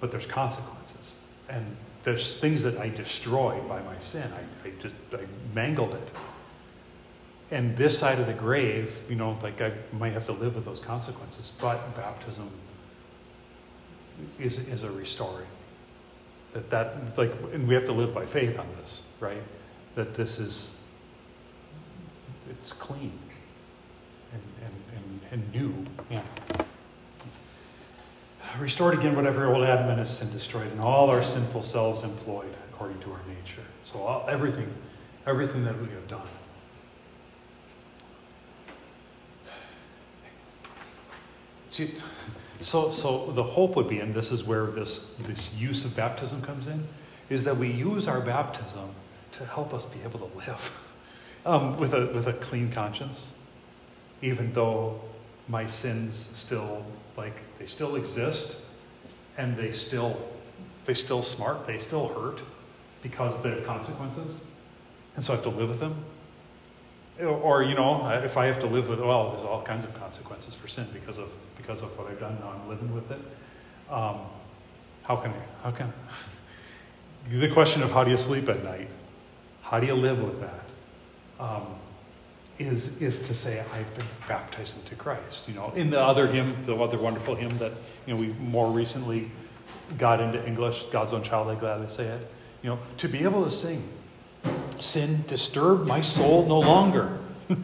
But 0.00 0.10
there's 0.10 0.26
consequences. 0.26 1.16
And 1.48 1.76
there's 2.02 2.38
things 2.38 2.62
that 2.62 2.78
I 2.78 2.88
destroyed 2.88 3.68
by 3.68 3.80
my 3.82 3.98
sin. 4.00 4.28
I, 4.32 4.68
I 4.68 4.72
just, 4.80 4.94
I 5.12 5.20
mangled 5.54 5.94
it. 5.94 6.10
And 7.50 7.76
this 7.76 7.98
side 7.98 8.18
of 8.18 8.26
the 8.26 8.32
grave, 8.32 9.04
you 9.08 9.14
know, 9.14 9.38
like 9.42 9.60
I 9.60 9.72
might 9.92 10.14
have 10.14 10.24
to 10.26 10.32
live 10.32 10.54
with 10.56 10.64
those 10.64 10.80
consequences. 10.80 11.52
But 11.60 11.94
baptism 11.94 12.50
is, 14.38 14.58
is 14.58 14.82
a 14.82 14.90
restoring. 14.90 15.46
That 16.52 16.70
that, 16.70 17.18
like, 17.18 17.32
and 17.52 17.66
we 17.66 17.74
have 17.74 17.86
to 17.86 17.92
live 17.92 18.14
by 18.14 18.26
faith 18.26 18.58
on 18.58 18.66
this, 18.80 19.04
right? 19.20 19.42
That 19.94 20.14
this 20.14 20.38
is 20.38 20.76
it's 22.50 22.72
clean 22.72 23.18
and, 24.32 24.42
and, 24.62 25.20
and, 25.32 25.42
and 25.42 25.52
new. 25.52 25.74
Yeah. 26.10 26.22
Restored 28.58 28.98
again 28.98 29.16
whatever 29.16 29.46
old 29.46 29.64
Adam 29.64 29.88
and 29.88 29.98
his 29.98 30.10
sin 30.10 30.30
destroyed, 30.30 30.70
and 30.70 30.80
all 30.80 31.10
our 31.10 31.22
sinful 31.22 31.62
selves 31.62 32.02
employed 32.02 32.54
according 32.70 32.98
to 33.00 33.10
our 33.12 33.20
nature. 33.26 33.64
So 33.82 34.00
all, 34.00 34.26
everything, 34.28 34.72
everything 35.26 35.64
that 35.64 35.80
we 35.80 35.88
have 35.88 36.06
done. 36.06 36.26
See, 41.70 41.94
so, 42.62 42.90
so 42.90 43.32
the 43.32 43.42
hope 43.42 43.76
would 43.76 43.88
be, 43.88 44.00
and 44.00 44.14
this 44.14 44.30
is 44.30 44.44
where 44.44 44.66
this, 44.66 45.14
this 45.20 45.52
use 45.54 45.84
of 45.84 45.96
baptism 45.96 46.42
comes 46.42 46.66
in, 46.66 46.86
is 47.28 47.44
that 47.44 47.56
we 47.56 47.68
use 47.68 48.08
our 48.08 48.20
baptism 48.20 48.90
to 49.32 49.46
help 49.46 49.72
us 49.72 49.86
be 49.86 50.00
able 50.04 50.18
to 50.18 50.36
live 50.36 50.78
um, 51.46 51.76
with, 51.78 51.94
a, 51.94 52.06
with 52.06 52.26
a 52.26 52.32
clean 52.34 52.70
conscience, 52.70 53.36
even 54.20 54.52
though 54.52 55.00
my 55.48 55.66
sins 55.66 56.30
still, 56.34 56.84
like, 57.16 57.36
they 57.58 57.66
still 57.66 57.96
exist 57.96 58.60
and 59.38 59.56
they 59.56 59.72
still, 59.72 60.18
they 60.84 60.94
still 60.94 61.22
smart, 61.22 61.66
they 61.66 61.78
still 61.78 62.08
hurt 62.08 62.42
because 63.02 63.42
they 63.42 63.50
have 63.50 63.64
consequences. 63.64 64.44
And 65.16 65.24
so 65.24 65.32
I 65.32 65.36
have 65.36 65.44
to 65.44 65.50
live 65.50 65.68
with 65.68 65.80
them. 65.80 66.04
Or, 67.20 67.62
you 67.62 67.74
know, 67.74 68.08
if 68.24 68.36
I 68.36 68.46
have 68.46 68.58
to 68.60 68.66
live 68.66 68.88
with, 68.88 69.00
well, 69.00 69.32
there's 69.32 69.44
all 69.44 69.62
kinds 69.62 69.84
of 69.84 69.94
consequences 69.98 70.54
for 70.54 70.66
sin 70.66 70.86
because 70.92 71.18
of, 71.18 71.28
because 71.56 71.82
of 71.82 71.96
what 71.98 72.08
I've 72.08 72.18
done. 72.18 72.38
Now 72.40 72.54
I'm 72.54 72.68
living 72.68 72.94
with 72.94 73.10
it. 73.10 73.20
Um, 73.90 74.20
how 75.02 75.16
can 75.16 75.30
I, 75.30 75.62
how 75.62 75.70
can, 75.70 75.92
the 77.30 77.50
question 77.50 77.82
of 77.82 77.92
how 77.92 78.02
do 78.02 78.10
you 78.10 78.16
sleep 78.16 78.48
at 78.48 78.64
night? 78.64 78.88
How 79.62 79.78
do 79.78 79.86
you 79.86 79.94
live 79.94 80.22
with 80.22 80.40
that? 80.40 80.62
um, 81.42 81.66
is, 82.58 83.02
is 83.02 83.26
to 83.26 83.34
say, 83.34 83.60
I've 83.60 83.92
been 83.94 84.06
baptized 84.28 84.78
into 84.78 84.94
Christ. 84.94 85.48
You 85.48 85.54
know, 85.54 85.72
in 85.74 85.90
the 85.90 86.00
other 86.00 86.26
hymn, 86.26 86.56
the 86.64 86.76
other 86.76 86.98
wonderful 86.98 87.34
hymn 87.34 87.58
that, 87.58 87.72
you 88.06 88.14
know, 88.14 88.20
we 88.20 88.28
more 88.34 88.70
recently 88.70 89.30
got 89.98 90.20
into 90.20 90.44
English, 90.46 90.84
God's 90.92 91.12
own 91.12 91.22
child, 91.22 91.48
I 91.48 91.56
gladly 91.56 91.88
say 91.88 92.04
it. 92.04 92.30
You 92.62 92.70
know, 92.70 92.78
to 92.98 93.08
be 93.08 93.24
able 93.24 93.44
to 93.44 93.50
sing, 93.50 93.88
sin 94.78 95.24
disturb 95.26 95.86
my 95.86 96.00
soul 96.00 96.46
no 96.46 96.60
longer. 96.60 97.18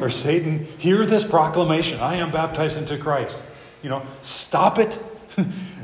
or 0.00 0.10
Satan, 0.10 0.66
hear 0.78 1.06
this 1.06 1.24
proclamation, 1.24 2.00
I 2.00 2.16
am 2.16 2.30
baptized 2.30 2.76
into 2.76 2.96
Christ. 2.98 3.36
You 3.82 3.90
know, 3.90 4.02
stop 4.22 4.78
it. 4.78 4.98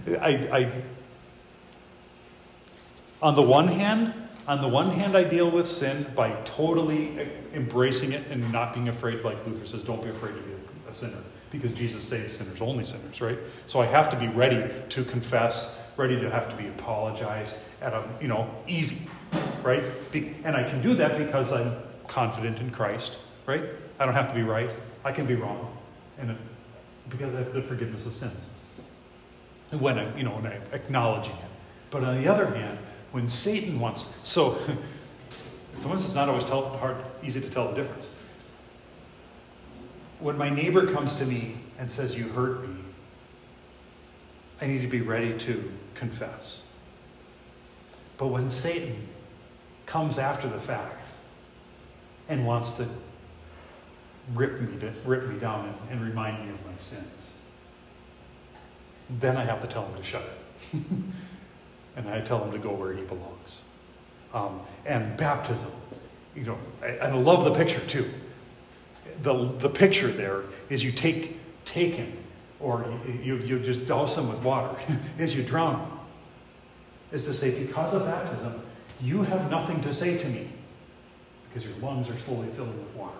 I, 0.07 0.30
I, 0.30 0.72
on 3.22 3.34
the 3.36 3.43
one 3.43 3.68
hand, 3.68 4.14
on 4.47 4.61
the 4.61 4.68
one 4.68 4.91
hand, 4.91 5.16
I 5.16 5.24
deal 5.24 5.51
with 5.51 5.68
sin 5.68 6.07
by 6.14 6.32
totally 6.45 7.28
embracing 7.55 8.12
it 8.12 8.26
and 8.30 8.51
not 8.51 8.72
being 8.72 8.88
afraid, 8.88 9.22
like 9.22 9.47
Luther 9.47 9.66
says, 9.66 9.82
don't 9.82 10.03
be 10.03 10.09
afraid 10.09 10.34
to 10.34 10.41
be 10.41 10.55
a 10.91 10.95
sinner, 10.95 11.18
because 11.51 11.72
Jesus 11.72 12.03
saves 12.05 12.36
sinners, 12.36 12.61
only 12.61 12.84
sinners, 12.84 13.20
right? 13.20 13.38
So 13.66 13.80
I 13.80 13.86
have 13.86 14.09
to 14.11 14.16
be 14.16 14.28
ready 14.28 14.72
to 14.88 15.05
confess, 15.05 15.78
ready 15.97 16.18
to 16.18 16.30
have 16.30 16.49
to 16.49 16.57
be 16.57 16.68
apologized 16.68 17.57
at 17.82 17.93
a, 17.93 18.03
you 18.20 18.28
know, 18.28 18.51
easy, 18.66 19.03
right? 19.62 19.85
Be, 20.12 20.35
and 20.45 20.57
I 20.57 20.64
can 20.64 20.83
do 20.83 20.95
that 20.97 21.18
because 21.18 21.53
I'm 21.53 21.74
confident 22.07 22.59
in 22.59 22.70
Christ, 22.70 23.18
right? 23.47 23.64
I 23.99 24.05
don't 24.05 24.14
have 24.14 24.28
to 24.28 24.35
be 24.35 24.43
right. 24.43 24.70
I 25.05 25.12
can 25.12 25.26
be 25.26 25.35
wrong. 25.35 25.76
And 26.18 26.31
it, 26.31 26.37
because 27.09 27.35
have 27.35 27.53
the 27.53 27.62
forgiveness 27.62 28.07
of 28.07 28.14
sins. 28.14 28.47
When 29.70 29.99
I, 29.99 30.16
you 30.16 30.24
know, 30.24 30.33
when 30.33 30.47
I'm 30.47 30.62
acknowledging 30.72 31.35
it. 31.35 31.51
But 31.91 32.05
on 32.05 32.20
the 32.20 32.28
other 32.28 32.47
hand, 32.47 32.78
when 33.12 33.28
Satan 33.28 33.81
wants, 33.81 34.12
so 34.24 34.59
sometimes 35.78 36.05
it's 36.05 36.14
not 36.14 36.28
always 36.28 36.45
tell, 36.45 36.76
hard, 36.78 36.97
easy 37.22 37.41
to 37.41 37.51
tell 37.51 37.68
the 37.68 37.74
difference. 37.74 38.11
When 40.18 40.37
my 40.37 40.51
neighbor 40.51 40.93
comes 40.93 41.14
to 41.16 41.26
me 41.26 41.57
and 41.78 41.91
says, 41.91 42.16
You 42.16 42.28
hurt 42.28 42.68
me, 42.68 42.76
I 44.61 44.66
need 44.66 44.83
to 44.83 44.89
be 44.89 45.01
ready 45.01 45.37
to 45.39 45.72
confess. 45.95 46.70
But 48.18 48.28
when 48.28 48.51
Satan 48.51 49.09
comes 49.91 50.20
after 50.20 50.49
the 50.49 50.59
fact 50.59 51.09
and 52.28 52.47
wants 52.47 52.72
to 52.72 52.86
rip 54.34 54.61
me, 54.61 54.78
to, 54.78 54.93
rip 55.05 55.26
me 55.26 55.36
down 55.36 55.66
and, 55.66 55.91
and 55.91 56.01
remind 56.01 56.47
me 56.47 56.55
of 56.55 56.64
my 56.64 56.76
sins, 56.76 57.38
then 59.18 59.36
I 59.36 59.45
have 59.45 59.61
to 59.62 59.66
tell 59.66 59.84
him 59.84 59.97
to 59.97 60.03
shut 60.05 60.22
it. 60.22 60.80
and 61.97 62.09
I 62.09 62.20
tell 62.20 62.45
him 62.45 62.53
to 62.53 62.59
go 62.59 62.70
where 62.70 62.93
he 62.93 63.03
belongs. 63.03 63.64
Um, 64.32 64.61
and 64.86 65.16
baptism, 65.16 65.72
you 66.36 66.45
know, 66.45 66.59
and 66.84 67.03
I 67.03 67.16
love 67.16 67.43
the 67.43 67.53
picture 67.53 67.80
too. 67.80 68.09
The, 69.22 69.53
the 69.59 69.68
picture 69.68 70.07
there 70.07 70.45
is 70.68 70.84
you 70.84 70.93
take 70.93 71.36
take 71.64 71.95
him, 71.95 72.16
or 72.61 72.84
you, 73.22 73.38
you 73.38 73.59
just 73.59 73.86
douse 73.86 74.16
him 74.16 74.28
with 74.28 74.41
water, 74.45 74.78
is 75.18 75.36
you 75.36 75.43
drown 75.43 75.80
him. 75.80 75.99
Is 77.11 77.24
to 77.24 77.34
say, 77.34 77.51
because 77.51 77.93
of 77.93 78.07
baptism, 78.07 78.62
you 79.03 79.22
have 79.22 79.51
nothing 79.51 79.80
to 79.82 79.94
say 79.94 80.18
to 80.18 80.28
me 80.28 80.48
because 81.48 81.68
your 81.68 81.76
lungs 81.78 82.09
are 82.09 82.18
slowly 82.20 82.48
filling 82.48 82.78
with 82.78 82.94
water. 82.94 83.16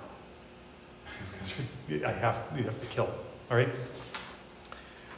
I 2.07 2.13
have, 2.13 2.41
you 2.57 2.65
have 2.65 2.81
to 2.81 2.87
kill 2.87 3.07
it. 3.07 3.15
All 3.51 3.57
right? 3.57 3.69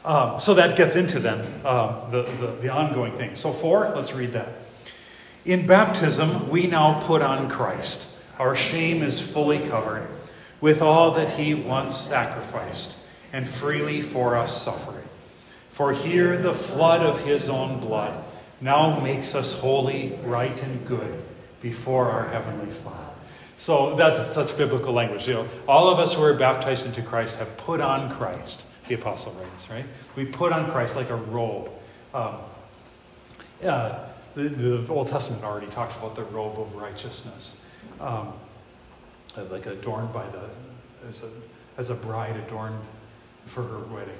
Um, 0.04 0.40
so 0.40 0.54
that 0.54 0.76
gets 0.76 0.96
into 0.96 1.20
then 1.20 1.40
um, 1.64 2.10
the, 2.10 2.22
the, 2.40 2.56
the 2.62 2.68
ongoing 2.68 3.16
thing. 3.16 3.36
So, 3.36 3.52
four, 3.52 3.92
let's 3.94 4.12
read 4.12 4.32
that. 4.32 4.48
In 5.44 5.66
baptism, 5.66 6.48
we 6.48 6.66
now 6.66 7.00
put 7.00 7.22
on 7.22 7.48
Christ. 7.48 8.20
Our 8.38 8.56
shame 8.56 9.02
is 9.02 9.20
fully 9.20 9.60
covered 9.60 10.08
with 10.60 10.80
all 10.80 11.12
that 11.12 11.30
he 11.30 11.54
once 11.54 11.96
sacrificed 11.96 13.06
and 13.32 13.46
freely 13.46 14.00
for 14.00 14.36
us 14.36 14.62
suffered. 14.62 15.04
For 15.70 15.92
here 15.92 16.40
the 16.40 16.54
flood 16.54 17.04
of 17.04 17.20
his 17.24 17.48
own 17.48 17.80
blood 17.80 18.24
now 18.62 18.98
makes 19.00 19.34
us 19.34 19.58
holy, 19.58 20.18
right, 20.22 20.62
and 20.62 20.86
good 20.86 21.22
before 21.60 22.10
our 22.10 22.28
heavenly 22.28 22.72
Father. 22.72 22.98
So 23.56 23.94
that's 23.96 24.32
such 24.32 24.56
biblical 24.56 24.94
language. 24.94 25.28
You 25.28 25.34
know, 25.34 25.48
all 25.68 25.92
of 25.92 25.98
us 25.98 26.14
who 26.14 26.22
are 26.22 26.34
baptized 26.34 26.86
into 26.86 27.02
Christ 27.02 27.36
have 27.36 27.54
put 27.58 27.80
on 27.80 28.10
Christ 28.16 28.62
the 28.88 28.94
apostle 28.94 29.32
writes, 29.32 29.70
right? 29.70 29.84
We 30.16 30.24
put 30.24 30.52
on 30.52 30.70
Christ 30.70 30.96
like 30.96 31.10
a 31.10 31.16
robe. 31.16 31.70
Um, 32.12 32.38
uh, 33.64 33.98
the, 34.34 34.48
the, 34.48 34.86
Old 34.88 35.08
Testament 35.08 35.44
already 35.44 35.68
talks 35.68 35.96
about 35.96 36.16
the 36.16 36.24
robe 36.24 36.58
of 36.58 36.74
righteousness. 36.74 37.64
Um, 38.00 38.32
uh, 39.36 39.44
like 39.44 39.66
adorned 39.66 40.12
by 40.12 40.26
the, 40.28 40.42
as 41.08 41.22
a, 41.22 41.30
as 41.78 41.90
a 41.90 41.94
bride 41.94 42.36
adorned 42.36 42.80
for 43.46 43.62
her 43.62 43.78
wedding, 43.78 44.14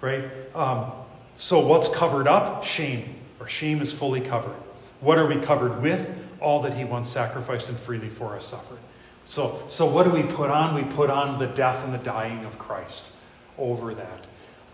right? 0.00 0.24
Um, 0.54 0.92
so 1.36 1.66
what's 1.66 1.88
covered 1.88 2.26
up? 2.26 2.64
Shame, 2.64 3.16
or 3.44 3.48
shame 3.48 3.82
is 3.82 3.92
fully 3.92 4.22
covered. 4.22 4.56
What 5.00 5.18
are 5.18 5.26
we 5.26 5.36
covered 5.36 5.82
with? 5.82 6.10
All 6.40 6.62
that 6.62 6.72
he 6.74 6.84
once 6.84 7.10
sacrificed 7.10 7.68
and 7.68 7.78
freely 7.78 8.08
for 8.08 8.34
us 8.34 8.46
suffered. 8.46 8.78
So, 9.26 9.62
so 9.68 9.86
what 9.86 10.04
do 10.04 10.10
we 10.10 10.22
put 10.22 10.50
on? 10.50 10.74
We 10.74 10.82
put 10.82 11.10
on 11.10 11.38
the 11.38 11.46
death 11.46 11.84
and 11.84 11.92
the 11.92 11.98
dying 11.98 12.46
of 12.46 12.58
Christ 12.58 13.04
over 13.58 13.94
that. 13.94 14.24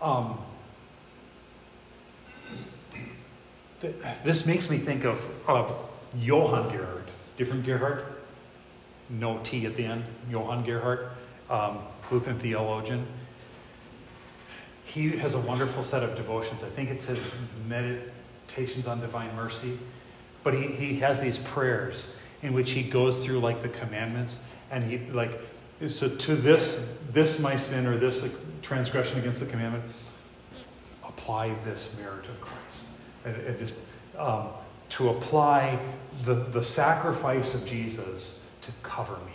Um, 0.01 0.37
th- 3.81 3.95
this 4.23 4.45
makes 4.45 4.69
me 4.69 4.77
think 4.77 5.03
of, 5.03 5.21
of 5.47 5.73
Johann 6.17 6.69
Gerhard. 6.69 7.09
Different 7.37 7.65
Gerhard? 7.65 8.05
No 9.09 9.39
T 9.43 9.65
at 9.65 9.75
the 9.75 9.83
end. 9.83 10.05
Johann 10.29 10.63
Gerhard, 10.63 11.09
um, 11.49 11.79
Lutheran 12.09 12.39
theologian. 12.39 13.05
He 14.85 15.09
has 15.17 15.33
a 15.33 15.39
wonderful 15.39 15.83
set 15.83 16.03
of 16.03 16.15
devotions. 16.15 16.63
I 16.63 16.69
think 16.69 16.89
it 16.89 17.01
says 17.01 17.21
Meditations 18.51 18.87
on 18.87 18.99
Divine 18.99 19.33
Mercy. 19.35 19.77
But 20.43 20.53
he, 20.53 20.67
he 20.67 20.99
has 20.99 21.21
these 21.21 21.37
prayers 21.37 22.13
in 22.41 22.53
which 22.53 22.71
he 22.71 22.83
goes 22.83 23.23
through 23.23 23.39
like 23.39 23.61
the 23.61 23.69
commandments 23.69 24.43
and 24.71 24.83
he 24.83 24.97
like 25.11 25.39
so 25.87 26.09
to 26.09 26.35
this 26.35 26.97
this 27.11 27.39
my 27.39 27.55
sin 27.55 27.85
or 27.85 27.97
this 27.97 28.23
like, 28.23 28.31
transgression 28.63 29.19
against 29.19 29.41
the 29.41 29.45
commandment 29.45 29.83
apply 31.07 31.53
this 31.63 31.97
merit 31.99 32.25
of 32.25 32.41
christ 32.41 32.85
and, 33.25 33.35
and 33.35 33.59
just 33.59 33.75
um, 34.17 34.47
to 34.89 35.09
apply 35.09 35.79
the, 36.23 36.33
the 36.33 36.63
sacrifice 36.63 37.53
of 37.53 37.63
jesus 37.65 38.43
to 38.61 38.71
cover 38.81 39.17
me 39.17 39.33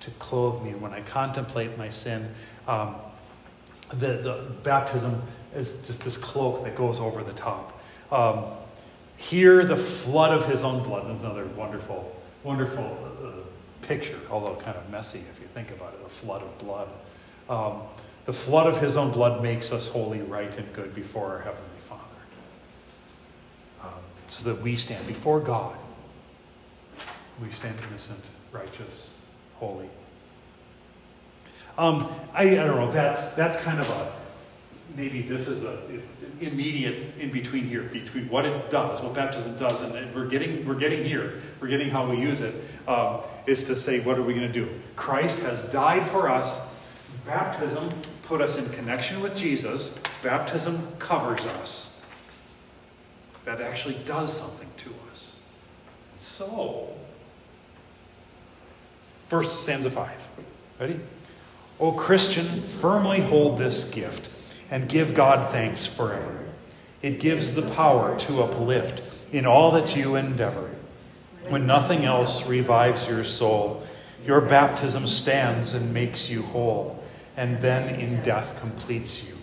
to 0.00 0.10
clothe 0.12 0.60
me 0.62 0.72
when 0.74 0.92
i 0.92 1.00
contemplate 1.02 1.78
my 1.78 1.90
sin 1.90 2.28
um, 2.66 2.96
the, 3.90 4.18
the 4.18 4.46
baptism 4.64 5.22
is 5.54 5.86
just 5.86 6.00
this 6.00 6.16
cloak 6.16 6.64
that 6.64 6.74
goes 6.74 6.98
over 6.98 7.22
the 7.22 7.32
top 7.34 7.77
um, 8.10 8.44
here 9.16 9.64
the 9.64 9.76
flood 9.76 10.32
of 10.32 10.46
his 10.46 10.64
own 10.64 10.82
blood 10.82 11.10
is 11.10 11.20
another 11.20 11.46
wonderful 11.46 12.14
wonderful 12.44 12.96
uh, 13.22 13.86
picture, 13.86 14.18
although 14.30 14.54
kind 14.56 14.76
of 14.76 14.88
messy 14.90 15.22
if 15.32 15.40
you 15.40 15.46
think 15.54 15.70
about 15.70 15.92
it 15.94 16.00
a 16.04 16.08
flood 16.08 16.42
of 16.42 16.58
blood. 16.58 16.88
Um, 17.48 17.82
the 18.26 18.32
flood 18.32 18.66
of 18.66 18.80
his 18.80 18.96
own 18.96 19.10
blood 19.10 19.42
makes 19.42 19.72
us 19.72 19.88
holy, 19.88 20.20
right, 20.20 20.54
and 20.56 20.72
good 20.74 20.94
before 20.94 21.32
our 21.32 21.38
Heavenly 21.38 21.80
Father. 21.88 22.02
Um, 23.82 24.02
so 24.26 24.52
that 24.52 24.62
we 24.62 24.76
stand 24.76 25.06
before 25.06 25.40
God. 25.40 25.76
We 27.40 27.50
stand 27.52 27.76
innocent, 27.88 28.22
righteous, 28.52 29.18
holy. 29.54 29.88
Um, 31.78 32.12
I, 32.34 32.42
I 32.42 32.54
don't 32.54 32.76
know, 32.76 32.92
that's, 32.92 33.32
that's 33.32 33.56
kind 33.58 33.78
of 33.78 33.88
a, 33.88 34.12
maybe 34.96 35.22
this 35.22 35.48
is 35.48 35.64
a 35.64 35.80
immediate 36.40 37.14
in 37.18 37.30
between 37.30 37.66
here, 37.66 37.82
between 37.82 38.28
what 38.28 38.44
it 38.44 38.70
does, 38.70 39.00
what 39.00 39.14
baptism 39.14 39.56
does, 39.56 39.82
and 39.82 40.14
we're 40.14 40.26
getting 40.26 40.66
we're 40.66 40.74
getting 40.74 41.04
here, 41.04 41.42
we're 41.60 41.68
getting 41.68 41.90
how 41.90 42.08
we 42.08 42.18
use 42.18 42.40
it, 42.40 42.54
um, 42.86 43.20
is 43.46 43.64
to 43.64 43.76
say, 43.76 44.00
what 44.00 44.18
are 44.18 44.22
we 44.22 44.34
going 44.34 44.46
to 44.46 44.52
do? 44.52 44.68
Christ 44.96 45.40
has 45.40 45.64
died 45.64 46.06
for 46.06 46.28
us. 46.30 46.68
Baptism 47.24 47.92
put 48.22 48.40
us 48.40 48.58
in 48.58 48.68
connection 48.70 49.20
with 49.20 49.36
Jesus. 49.36 49.98
Baptism 50.22 50.86
covers 50.98 51.40
us. 51.46 52.02
That 53.44 53.60
actually 53.60 53.96
does 54.04 54.32
something 54.32 54.68
to 54.78 54.94
us. 55.10 55.42
So, 56.16 56.94
first 59.28 59.62
stanza 59.62 59.90
five. 59.90 60.20
Ready? 60.78 61.00
O 61.80 61.92
Christian, 61.92 62.62
firmly 62.62 63.20
hold 63.20 63.58
this 63.58 63.88
gift 63.90 64.30
and 64.70 64.88
give 64.88 65.14
God 65.14 65.50
thanks 65.50 65.86
forever. 65.86 66.38
It 67.02 67.20
gives 67.20 67.54
the 67.54 67.62
power 67.62 68.18
to 68.20 68.42
uplift 68.42 69.02
in 69.32 69.46
all 69.46 69.70
that 69.72 69.96
you 69.96 70.16
endeavor. 70.16 70.74
When 71.48 71.66
nothing 71.66 72.04
else 72.04 72.46
revives 72.46 73.08
your 73.08 73.24
soul, 73.24 73.82
your 74.26 74.40
baptism 74.40 75.06
stands 75.06 75.74
and 75.74 75.94
makes 75.94 76.28
you 76.28 76.42
whole, 76.42 77.02
and 77.36 77.60
then 77.60 77.94
in 78.00 78.22
death 78.22 78.58
completes 78.60 79.26
you. 79.26 79.34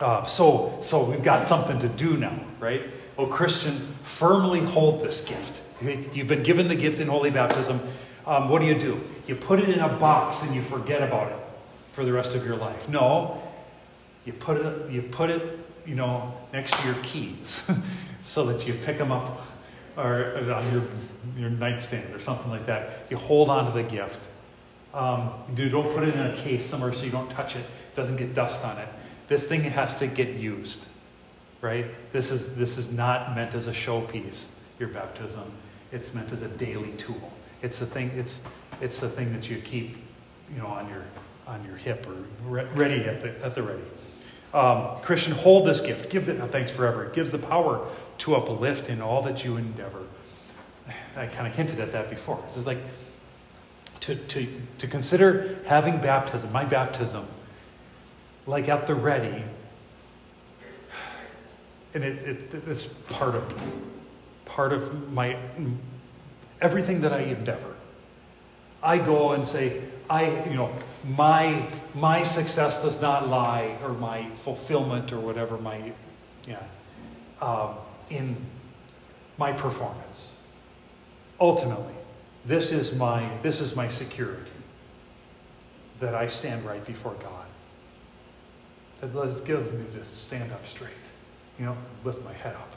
Uh, 0.00 0.24
so, 0.24 0.78
so 0.82 1.04
we've 1.04 1.24
got 1.24 1.48
something 1.48 1.80
to 1.80 1.88
do 1.88 2.16
now, 2.16 2.38
right? 2.60 2.82
Oh, 3.16 3.26
Christian, 3.26 3.96
firmly 4.04 4.60
hold 4.60 5.02
this 5.02 5.24
gift. 5.24 5.60
You've 5.80 6.28
been 6.28 6.42
given 6.44 6.68
the 6.68 6.76
gift 6.76 7.00
in 7.00 7.08
holy 7.08 7.30
baptism. 7.30 7.80
Um, 8.26 8.48
what 8.48 8.60
do 8.60 8.66
you 8.66 8.78
do? 8.78 9.00
You 9.26 9.34
put 9.34 9.58
it 9.58 9.68
in 9.68 9.80
a 9.80 9.88
box 9.88 10.42
and 10.42 10.54
you 10.54 10.62
forget 10.62 11.02
about 11.02 11.32
it 11.32 11.38
for 11.92 12.04
the 12.04 12.12
rest 12.12 12.34
of 12.34 12.44
your 12.44 12.56
life. 12.56 12.88
No, 12.88 13.42
you 14.28 14.34
put 14.34 14.58
it, 14.58 14.90
you 14.90 15.00
put 15.00 15.30
it, 15.30 15.58
you 15.86 15.94
know, 15.94 16.34
next 16.52 16.78
to 16.78 16.86
your 16.86 16.96
keys 17.02 17.66
so 18.22 18.44
that 18.44 18.68
you 18.68 18.74
pick 18.74 18.98
them 18.98 19.10
up 19.10 19.40
or 19.96 20.52
on 20.52 20.70
your, 20.70 20.84
your 21.34 21.48
nightstand 21.48 22.14
or 22.14 22.20
something 22.20 22.50
like 22.50 22.66
that. 22.66 23.06
You 23.08 23.16
hold 23.16 23.48
on 23.48 23.64
to 23.64 23.72
the 23.72 23.82
gift. 23.82 24.20
Um, 24.92 25.30
don't 25.54 25.94
put 25.94 26.06
it 26.06 26.14
in 26.14 26.20
a 26.20 26.36
case 26.36 26.66
somewhere 26.66 26.92
so 26.92 27.04
you 27.04 27.10
don't 27.10 27.30
touch 27.30 27.56
it. 27.56 27.60
It 27.60 27.96
doesn't 27.96 28.16
get 28.16 28.34
dust 28.34 28.66
on 28.66 28.76
it. 28.76 28.88
This 29.28 29.48
thing 29.48 29.62
has 29.62 29.98
to 30.00 30.06
get 30.06 30.34
used, 30.34 30.86
right? 31.62 31.86
This 32.12 32.30
is, 32.30 32.54
this 32.54 32.76
is 32.76 32.92
not 32.92 33.34
meant 33.34 33.54
as 33.54 33.66
a 33.66 33.72
showpiece, 33.72 34.50
your 34.78 34.90
baptism. 34.90 35.50
It's 35.90 36.12
meant 36.12 36.30
as 36.32 36.42
a 36.42 36.48
daily 36.48 36.92
tool. 36.98 37.32
It's 37.62 37.78
the 37.78 37.86
thing, 37.86 38.10
it's, 38.10 38.42
it's 38.82 39.00
the 39.00 39.08
thing 39.08 39.32
that 39.32 39.48
you 39.48 39.56
keep, 39.62 39.96
you 40.52 40.58
know, 40.58 40.66
on 40.66 40.86
your, 40.90 41.04
on 41.46 41.64
your 41.64 41.76
hip 41.76 42.06
or 42.06 42.26
ready 42.74 43.04
at 43.04 43.22
the, 43.22 43.42
at 43.42 43.54
the 43.54 43.62
ready. 43.62 43.82
Um, 44.54 45.00
Christian, 45.02 45.32
hold 45.32 45.66
this 45.66 45.80
gift. 45.80 46.10
Give 46.10 46.28
it 46.28 46.40
thanks 46.50 46.70
forever. 46.70 47.04
It 47.04 47.12
gives 47.12 47.30
the 47.30 47.38
power 47.38 47.86
to 48.18 48.34
uplift 48.34 48.88
in 48.88 49.02
all 49.02 49.22
that 49.22 49.44
you 49.44 49.56
endeavor. 49.56 50.02
I 51.16 51.26
kind 51.26 51.46
of 51.46 51.54
hinted 51.54 51.80
at 51.80 51.92
that 51.92 52.08
before. 52.08 52.42
It's 52.48 52.64
like 52.64 52.78
to, 54.00 54.14
to, 54.14 54.60
to 54.78 54.86
consider 54.86 55.58
having 55.66 55.98
baptism, 56.00 56.50
my 56.52 56.64
baptism, 56.64 57.26
like 58.46 58.68
at 58.68 58.86
the 58.86 58.94
ready, 58.94 59.42
and 61.94 62.04
it, 62.04 62.22
it, 62.22 62.62
it's 62.66 62.84
part 62.84 63.34
of 63.34 63.62
part 64.44 64.72
of 64.72 65.12
my 65.12 65.36
everything 66.60 67.02
that 67.02 67.12
I 67.12 67.20
endeavor. 67.20 67.74
I 68.82 68.98
go 68.98 69.32
and 69.32 69.46
say, 69.46 69.82
I, 70.10 70.44
you 70.44 70.54
know, 70.54 70.70
my 71.04 71.66
my 71.94 72.22
success 72.22 72.82
does 72.82 73.00
not 73.00 73.28
lie, 73.28 73.76
or 73.82 73.90
my 73.92 74.28
fulfillment, 74.42 75.12
or 75.12 75.20
whatever 75.20 75.58
my, 75.58 75.92
yeah, 76.46 76.62
um, 77.42 77.74
in 78.08 78.36
my 79.36 79.52
performance. 79.52 80.40
Ultimately, 81.40 81.94
this 82.46 82.72
is 82.72 82.94
my 82.94 83.30
this 83.42 83.60
is 83.60 83.76
my 83.76 83.88
security. 83.88 84.50
That 86.00 86.14
I 86.14 86.28
stand 86.28 86.64
right 86.64 86.84
before 86.86 87.14
God. 87.14 87.46
That 89.00 89.44
gives 89.44 89.70
me 89.70 89.84
to 89.94 90.04
stand 90.06 90.52
up 90.52 90.66
straight, 90.66 90.92
you 91.58 91.66
know, 91.66 91.76
lift 92.04 92.24
my 92.24 92.32
head 92.32 92.54
up, 92.54 92.76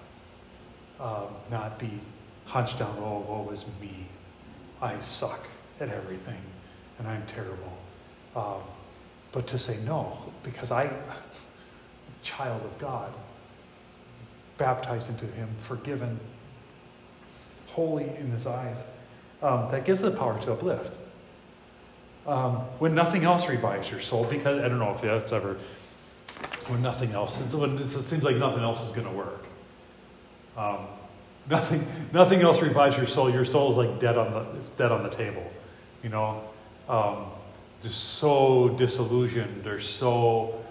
um, 1.00 1.36
not 1.50 1.80
be 1.80 2.00
hunched 2.46 2.80
down. 2.80 2.96
Oh, 3.00 3.26
woe 3.28 3.50
is 3.52 3.66
me! 3.80 4.08
I 4.82 5.00
suck 5.02 5.48
at 5.80 5.90
everything 5.90 6.42
and 7.02 7.10
I'm 7.10 7.26
terrible. 7.26 7.78
Um, 8.36 8.62
but 9.32 9.48
to 9.48 9.60
say 9.60 9.78
no, 9.86 10.20
because 10.44 10.72
I, 10.72 10.92
child 12.22 12.64
of 12.64 12.78
God, 12.78 13.12
baptized 14.58 15.10
into 15.10 15.26
Him, 15.26 15.50
forgiven, 15.60 16.20
holy 17.68 18.04
in 18.04 18.30
His 18.32 18.46
eyes, 18.46 18.78
um, 19.42 19.72
that 19.72 19.84
gives 19.84 20.00
the 20.00 20.12
power 20.12 20.40
to 20.42 20.54
uplift. 20.54 20.96
Um, 22.28 22.58
when 22.78 22.94
nothing 22.94 23.24
else 23.24 23.50
revives 23.50 23.90
your 23.90 24.00
soul, 24.00 24.26
because 24.26 24.64
I 24.64 24.68
don't 24.68 24.78
know 24.78 24.94
if 24.94 25.02
that's 25.02 25.32
ever, 25.32 25.58
when 26.68 26.84
nothing 26.84 27.14
else, 27.14 27.42
when 27.52 27.80
it 27.80 27.88
seems 27.88 28.22
like 28.22 28.36
nothing 28.36 28.62
else 28.62 28.86
is 28.86 28.92
going 28.92 29.08
to 29.08 29.14
work. 29.14 29.44
Um, 30.56 30.86
nothing, 31.50 31.88
nothing 32.14 32.42
else 32.42 32.62
revives 32.62 32.96
your 32.96 33.08
soul. 33.08 33.32
Your 33.32 33.46
soul 33.46 33.72
is 33.72 33.78
like 33.78 34.00
dead 34.00 34.20
on 34.20 34.32
the, 34.32 34.60
it's 34.60 34.70
dead 34.70 34.92
on 34.92 35.02
the 35.02 35.10
table. 35.10 35.52
You 36.04 36.10
know, 36.10 36.44
um, 36.90 37.26
just 37.84 38.00
so 38.16 38.70
disillusioned 38.70 39.66
or 39.68 39.80
so 39.80 40.64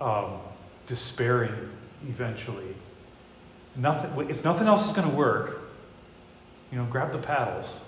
um, 0.00 0.38
despairing 0.86 1.70
eventually. 2.08 2.74
Nothing, 3.76 4.30
if 4.30 4.44
nothing 4.44 4.66
else 4.66 4.86
is 4.86 4.92
going 4.92 5.08
to 5.08 5.14
work, 5.14 5.60
you 6.70 6.78
know, 6.78 6.84
grab 6.84 7.12
the 7.12 7.18
paddles 7.18 7.80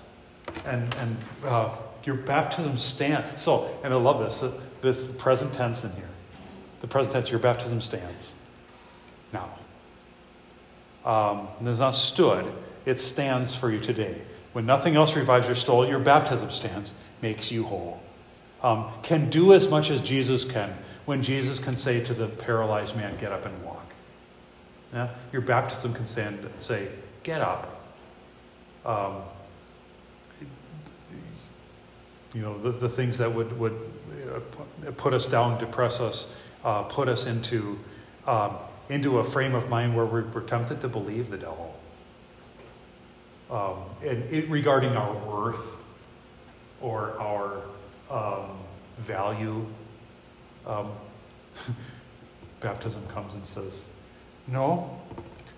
and, 0.64 0.94
and 0.96 1.16
uh, 1.44 1.70
your 2.04 2.16
baptism 2.16 2.76
stand. 2.76 3.24
So, 3.38 3.76
and 3.84 3.92
I 3.92 3.96
love 3.96 4.20
this, 4.20 4.44
this 4.80 5.06
present 5.18 5.52
tense 5.54 5.84
in 5.84 5.92
here. 5.92 6.08
The 6.80 6.86
present 6.86 7.12
tense, 7.12 7.30
your 7.30 7.40
baptism 7.40 7.80
stands 7.80 8.34
now. 9.32 9.50
Um, 11.04 11.48
it's 11.66 11.78
not 11.78 11.94
stood, 11.94 12.50
it 12.84 13.00
stands 13.00 13.54
for 13.54 13.70
you 13.70 13.80
today. 13.80 14.22
when 14.52 14.66
nothing 14.66 14.96
else 14.96 15.14
revives 15.14 15.46
your 15.46 15.54
soul, 15.54 15.86
your 15.86 15.98
baptism 15.98 16.50
stance 16.50 16.92
makes 17.22 17.50
you 17.50 17.64
whole. 17.64 18.00
Um, 18.62 18.90
can 19.02 19.30
do 19.30 19.54
as 19.54 19.68
much 19.70 19.90
as 19.90 20.00
Jesus 20.02 20.44
can 20.44 20.76
when 21.06 21.22
Jesus 21.22 21.58
can 21.58 21.76
say 21.76 22.04
to 22.04 22.14
the 22.14 22.28
paralyzed 22.28 22.94
man, 22.96 23.16
Get 23.18 23.32
up 23.32 23.46
and 23.46 23.64
walk. 23.64 23.86
Yeah? 24.92 25.08
Your 25.32 25.42
baptism 25.42 25.94
can 25.94 26.06
stand, 26.06 26.48
say, 26.58 26.88
Get 27.22 27.40
up. 27.40 27.84
Um, 28.84 29.22
you 32.32 32.42
know, 32.42 32.56
the, 32.58 32.70
the 32.70 32.88
things 32.88 33.18
that 33.18 33.34
would, 33.34 33.58
would 33.58 33.90
uh, 34.34 34.90
put 34.92 35.12
us 35.12 35.26
down, 35.26 35.58
depress 35.58 36.00
us, 36.00 36.36
uh, 36.64 36.82
put 36.84 37.08
us 37.08 37.26
into, 37.26 37.78
um, 38.26 38.56
into 38.88 39.18
a 39.18 39.24
frame 39.24 39.54
of 39.54 39.68
mind 39.68 39.96
where 39.96 40.06
we're, 40.06 40.28
we're 40.28 40.42
tempted 40.42 40.80
to 40.80 40.88
believe 40.88 41.28
the 41.28 41.38
devil. 41.38 41.76
Um, 43.50 43.78
and 44.06 44.22
it, 44.32 44.48
regarding 44.48 44.92
our 44.92 45.12
worth 45.26 45.79
or 46.80 47.18
our 47.18 47.62
um, 48.10 48.58
value, 48.98 49.66
um, 50.66 50.92
baptism 52.60 53.06
comes 53.08 53.34
and 53.34 53.46
says, 53.46 53.84
No, 54.46 55.00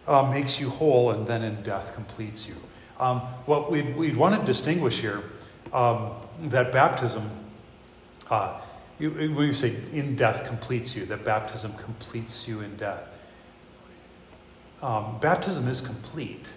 uh, 0.07 0.23
makes 0.23 0.61
you 0.61 0.71
whole, 0.71 1.11
and 1.11 1.27
then 1.27 1.43
in 1.43 1.63
death 1.63 1.95
completes 1.95 2.47
you. 2.47 2.55
Um, 2.99 3.21
what 3.47 3.71
we'd, 3.71 3.97
we'd 3.97 4.17
want 4.17 4.41
to 4.41 4.47
distinguish 4.47 5.01
here 5.01 5.23
um, 5.73 6.13
that 6.45 6.73
baptism, 6.73 7.31
uh, 8.31 8.61
when 8.99 9.37
you 9.37 9.53
say 9.53 9.75
in 9.93 10.15
death 10.15 10.45
completes 10.45 10.95
you, 10.95 11.07
that 11.07 11.25
baptism 11.25 11.73
completes 11.75 12.47
you 12.47 12.61
in 12.61 12.77
death. 12.77 13.03
Um, 14.83 15.19
baptism 15.21 15.69
is 15.69 15.81
complete, 15.81 16.49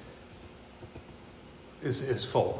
is, 1.84 2.02
is 2.02 2.26
full. 2.26 2.56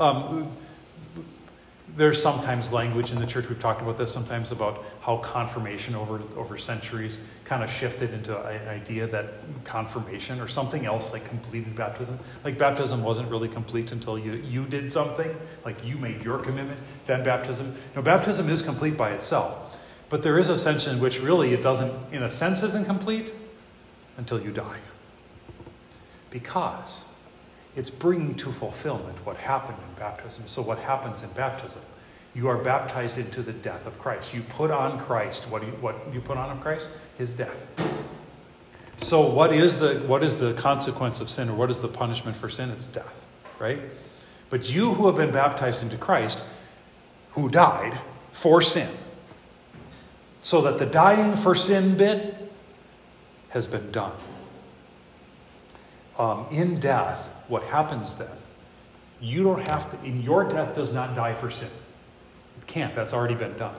There's 1.96 2.22
sometimes 2.22 2.74
language 2.74 3.12
in 3.12 3.20
the 3.20 3.28
church, 3.28 3.48
we've 3.48 3.60
talked 3.60 3.82
about 3.82 3.98
this 3.98 4.12
sometimes 4.12 4.52
about 4.52 4.84
how 5.02 5.18
confirmation 5.18 5.96
over, 5.96 6.22
over 6.36 6.58
centuries 6.58 7.20
kind 7.46 7.64
of 7.64 7.70
shifted 7.70 8.12
into 8.12 8.38
an 8.38 8.68
idea 8.68 9.08
that 9.08 9.36
confirmation 9.64 10.42
or 10.42 10.48
something 10.48 10.86
else 10.86 11.14
like 11.14 11.30
completed 11.30 11.76
baptism. 11.76 12.20
Like 12.44 12.58
baptism 12.58 13.04
wasn't 13.04 13.30
really 13.30 13.48
complete 13.48 13.92
until 13.92 14.18
you, 14.18 14.34
you 14.34 14.66
did 14.66 14.92
something, 14.92 15.34
like 15.64 15.86
you 15.86 15.98
made 15.98 16.24
your 16.24 16.40
commitment, 16.40 16.80
then 17.06 17.24
baptism. 17.24 17.76
No, 17.96 18.02
baptism 18.02 18.50
is 18.50 18.62
complete 18.62 18.98
by 18.98 19.12
itself. 19.12 19.66
But 20.10 20.22
there 20.22 20.40
is 20.40 20.50
a 20.50 20.58
sense 20.58 20.88
in 20.88 21.00
which 21.00 21.22
really 21.22 21.54
it 21.54 21.62
doesn't, 21.62 21.94
in 22.12 22.24
a 22.24 22.30
sense, 22.30 22.64
isn't 22.64 22.86
complete 22.86 23.32
until 24.18 24.42
you 24.42 24.52
die. 24.52 24.80
Because 26.30 27.06
it's 27.76 27.90
bringing 27.90 28.36
to 28.36 28.52
fulfillment 28.52 29.26
what 29.26 29.38
happened 29.38 29.78
in 29.78 30.00
baptism. 30.00 30.44
So, 30.48 30.62
what 30.62 30.80
happens 30.80 31.24
in 31.24 31.30
baptism? 31.30 31.82
You 32.34 32.48
are 32.50 32.58
baptized 32.58 33.18
into 33.18 33.42
the 33.42 33.54
death 33.54 33.86
of 33.86 33.98
Christ. 34.00 34.34
You 34.34 34.42
put 34.42 34.72
on 34.72 35.00
Christ. 35.00 35.48
What 35.50 35.62
do 35.62 35.68
you, 35.68 35.74
what 35.74 35.96
you 36.14 36.22
put 36.22 36.38
on 36.38 36.50
of 36.50 36.62
Christ? 36.62 36.88
His 37.18 37.34
death. 37.34 37.56
So, 38.98 39.30
what 39.30 39.54
is, 39.54 39.80
the, 39.80 39.96
what 40.08 40.24
is 40.24 40.40
the 40.40 40.54
consequence 40.54 41.20
of 41.20 41.30
sin, 41.30 41.50
or 41.50 41.56
what 41.56 41.70
is 41.70 41.82
the 41.82 41.88
punishment 41.88 42.38
for 42.38 42.50
sin? 42.50 42.70
It's 42.72 42.88
death, 42.88 43.26
right? 43.60 43.80
But 44.50 44.70
you 44.70 44.94
who 44.94 45.08
have 45.08 45.16
been 45.16 45.32
baptized 45.32 45.82
into 45.82 45.98
Christ, 45.98 46.44
who 47.32 47.50
died 47.50 48.00
for 48.32 48.62
sin, 48.62 48.90
so 50.42 50.62
that 50.62 50.78
the 50.78 50.86
dying 50.86 51.36
for 51.36 51.56
sin 51.56 51.98
bit 51.98 52.52
has 53.50 53.68
been 53.68 53.92
done. 53.92 54.14
Um, 56.18 56.46
in 56.52 56.80
death, 56.80 57.30
what 57.48 57.64
happens 57.64 58.16
then? 58.16 58.30
You 59.22 59.44
don't 59.44 59.66
have 59.68 59.90
to, 59.92 60.06
in 60.06 60.22
your 60.22 60.44
death 60.44 60.76
does 60.76 60.92
not 60.92 61.16
die 61.16 61.34
for 61.34 61.50
sin. 61.50 61.70
It 62.60 62.68
can't, 62.68 62.96
that's 62.96 63.14
already 63.14 63.36
been 63.36 63.58
done. 63.58 63.76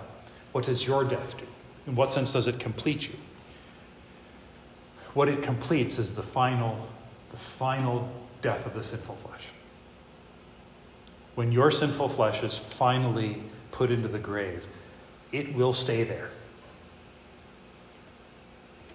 What 0.53 0.65
does 0.65 0.87
your 0.87 1.05
death 1.05 1.37
do? 1.37 1.45
In 1.87 1.95
what 1.95 2.13
sense 2.13 2.33
does 2.33 2.47
it 2.47 2.59
complete 2.59 3.09
you? 3.09 3.15
What 5.15 5.29
it 5.29 5.43
completes 5.43 5.99
is 5.99 6.15
the 6.15 6.23
final, 6.23 6.89
the 7.31 7.37
final 7.37 8.09
death 8.43 8.67
of 8.67 8.75
the 8.75 8.83
sinful 8.83 9.17
flesh. 9.17 9.43
When 11.35 11.53
your 11.53 11.71
sinful 11.71 12.09
flesh 12.09 12.43
is 12.43 12.57
finally 12.57 13.43
put 13.73 13.91
into 13.91 14.09
the 14.09 14.19
grave, 14.19 14.67
it 15.33 15.55
will 15.55 15.73
stay 15.73 16.05
there. 16.05 16.31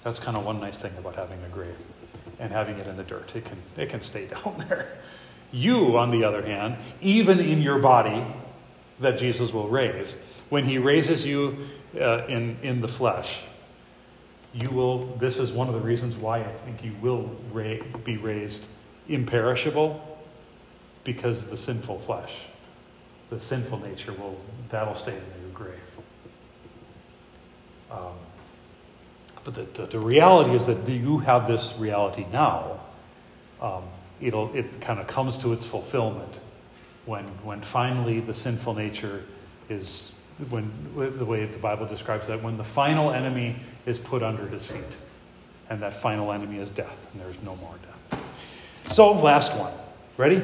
That's 0.03 0.19
kind 0.19 0.35
of 0.35 0.45
one 0.45 0.59
nice 0.59 0.79
thing 0.79 0.93
about 0.97 1.15
having 1.15 1.43
a 1.43 1.49
grave 1.49 1.75
and 2.41 2.51
having 2.51 2.77
it 2.79 2.87
in 2.87 2.97
the 2.97 3.03
dirt. 3.03 3.31
It 3.35 3.45
can, 3.45 3.57
it 3.77 3.89
can 3.89 4.01
stay 4.01 4.27
down 4.43 4.65
there. 4.67 4.97
You, 5.51 5.97
on 5.97 6.11
the 6.11 6.23
other 6.23 6.41
hand, 6.41 6.77
even 7.01 7.39
in 7.39 7.61
your 7.61 7.79
body 7.79 8.25
that 8.99 9.17
Jesus 9.17 9.53
will 9.53 9.69
raise, 9.69 10.17
when 10.49 10.65
he 10.65 10.77
raises 10.77 11.25
you 11.25 11.67
uh, 11.99 12.25
in, 12.27 12.57
in 12.63 12.81
the 12.81 12.87
flesh, 12.87 13.41
you 14.53 14.69
will, 14.69 15.05
this 15.17 15.37
is 15.37 15.51
one 15.51 15.67
of 15.67 15.73
the 15.73 15.79
reasons 15.79 16.15
why 16.15 16.39
I 16.39 16.51
think 16.65 16.83
you 16.83 16.93
will 17.01 17.35
ra- 17.53 17.77
be 18.03 18.17
raised 18.17 18.65
imperishable 19.07 20.19
because 21.03 21.47
the 21.47 21.57
sinful 21.57 21.99
flesh, 21.99 22.35
the 23.29 23.39
sinful 23.39 23.79
nature 23.79 24.13
will, 24.13 24.37
that'll 24.69 24.95
stay 24.95 25.13
in 25.13 25.41
your 25.41 25.51
grave. 25.53 25.79
Um, 27.89 28.15
but 29.43 29.53
the, 29.53 29.63
the, 29.81 29.87
the, 29.87 29.99
reality 29.99 30.55
is 30.55 30.65
that 30.67 30.87
you 30.87 31.19
have 31.19 31.47
this 31.47 31.75
reality 31.77 32.25
now. 32.31 32.79
Um, 33.61 33.83
it'll, 34.19 34.53
it 34.55 34.81
kind 34.81 34.99
of 34.99 35.07
comes 35.07 35.37
to 35.39 35.53
its 35.53 35.65
fulfillment 35.65 36.33
when, 37.05 37.25
when 37.43 37.61
finally 37.61 38.19
the 38.19 38.33
sinful 38.33 38.75
nature 38.75 39.23
is, 39.69 40.13
when 40.49 40.71
the 41.17 41.25
way 41.25 41.45
the 41.45 41.57
Bible 41.57 41.87
describes 41.87 42.27
that, 42.27 42.41
when 42.43 42.57
the 42.57 42.63
final 42.63 43.11
enemy 43.11 43.55
is 43.85 43.97
put 43.97 44.21
under 44.21 44.47
his 44.47 44.65
feet. 44.65 44.83
And 45.69 45.81
that 45.81 45.93
final 45.93 46.31
enemy 46.31 46.59
is 46.59 46.69
death, 46.69 46.97
and 47.13 47.21
there's 47.21 47.41
no 47.43 47.55
more 47.55 47.75
death. 48.09 48.21
So, 48.89 49.13
last 49.13 49.55
one. 49.57 49.71
Ready? 50.17 50.41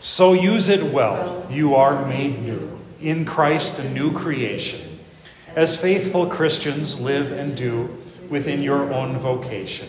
So 0.00 0.32
use 0.32 0.68
it 0.68 0.82
well. 0.82 1.46
You 1.50 1.74
are 1.76 2.06
made 2.06 2.42
new. 2.42 2.80
In 3.00 3.24
Christ, 3.24 3.78
a 3.78 3.88
new 3.90 4.12
creation. 4.12 4.98
As 5.54 5.76
faithful 5.76 6.26
Christians, 6.26 7.00
live 7.00 7.30
and 7.32 7.56
do 7.56 7.99
within 8.30 8.62
your 8.62 8.90
own 8.92 9.18
vocation 9.18 9.88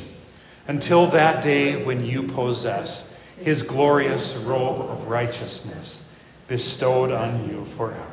until 0.67 1.07
that 1.07 1.41
day 1.41 1.83
when 1.83 2.05
you 2.05 2.23
possess 2.23 3.15
his 3.39 3.63
glorious 3.63 4.35
robe 4.35 4.81
of 4.81 5.07
righteousness 5.07 6.11
bestowed 6.47 7.11
on 7.11 7.49
you 7.49 7.63
forever. 7.77 8.05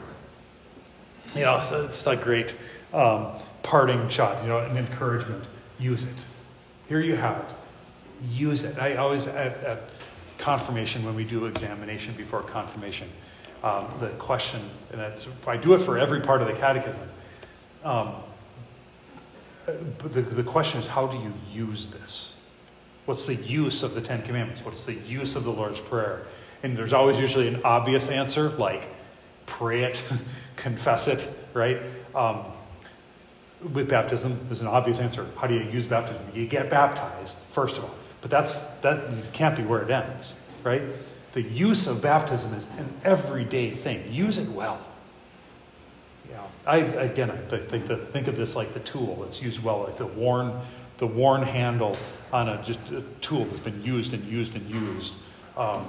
You 1.34 1.42
know, 1.42 1.60
so 1.60 1.84
it's 1.86 2.06
a 2.06 2.16
great 2.16 2.54
um, 2.92 3.32
parting 3.62 4.08
shot, 4.08 4.42
you 4.42 4.48
know, 4.48 4.58
an 4.58 4.76
encouragement. 4.76 5.44
Use 5.78 6.04
it. 6.04 6.14
Here 6.88 7.00
you 7.00 7.16
have 7.16 7.38
it. 7.38 8.26
Use 8.30 8.62
it. 8.64 8.78
I 8.78 8.96
always, 8.96 9.26
at, 9.26 9.62
at 9.64 9.90
confirmation, 10.38 11.04
when 11.04 11.14
we 11.14 11.24
do 11.24 11.46
examination 11.46 12.14
before 12.14 12.42
confirmation, 12.42 13.08
um, 13.62 13.86
the 14.00 14.08
question, 14.10 14.60
and 14.92 15.02
I 15.46 15.56
do 15.56 15.74
it 15.74 15.80
for 15.80 15.98
every 15.98 16.20
part 16.20 16.40
of 16.40 16.48
the 16.48 16.54
catechism. 16.54 17.08
Um, 17.84 18.14
the, 20.12 20.22
the 20.22 20.42
question 20.42 20.80
is, 20.80 20.86
how 20.86 21.06
do 21.06 21.16
you 21.18 21.32
use 21.52 21.90
this? 21.90 22.40
What's 23.06 23.26
the 23.26 23.34
use 23.34 23.82
of 23.82 23.94
the 23.94 24.00
Ten 24.00 24.22
Commandments? 24.22 24.64
What's 24.64 24.84
the 24.84 24.94
use 24.94 25.36
of 25.36 25.44
the 25.44 25.52
Lord's 25.52 25.80
Prayer? 25.80 26.24
And 26.62 26.76
there's 26.76 26.92
always 26.92 27.18
usually 27.18 27.48
an 27.48 27.60
obvious 27.64 28.08
answer, 28.08 28.50
like 28.50 28.88
pray 29.46 29.84
it, 29.84 30.02
confess 30.56 31.08
it, 31.08 31.28
right? 31.54 31.80
Um, 32.14 32.44
with 33.72 33.88
baptism, 33.88 34.38
there's 34.44 34.60
an 34.60 34.66
obvious 34.66 35.00
answer. 35.00 35.26
How 35.36 35.46
do 35.46 35.54
you 35.54 35.68
use 35.70 35.86
baptism? 35.86 36.22
You 36.34 36.46
get 36.46 36.70
baptized, 36.70 37.38
first 37.50 37.76
of 37.76 37.84
all. 37.84 37.94
But 38.20 38.30
that's 38.30 38.66
that 38.82 39.32
can't 39.32 39.56
be 39.56 39.62
where 39.62 39.82
it 39.82 39.90
ends, 39.90 40.40
right? 40.64 40.82
The 41.32 41.42
use 41.42 41.86
of 41.86 42.02
baptism 42.02 42.54
is 42.54 42.66
an 42.78 42.92
everyday 43.04 43.70
thing. 43.70 44.12
Use 44.12 44.38
it 44.38 44.48
well. 44.48 44.84
I 46.68 46.76
again, 46.76 47.30
I 47.30 47.36
think 47.58 47.86
think 48.12 48.28
of 48.28 48.36
this 48.36 48.54
like 48.54 48.74
the 48.74 48.80
tool 48.80 49.22
that's 49.22 49.42
used 49.42 49.62
well, 49.62 49.84
like 49.84 49.96
the 49.96 50.06
worn, 50.06 50.60
the 50.98 51.06
worn 51.06 51.42
handle 51.42 51.96
on 52.30 52.50
a 52.50 52.62
just 52.62 52.78
a 52.90 53.02
tool 53.22 53.46
that's 53.46 53.58
been 53.58 53.82
used 53.82 54.12
and 54.12 54.22
used 54.26 54.54
and 54.54 54.68
used. 54.72 55.14
Um, 55.56 55.86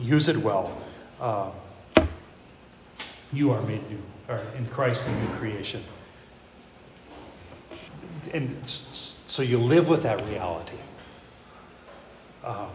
use 0.00 0.28
it 0.28 0.36
well. 0.36 0.76
Uh, 1.20 1.50
you 3.32 3.52
are 3.52 3.62
made 3.62 3.88
new, 3.88 4.02
or 4.28 4.40
in 4.56 4.66
Christ 4.66 5.06
a 5.06 5.12
new 5.12 5.28
creation. 5.36 5.84
And 8.34 8.58
so 8.64 9.42
you 9.42 9.58
live 9.58 9.88
with 9.88 10.02
that 10.02 10.24
reality. 10.26 10.76
Um, 12.44 12.70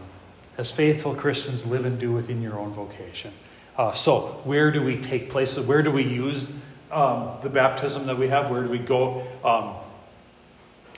as 0.56 0.70
faithful 0.70 1.14
Christians, 1.14 1.66
live 1.66 1.84
and 1.84 1.98
do 1.98 2.12
within 2.12 2.40
your 2.40 2.58
own 2.58 2.72
vocation. 2.72 3.32
Uh, 3.76 3.92
so, 3.92 4.40
where 4.44 4.70
do 4.70 4.82
we 4.82 4.98
take 5.00 5.28
place? 5.30 5.58
Where 5.58 5.82
do 5.82 5.90
we 5.90 6.04
use 6.04 6.52
um, 6.94 7.38
the 7.42 7.50
baptism 7.50 8.06
that 8.06 8.16
we 8.16 8.28
have? 8.28 8.50
Where 8.50 8.62
do 8.62 8.70
we 8.70 8.78
go? 8.78 9.26
Um, 9.44 9.74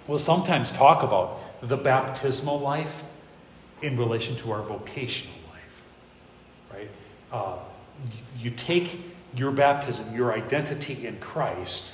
we'll 0.06 0.18
sometimes 0.18 0.72
talk 0.72 1.02
about 1.02 1.40
the 1.62 1.76
baptismal 1.76 2.60
life 2.60 3.02
in 3.82 3.96
relation 3.96 4.36
to 4.36 4.52
our 4.52 4.62
vocational 4.62 5.36
life, 5.50 6.72
right? 6.72 6.90
uh, 7.32 7.56
you 8.38 8.50
take 8.50 9.00
your 9.34 9.50
baptism, 9.50 10.14
your 10.14 10.32
identity 10.32 11.06
in 11.06 11.18
Christ, 11.18 11.92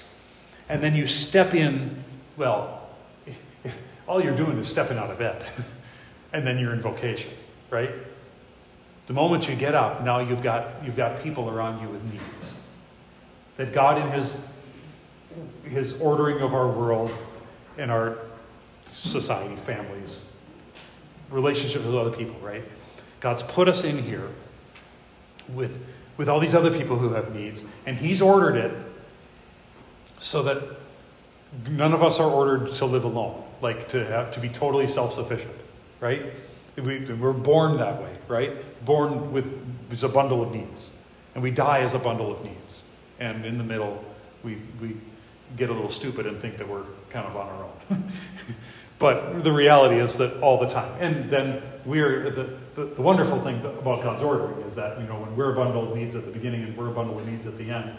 and 0.68 0.82
then 0.82 0.94
you 0.94 1.06
step 1.06 1.54
in, 1.54 2.04
well, 2.36 2.88
if, 3.26 3.38
if 3.64 3.78
all 4.06 4.22
you're 4.22 4.36
doing 4.36 4.58
is 4.58 4.68
stepping 4.68 4.98
out 4.98 5.10
of 5.10 5.18
bed, 5.18 5.44
and 6.32 6.46
then 6.46 6.58
you're 6.58 6.72
in 6.72 6.80
vocation, 6.80 7.30
right? 7.70 7.90
The 9.06 9.12
moment 9.12 9.48
you 9.48 9.56
get 9.56 9.74
up, 9.74 10.02
now 10.02 10.20
you've 10.20 10.42
got, 10.42 10.84
you've 10.84 10.96
got 10.96 11.22
people 11.22 11.50
around 11.50 11.82
you 11.82 11.88
with 11.88 12.02
needs. 12.12 12.61
That 13.62 13.72
God, 13.72 13.96
in 13.96 14.10
His, 14.10 14.44
His 15.62 16.00
ordering 16.00 16.42
of 16.42 16.52
our 16.52 16.66
world 16.66 17.16
and 17.78 17.92
our 17.92 18.18
society, 18.84 19.54
families, 19.54 20.32
relationships 21.30 21.84
with 21.84 21.94
other 21.94 22.10
people, 22.10 22.34
right? 22.40 22.64
God's 23.20 23.44
put 23.44 23.68
us 23.68 23.84
in 23.84 24.02
here 24.02 24.28
with, 25.50 25.80
with 26.16 26.28
all 26.28 26.40
these 26.40 26.56
other 26.56 26.76
people 26.76 26.98
who 26.98 27.10
have 27.10 27.36
needs, 27.36 27.62
and 27.86 27.96
He's 27.96 28.20
ordered 28.20 28.56
it 28.56 28.76
so 30.18 30.42
that 30.42 30.60
none 31.68 31.92
of 31.92 32.02
us 32.02 32.18
are 32.18 32.28
ordered 32.28 32.74
to 32.74 32.84
live 32.84 33.04
alone, 33.04 33.44
like 33.60 33.88
to 33.90 34.04
have 34.06 34.32
to 34.32 34.40
be 34.40 34.48
totally 34.48 34.88
self-sufficient, 34.88 35.54
right? 36.00 36.32
We, 36.74 37.04
we're 37.04 37.32
born 37.32 37.76
that 37.76 38.02
way, 38.02 38.16
right? 38.26 38.84
Born 38.84 39.32
with, 39.32 39.56
with 39.88 40.02
a 40.02 40.08
bundle 40.08 40.42
of 40.42 40.50
needs, 40.50 40.90
and 41.36 41.44
we 41.44 41.52
die 41.52 41.82
as 41.82 41.94
a 41.94 42.00
bundle 42.00 42.32
of 42.32 42.42
needs. 42.42 42.86
And 43.22 43.46
in 43.46 43.56
the 43.56 43.62
middle, 43.62 44.04
we, 44.42 44.60
we 44.80 44.96
get 45.56 45.70
a 45.70 45.72
little 45.72 45.92
stupid 45.92 46.26
and 46.26 46.36
think 46.40 46.58
that 46.58 46.68
we're 46.68 46.82
kind 47.10 47.24
of 47.24 47.36
on 47.36 47.48
our 47.48 47.64
own. 47.64 48.12
but 48.98 49.44
the 49.44 49.52
reality 49.52 50.00
is 50.00 50.18
that 50.18 50.40
all 50.40 50.58
the 50.58 50.68
time. 50.68 50.92
And 50.98 51.30
then 51.30 51.62
we're 51.84 52.30
the, 52.30 52.58
the, 52.74 52.86
the, 52.86 53.02
wonderful 53.02 53.40
thing 53.44 53.64
about 53.64 54.02
God's 54.02 54.22
ordering 54.22 54.66
is 54.66 54.74
that 54.74 55.00
you 55.00 55.06
know 55.06 55.20
when 55.20 55.36
we're 55.36 55.52
a 55.52 55.54
bundle 55.54 55.88
of 55.88 55.96
needs 55.96 56.16
at 56.16 56.24
the 56.24 56.32
beginning 56.32 56.64
and 56.64 56.76
we're 56.76 56.88
a 56.88 56.92
bundle 56.92 57.16
of 57.16 57.28
needs 57.28 57.46
at 57.46 57.56
the 57.58 57.70
end, 57.70 57.94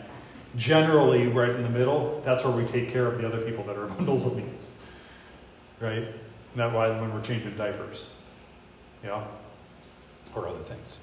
generally 0.58 1.28
right 1.28 1.52
in 1.52 1.64
the 1.64 1.70
middle, 1.70 2.22
that's 2.26 2.44
where 2.44 2.54
we 2.54 2.66
take 2.66 2.92
care 2.92 3.08
of 3.08 3.18
the 3.18 3.26
other 3.26 3.42
people 3.42 3.64
that 3.64 3.78
are 3.78 3.88
bundles 3.98 4.26
of 4.26 4.36
needs. 4.36 4.72
Right? 5.80 6.04
And 6.04 6.58
that's 6.58 6.74
why 6.74 6.90
when 7.00 7.14
we're 7.14 7.22
changing 7.22 7.56
diapers, 7.56 8.12
yeah, 9.06 9.24
or 10.36 10.50
other 10.50 10.64
things. 10.64 11.00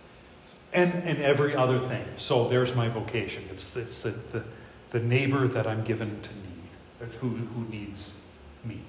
And, 0.72 0.92
and 1.04 1.20
every 1.20 1.56
other 1.56 1.80
thing. 1.80 2.04
So 2.16 2.48
there's 2.48 2.74
my 2.76 2.88
vocation. 2.88 3.44
It's, 3.50 3.76
it's 3.76 4.00
the, 4.00 4.10
the, 4.10 4.44
the 4.90 5.00
neighbor 5.00 5.48
that 5.48 5.66
I'm 5.66 5.82
given 5.82 6.20
to 6.20 6.30
need, 6.34 7.12
who, 7.20 7.28
who 7.28 7.64
needs 7.68 8.22
me 8.64 8.80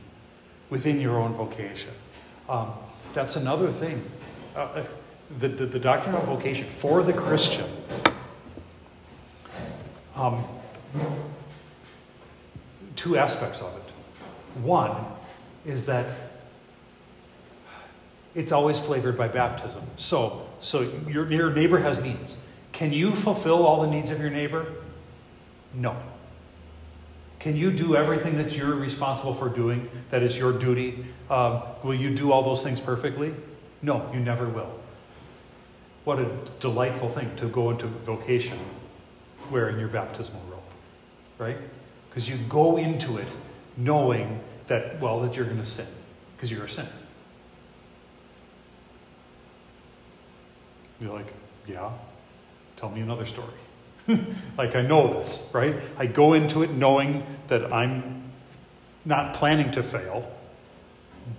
within 0.69 0.99
your 0.99 1.17
own 1.17 1.33
vocation. 1.33 1.91
Um, 2.49 2.73
that's 3.13 3.35
another 3.35 3.71
thing. 3.71 4.03
Uh, 4.55 4.59
uh, 4.59 4.83
the, 5.39 5.47
the, 5.47 5.65
the, 5.65 5.79
doctrine 5.79 6.15
of 6.15 6.25
vocation 6.25 6.65
for 6.79 7.03
the 7.03 7.13
Christian. 7.13 7.65
Um, 10.15 10.45
two 12.95 13.17
aspects 13.17 13.61
of 13.61 13.75
it. 13.77 14.61
One 14.61 14.95
is 15.65 15.85
that 15.85 16.09
it's 18.35 18.51
always 18.51 18.77
flavored 18.79 19.17
by 19.17 19.27
baptism. 19.27 19.81
So, 19.97 20.47
so 20.61 20.81
your, 21.07 21.31
your 21.31 21.53
neighbor 21.53 21.79
has 21.79 22.01
needs. 22.01 22.37
Can 22.71 22.93
you 22.93 23.15
fulfill 23.15 23.65
all 23.65 23.81
the 23.81 23.87
needs 23.87 24.09
of 24.09 24.19
your 24.19 24.29
neighbor? 24.29 24.73
No. 25.73 25.95
Can 27.39 27.55
you 27.55 27.71
do 27.71 27.95
everything 27.95 28.37
that 28.37 28.55
you're 28.55 28.75
responsible 28.75 29.33
for 29.33 29.49
doing, 29.49 29.89
that 30.11 30.21
is 30.21 30.37
your 30.37 30.53
duty? 30.53 31.05
Um, 31.29 31.63
will 31.83 31.95
you 31.95 32.15
do 32.15 32.31
all 32.31 32.43
those 32.43 32.61
things 32.61 32.79
perfectly? 32.79 33.33
No, 33.81 34.09
you 34.13 34.19
never 34.19 34.47
will. 34.47 34.79
What 36.03 36.19
a 36.19 36.29
delightful 36.59 37.09
thing 37.09 37.35
to 37.37 37.47
go 37.47 37.71
into 37.71 37.87
vocation 37.87 38.59
wearing 39.49 39.79
your 39.79 39.87
baptismal 39.87 40.41
robe, 40.49 40.59
right? 41.37 41.57
Because 42.09 42.29
you 42.29 42.37
go 42.49 42.77
into 42.77 43.17
it 43.17 43.27
knowing 43.75 44.39
that, 44.67 44.99
well, 44.99 45.19
that 45.21 45.35
you're 45.35 45.45
going 45.45 45.57
to 45.57 45.65
sin, 45.65 45.87
because 46.35 46.51
you're 46.51 46.65
a 46.65 46.69
sinner. 46.69 46.89
You're 51.01 51.13
like, 51.13 51.33
yeah, 51.67 51.91
tell 52.77 52.89
me 52.89 53.01
another 53.01 53.25
story. 53.25 53.53
like, 54.57 54.75
I 54.75 54.81
know 54.83 55.21
this, 55.21 55.49
right? 55.51 55.75
I 55.97 56.05
go 56.05 56.33
into 56.33 56.61
it 56.61 56.71
knowing 56.71 57.25
that 57.47 57.73
I'm 57.73 58.31
not 59.03 59.33
planning 59.33 59.71
to 59.71 59.83
fail, 59.83 60.31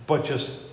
but 0.08 0.24
just, 0.24 0.64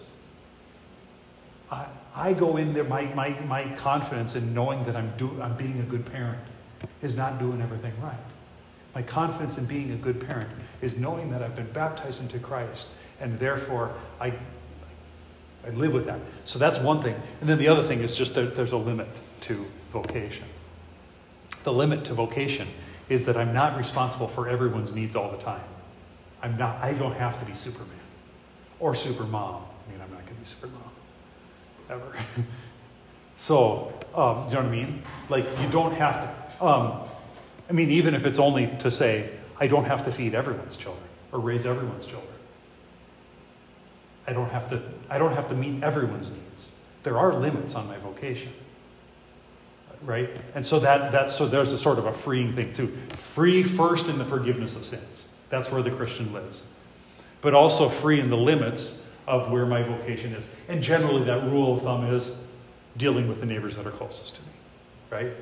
I, 1.72 1.86
I 2.16 2.34
go 2.34 2.57
in 2.57 2.74
there, 2.74 2.84
my, 2.84 3.03
my, 3.14 3.30
my 3.41 3.76
confidence 3.76 4.36
in 4.36 4.56
knowing 4.56 4.84
that 4.86 4.95
I'm, 4.95 5.14
do, 5.18 5.40
I'm 5.40 5.56
being 5.56 5.80
a 5.80 5.84
good 5.84 6.06
parent 6.06 6.40
is 7.03 7.16
not 7.16 7.38
doing 7.38 7.61
everything 7.61 7.94
right. 8.02 8.18
My 8.95 9.03
confidence 9.03 9.60
in 9.60 9.66
being 9.66 9.91
a 9.91 9.98
good 9.98 10.26
parent 10.26 10.49
is 10.82 10.98
knowing 10.98 11.30
that 11.30 11.44
I've 11.44 11.56
been 11.56 11.72
baptized 11.72 12.22
into 12.22 12.40
Christ, 12.40 12.88
and 13.20 13.38
therefore 13.38 13.94
I, 14.20 14.34
I 15.65 15.69
live 15.72 15.94
with 15.94 16.06
that. 16.06 16.19
So 16.45 16.57
that's 16.57 16.80
one 16.80 17.02
thing. 17.02 17.15
And 17.41 17.49
then 17.49 17.57
the 17.57 17.68
other 17.68 17.84
thing 17.84 18.02
is 18.02 18.15
just 18.15 18.36
that 18.36 18.56
there's 18.56 18.72
a 18.72 18.77
limit 18.77 19.07
to 19.41 19.65
vocation. 19.91 20.45
The 21.64 21.73
limit 21.73 22.06
to 22.06 22.14
vocation 22.14 22.68
is 23.10 23.26
that 23.26 23.36
I'm 23.36 23.53
not 23.53 23.77
responsible 23.77 24.27
for 24.27 24.48
everyone's 24.48 24.94
needs 24.94 25.15
all 25.15 25.31
the 25.31 25.38
time. 25.38 25.64
I'm 26.41 26.57
not, 26.57 26.81
I 26.81 26.94
don't 26.94 27.15
have 27.15 27.40
to 27.40 27.45
be 27.45 27.56
Superman 27.56 27.90
or 28.80 28.94
Supermom. 28.94 29.61
I 29.61 29.91
mean, 29.91 30.02
I'm 30.02 30.11
not 30.11 30.26
going 30.26 30.38
to 30.38 30.41
be 30.41 30.45
Supermom 30.45 30.90
ever. 31.90 32.15
so, 33.38 33.94
um, 34.15 34.48
you 34.48 34.56
know 34.56 34.61
what 34.61 34.65
I 34.65 34.69
mean? 34.69 35.03
Like, 35.27 35.45
you 35.61 35.68
don't 35.69 35.94
have 35.95 36.22
to. 36.22 36.65
Um, 36.65 37.02
I 37.69 37.73
mean, 37.73 37.91
even 37.91 38.15
if 38.15 38.26
it's 38.26 38.40
only 38.40 38.68
to 38.80 38.90
say, 38.90 39.30
I 39.60 39.68
don't 39.68 39.86
have 39.86 40.06
to 40.06 40.11
feed 40.11 40.34
everyone's 40.34 40.77
children 40.77 41.03
or 41.31 41.40
raise 41.40 41.65
everyone's 41.65 42.06
children. 42.06 42.34
I 44.27 44.33
don't 44.33 44.49
have 44.49 44.69
to, 44.71 44.81
I 45.09 45.17
don't 45.17 45.33
have 45.33 45.49
to 45.49 45.55
meet 45.55 45.83
everyone's 45.83 46.29
needs. 46.29 46.71
There 47.03 47.17
are 47.17 47.33
limits 47.33 47.75
on 47.75 47.87
my 47.87 47.97
vocation. 47.97 48.51
Right? 50.01 50.29
And 50.55 50.65
so 50.65 50.79
that 50.79 51.11
that's 51.11 51.35
so 51.35 51.45
there's 51.45 51.73
a 51.73 51.77
sort 51.77 51.99
of 51.99 52.05
a 52.05 52.13
freeing 52.13 52.55
thing 52.55 52.73
too. 52.73 52.97
Free 53.33 53.63
first 53.63 54.07
in 54.07 54.17
the 54.17 54.25
forgiveness 54.25 54.75
of 54.75 54.85
sins. 54.85 55.29
That's 55.49 55.71
where 55.71 55.81
the 55.81 55.91
Christian 55.91 56.31
lives. 56.31 56.67
But 57.41 57.53
also 57.53 57.89
free 57.89 58.19
in 58.19 58.29
the 58.29 58.37
limits 58.37 59.05
of 59.27 59.51
where 59.51 59.65
my 59.65 59.83
vocation 59.83 60.33
is. 60.33 60.47
And 60.67 60.81
generally 60.81 61.25
that 61.25 61.43
rule 61.43 61.73
of 61.73 61.81
thumb 61.81 62.13
is 62.13 62.37
dealing 62.97 63.27
with 63.27 63.39
the 63.39 63.45
neighbors 63.45 63.75
that 63.75 63.85
are 63.85 63.91
closest 63.91 64.35
to 64.35 64.41
me. 64.41 64.47
Right? 65.09 65.33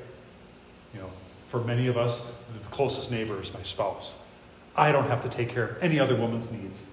You 0.94 1.00
know, 1.00 1.10
for 1.48 1.60
many 1.60 1.86
of 1.86 1.96
us, 1.96 2.32
the 2.52 2.58
closest 2.70 3.10
neighbor 3.10 3.40
is 3.40 3.52
my 3.54 3.62
spouse. 3.62 4.18
I 4.76 4.92
don't 4.92 5.08
have 5.08 5.22
to 5.22 5.28
take 5.28 5.48
care 5.48 5.64
of 5.64 5.82
any 5.82 5.98
other 5.98 6.14
woman's 6.14 6.50
needs. 6.50 6.84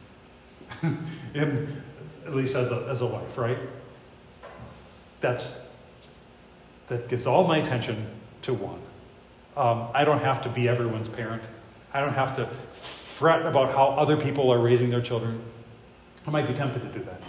In, 1.33 1.81
at 2.25 2.35
least 2.35 2.55
as 2.55 2.71
a, 2.71 2.87
as 2.89 3.01
a 3.01 3.05
wife, 3.05 3.37
right? 3.37 3.57
That's, 5.21 5.65
that 6.87 7.07
gives 7.07 7.25
all 7.25 7.47
my 7.47 7.57
attention 7.57 8.07
to 8.43 8.53
one. 8.53 8.79
Um, 9.57 9.89
I 9.93 10.03
don't 10.03 10.19
have 10.19 10.41
to 10.43 10.49
be 10.49 10.67
everyone's 10.67 11.09
parent. 11.09 11.43
I 11.93 12.01
don't 12.01 12.13
have 12.13 12.35
to 12.35 12.49
fret 13.17 13.45
about 13.45 13.73
how 13.73 13.89
other 13.91 14.17
people 14.17 14.51
are 14.51 14.59
raising 14.59 14.89
their 14.89 15.01
children. 15.01 15.41
I 16.27 16.31
might 16.31 16.47
be 16.47 16.53
tempted 16.53 16.81
to 16.81 16.99
do 16.99 17.05
that. 17.05 17.21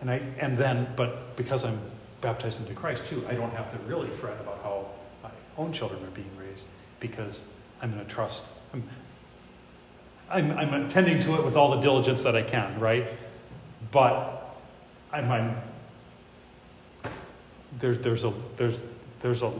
And, 0.00 0.10
I, 0.10 0.22
and 0.38 0.56
then, 0.56 0.88
but 0.96 1.36
because 1.36 1.64
I'm 1.64 1.78
baptized 2.20 2.60
into 2.60 2.72
Christ 2.72 3.04
too, 3.06 3.24
I 3.28 3.34
don't 3.34 3.52
have 3.52 3.70
to 3.72 3.78
really 3.84 4.08
fret 4.08 4.40
about 4.40 4.60
how 4.62 4.86
my 5.22 5.30
own 5.58 5.72
children 5.72 6.02
are 6.04 6.10
being 6.10 6.30
raised 6.36 6.64
because 7.00 7.46
I'm 7.82 7.92
going 7.92 8.04
to 8.04 8.10
trust. 8.10 8.46
I'm, 8.72 8.88
I'm, 10.30 10.52
I'm 10.52 10.72
attending 10.84 11.20
to 11.22 11.34
it 11.34 11.44
with 11.44 11.56
all 11.56 11.72
the 11.72 11.80
diligence 11.80 12.22
that 12.22 12.36
I 12.36 12.42
can, 12.42 12.78
right? 12.78 13.06
But 13.90 14.56
I'm, 15.12 15.30
I'm 15.30 15.56
there's, 17.78 17.98
there's, 17.98 18.24
a, 18.24 18.32
there's, 18.56 18.80
there's 19.22 19.42
a, 19.42 19.52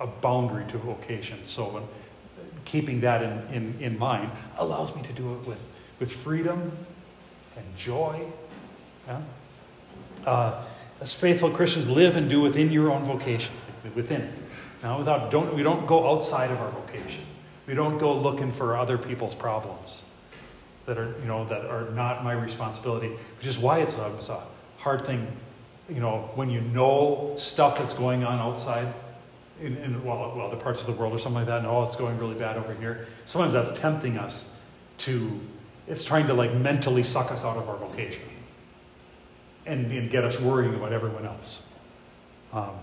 a 0.00 0.06
boundary 0.06 0.64
to 0.72 0.78
vocation. 0.78 1.38
So 1.44 1.68
when, 1.68 1.84
keeping 2.64 3.00
that 3.02 3.22
in, 3.22 3.54
in, 3.54 3.80
in 3.80 3.98
mind 3.98 4.32
allows 4.58 4.94
me 4.96 5.02
to 5.02 5.12
do 5.12 5.34
it 5.34 5.46
with, 5.46 5.60
with 6.00 6.10
freedom 6.10 6.72
and 7.56 7.76
joy. 7.76 8.26
Yeah? 9.06 9.20
Uh, 10.26 10.64
as 11.00 11.12
faithful 11.12 11.50
Christians, 11.50 11.88
live 11.88 12.16
and 12.16 12.28
do 12.28 12.40
within 12.40 12.72
your 12.72 12.90
own 12.90 13.04
vocation, 13.04 13.52
within 13.94 14.22
it. 14.22 14.38
Now, 14.82 14.98
without, 14.98 15.30
don't, 15.30 15.54
we 15.54 15.62
don't 15.62 15.86
go 15.86 16.10
outside 16.10 16.50
of 16.50 16.60
our 16.60 16.70
vocation. 16.70 17.22
We 17.66 17.74
don't 17.74 17.98
go 17.98 18.16
looking 18.16 18.50
for 18.50 18.76
other 18.76 18.98
people's 18.98 19.34
problems 19.34 20.02
that 20.86 20.98
are, 20.98 21.14
you 21.20 21.26
know, 21.26 21.44
that 21.46 21.66
are 21.66 21.90
not 21.90 22.24
my 22.24 22.32
responsibility, 22.32 23.08
which 23.38 23.46
is 23.46 23.58
why 23.58 23.80
it's 23.80 23.96
a, 23.96 24.14
it's 24.16 24.28
a 24.28 24.42
hard 24.78 25.04
thing, 25.04 25.26
you 25.88 26.00
know, 26.00 26.30
when 26.34 26.48
you 26.48 26.60
know 26.60 27.34
stuff 27.36 27.78
that's 27.78 27.94
going 27.94 28.24
on 28.24 28.38
outside 28.38 28.92
in, 29.60 29.76
in 29.78 30.04
well, 30.04 30.32
well, 30.36 30.46
other 30.46 30.56
parts 30.56 30.80
of 30.80 30.86
the 30.86 30.92
world 30.92 31.12
or 31.12 31.18
something 31.18 31.40
like 31.40 31.46
that, 31.46 31.58
and 31.58 31.66
oh, 31.66 31.82
it's 31.82 31.96
going 31.96 32.18
really 32.18 32.34
bad 32.34 32.56
over 32.56 32.74
here. 32.74 33.08
Sometimes 33.24 33.52
that's 33.52 33.76
tempting 33.78 34.18
us 34.18 34.50
to, 34.98 35.40
it's 35.88 36.04
trying 36.04 36.26
to 36.28 36.34
like 36.34 36.54
mentally 36.54 37.02
suck 37.02 37.32
us 37.32 37.44
out 37.44 37.56
of 37.56 37.68
our 37.68 37.76
vocation 37.76 38.22
and, 39.64 39.90
and 39.90 40.10
get 40.10 40.24
us 40.24 40.38
worrying 40.40 40.74
about 40.74 40.92
everyone 40.92 41.26
else. 41.26 41.66
Um, 42.52 42.76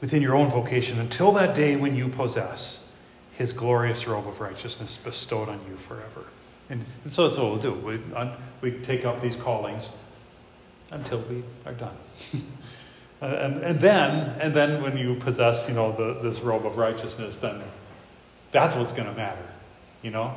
within 0.00 0.22
your 0.22 0.34
own 0.34 0.48
vocation 0.48 0.98
until 1.00 1.32
that 1.32 1.54
day 1.54 1.76
when 1.76 1.94
you 1.94 2.08
possess 2.08 2.90
his 3.36 3.52
glorious 3.52 4.06
robe 4.06 4.26
of 4.26 4.40
righteousness 4.40 4.96
bestowed 4.96 5.48
on 5.48 5.60
you 5.68 5.76
forever. 5.76 6.24
And, 6.70 6.84
and 7.04 7.12
so 7.12 7.26
that's 7.26 7.38
what 7.38 7.50
we'll 7.50 7.58
do. 7.58 7.72
We, 7.72 8.00
we 8.60 8.78
take 8.78 9.04
up 9.04 9.20
these 9.20 9.36
callings 9.36 9.90
until 10.90 11.20
we 11.20 11.42
are 11.66 11.74
done. 11.74 11.96
Uh, 13.20 13.26
and, 13.26 13.64
and 13.64 13.80
then, 13.80 14.12
and 14.40 14.54
then 14.54 14.80
when 14.80 14.96
you 14.96 15.16
possess, 15.16 15.68
you 15.68 15.74
know, 15.74 15.90
the, 15.90 16.20
this 16.22 16.38
robe 16.38 16.64
of 16.64 16.76
righteousness, 16.76 17.38
then 17.38 17.60
that's 18.52 18.76
what's 18.76 18.92
going 18.92 19.08
to 19.08 19.14
matter, 19.14 19.44
you 20.02 20.10
know? 20.12 20.36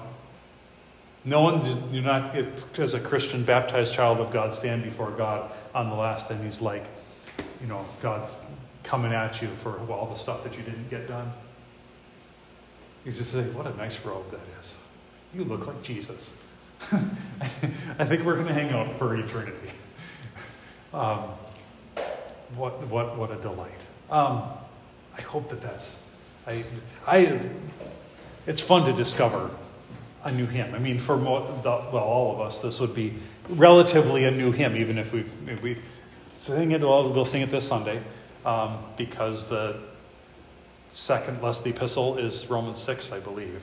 No 1.23 1.41
one, 1.41 1.93
you're 1.93 2.01
not, 2.01 2.35
as 2.79 2.95
a 2.95 2.99
Christian 2.99 3.43
baptized 3.43 3.93
child 3.93 4.19
of 4.19 4.31
God, 4.31 4.55
stand 4.55 4.83
before 4.83 5.11
God 5.11 5.51
on 5.75 5.89
the 5.89 5.95
last 5.95 6.31
and 6.31 6.43
he's 6.43 6.59
like, 6.59 6.83
you 7.61 7.67
know, 7.67 7.85
God's 8.01 8.35
coming 8.83 9.13
at 9.13 9.41
you 9.43 9.49
for 9.57 9.79
all 9.91 10.07
the 10.07 10.17
stuff 10.17 10.43
that 10.43 10.57
you 10.57 10.63
didn't 10.63 10.89
get 10.89 11.07
done. 11.07 11.31
He's 13.03 13.17
just 13.17 13.31
saying, 13.31 13.53
what 13.53 13.67
a 13.67 13.77
nice 13.77 14.03
robe 14.03 14.31
that 14.31 14.41
is. 14.59 14.75
You 15.33 15.43
look 15.45 15.67
like 15.67 15.81
Jesus. 15.83 16.31
I 16.91 18.05
think 18.05 18.23
we're 18.23 18.35
going 18.35 18.47
to 18.47 18.53
hang 18.53 18.71
out 18.71 18.97
for 18.97 19.15
eternity. 19.15 19.71
Um, 20.93 21.19
what, 22.55 22.85
what, 22.87 23.17
what 23.17 23.31
a 23.31 23.37
delight. 23.37 23.71
Um, 24.09 24.43
I 25.17 25.21
hope 25.21 25.49
that 25.49 25.61
that's, 25.61 26.03
I, 26.45 26.65
I, 27.07 27.39
it's 28.45 28.59
fun 28.59 28.85
to 28.85 28.93
discover 28.93 29.51
a 30.23 30.31
new 30.31 30.45
hymn. 30.45 30.75
I 30.75 30.79
mean, 30.79 30.99
for 30.99 31.17
mo- 31.17 31.53
the, 31.61 31.69
well, 31.69 32.03
all 32.03 32.33
of 32.33 32.41
us, 32.41 32.59
this 32.59 32.79
would 32.79 32.93
be 32.93 33.13
relatively 33.49 34.25
a 34.25 34.31
new 34.31 34.51
hymn, 34.51 34.75
even 34.75 34.97
if 34.97 35.13
we, 35.13 35.25
we 35.63 35.77
sing 36.29 36.71
it, 36.71 36.81
well, 36.81 37.11
we'll 37.11 37.25
sing 37.25 37.41
it 37.41 37.51
this 37.51 37.67
Sunday, 37.67 38.01
um, 38.45 38.79
because 38.97 39.47
the 39.47 39.79
second 40.91 41.41
less 41.41 41.61
the 41.61 41.69
epistle 41.69 42.17
is 42.17 42.49
Romans 42.49 42.81
6, 42.81 43.11
I 43.11 43.19
believe. 43.19 43.61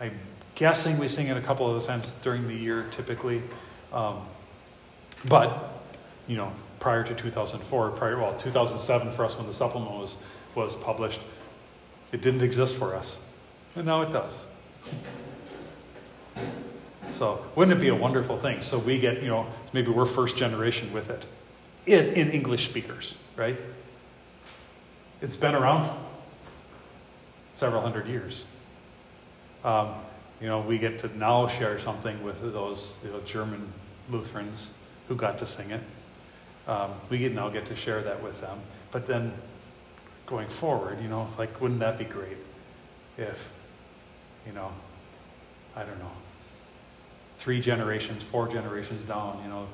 I'm 0.00 0.18
guessing 0.54 0.98
we 0.98 1.08
sing 1.08 1.28
it 1.28 1.36
a 1.36 1.40
couple 1.40 1.74
of 1.74 1.84
times 1.84 2.14
during 2.22 2.46
the 2.46 2.54
year, 2.54 2.86
typically. 2.90 3.42
Um, 3.92 4.26
but, 5.24 5.82
you 6.26 6.36
know, 6.36 6.52
prior 6.78 7.02
to 7.04 7.14
2004, 7.14 7.90
prior, 7.90 8.18
well, 8.18 8.36
2007 8.36 9.12
for 9.12 9.24
us 9.24 9.36
when 9.36 9.46
the 9.46 9.52
supplement 9.52 9.92
was, 9.92 10.16
was 10.54 10.76
published, 10.76 11.20
it 12.12 12.22
didn't 12.22 12.42
exist 12.42 12.76
for 12.76 12.94
us. 12.94 13.18
And 13.74 13.86
now 13.86 14.02
it 14.02 14.10
does. 14.10 14.46
So, 17.10 17.44
wouldn't 17.56 17.76
it 17.76 17.80
be 17.80 17.88
a 17.88 17.94
wonderful 17.94 18.38
thing? 18.38 18.60
So, 18.62 18.78
we 18.78 18.98
get, 19.00 19.22
you 19.22 19.28
know, 19.28 19.46
maybe 19.72 19.90
we're 19.90 20.06
first 20.06 20.36
generation 20.36 20.92
with 20.92 21.10
it 21.10 21.24
in 21.86 22.30
English 22.30 22.68
speakers, 22.68 23.16
right? 23.34 23.58
It's 25.20 25.36
been 25.36 25.54
around 25.54 25.90
several 27.56 27.82
hundred 27.82 28.06
years. 28.06 28.44
Um, 29.68 29.96
you 30.40 30.46
know, 30.46 30.60
we 30.60 30.78
get 30.78 30.98
to 31.00 31.18
now 31.18 31.46
share 31.46 31.78
something 31.78 32.22
with 32.22 32.40
those 32.40 32.98
you 33.04 33.10
know, 33.10 33.20
German 33.26 33.70
Lutherans 34.08 34.72
who 35.08 35.14
got 35.14 35.36
to 35.38 35.46
sing 35.46 35.70
it. 35.72 35.82
Um, 36.66 36.92
we 37.10 37.18
get, 37.18 37.34
now 37.34 37.50
get 37.50 37.66
to 37.66 37.76
share 37.76 38.02
that 38.02 38.22
with 38.22 38.40
them. 38.40 38.60
But 38.92 39.06
then 39.06 39.34
going 40.24 40.48
forward, 40.48 41.02
you 41.02 41.08
know, 41.08 41.28
like, 41.36 41.60
wouldn't 41.60 41.80
that 41.80 41.98
be 41.98 42.04
great 42.04 42.38
if, 43.18 43.52
you 44.46 44.52
know, 44.52 44.72
I 45.76 45.82
don't 45.82 45.98
know, 45.98 46.12
three 47.38 47.60
generations, 47.60 48.22
four 48.22 48.48
generations 48.48 49.02
down, 49.02 49.42
you 49.42 49.50
know, 49.50 49.66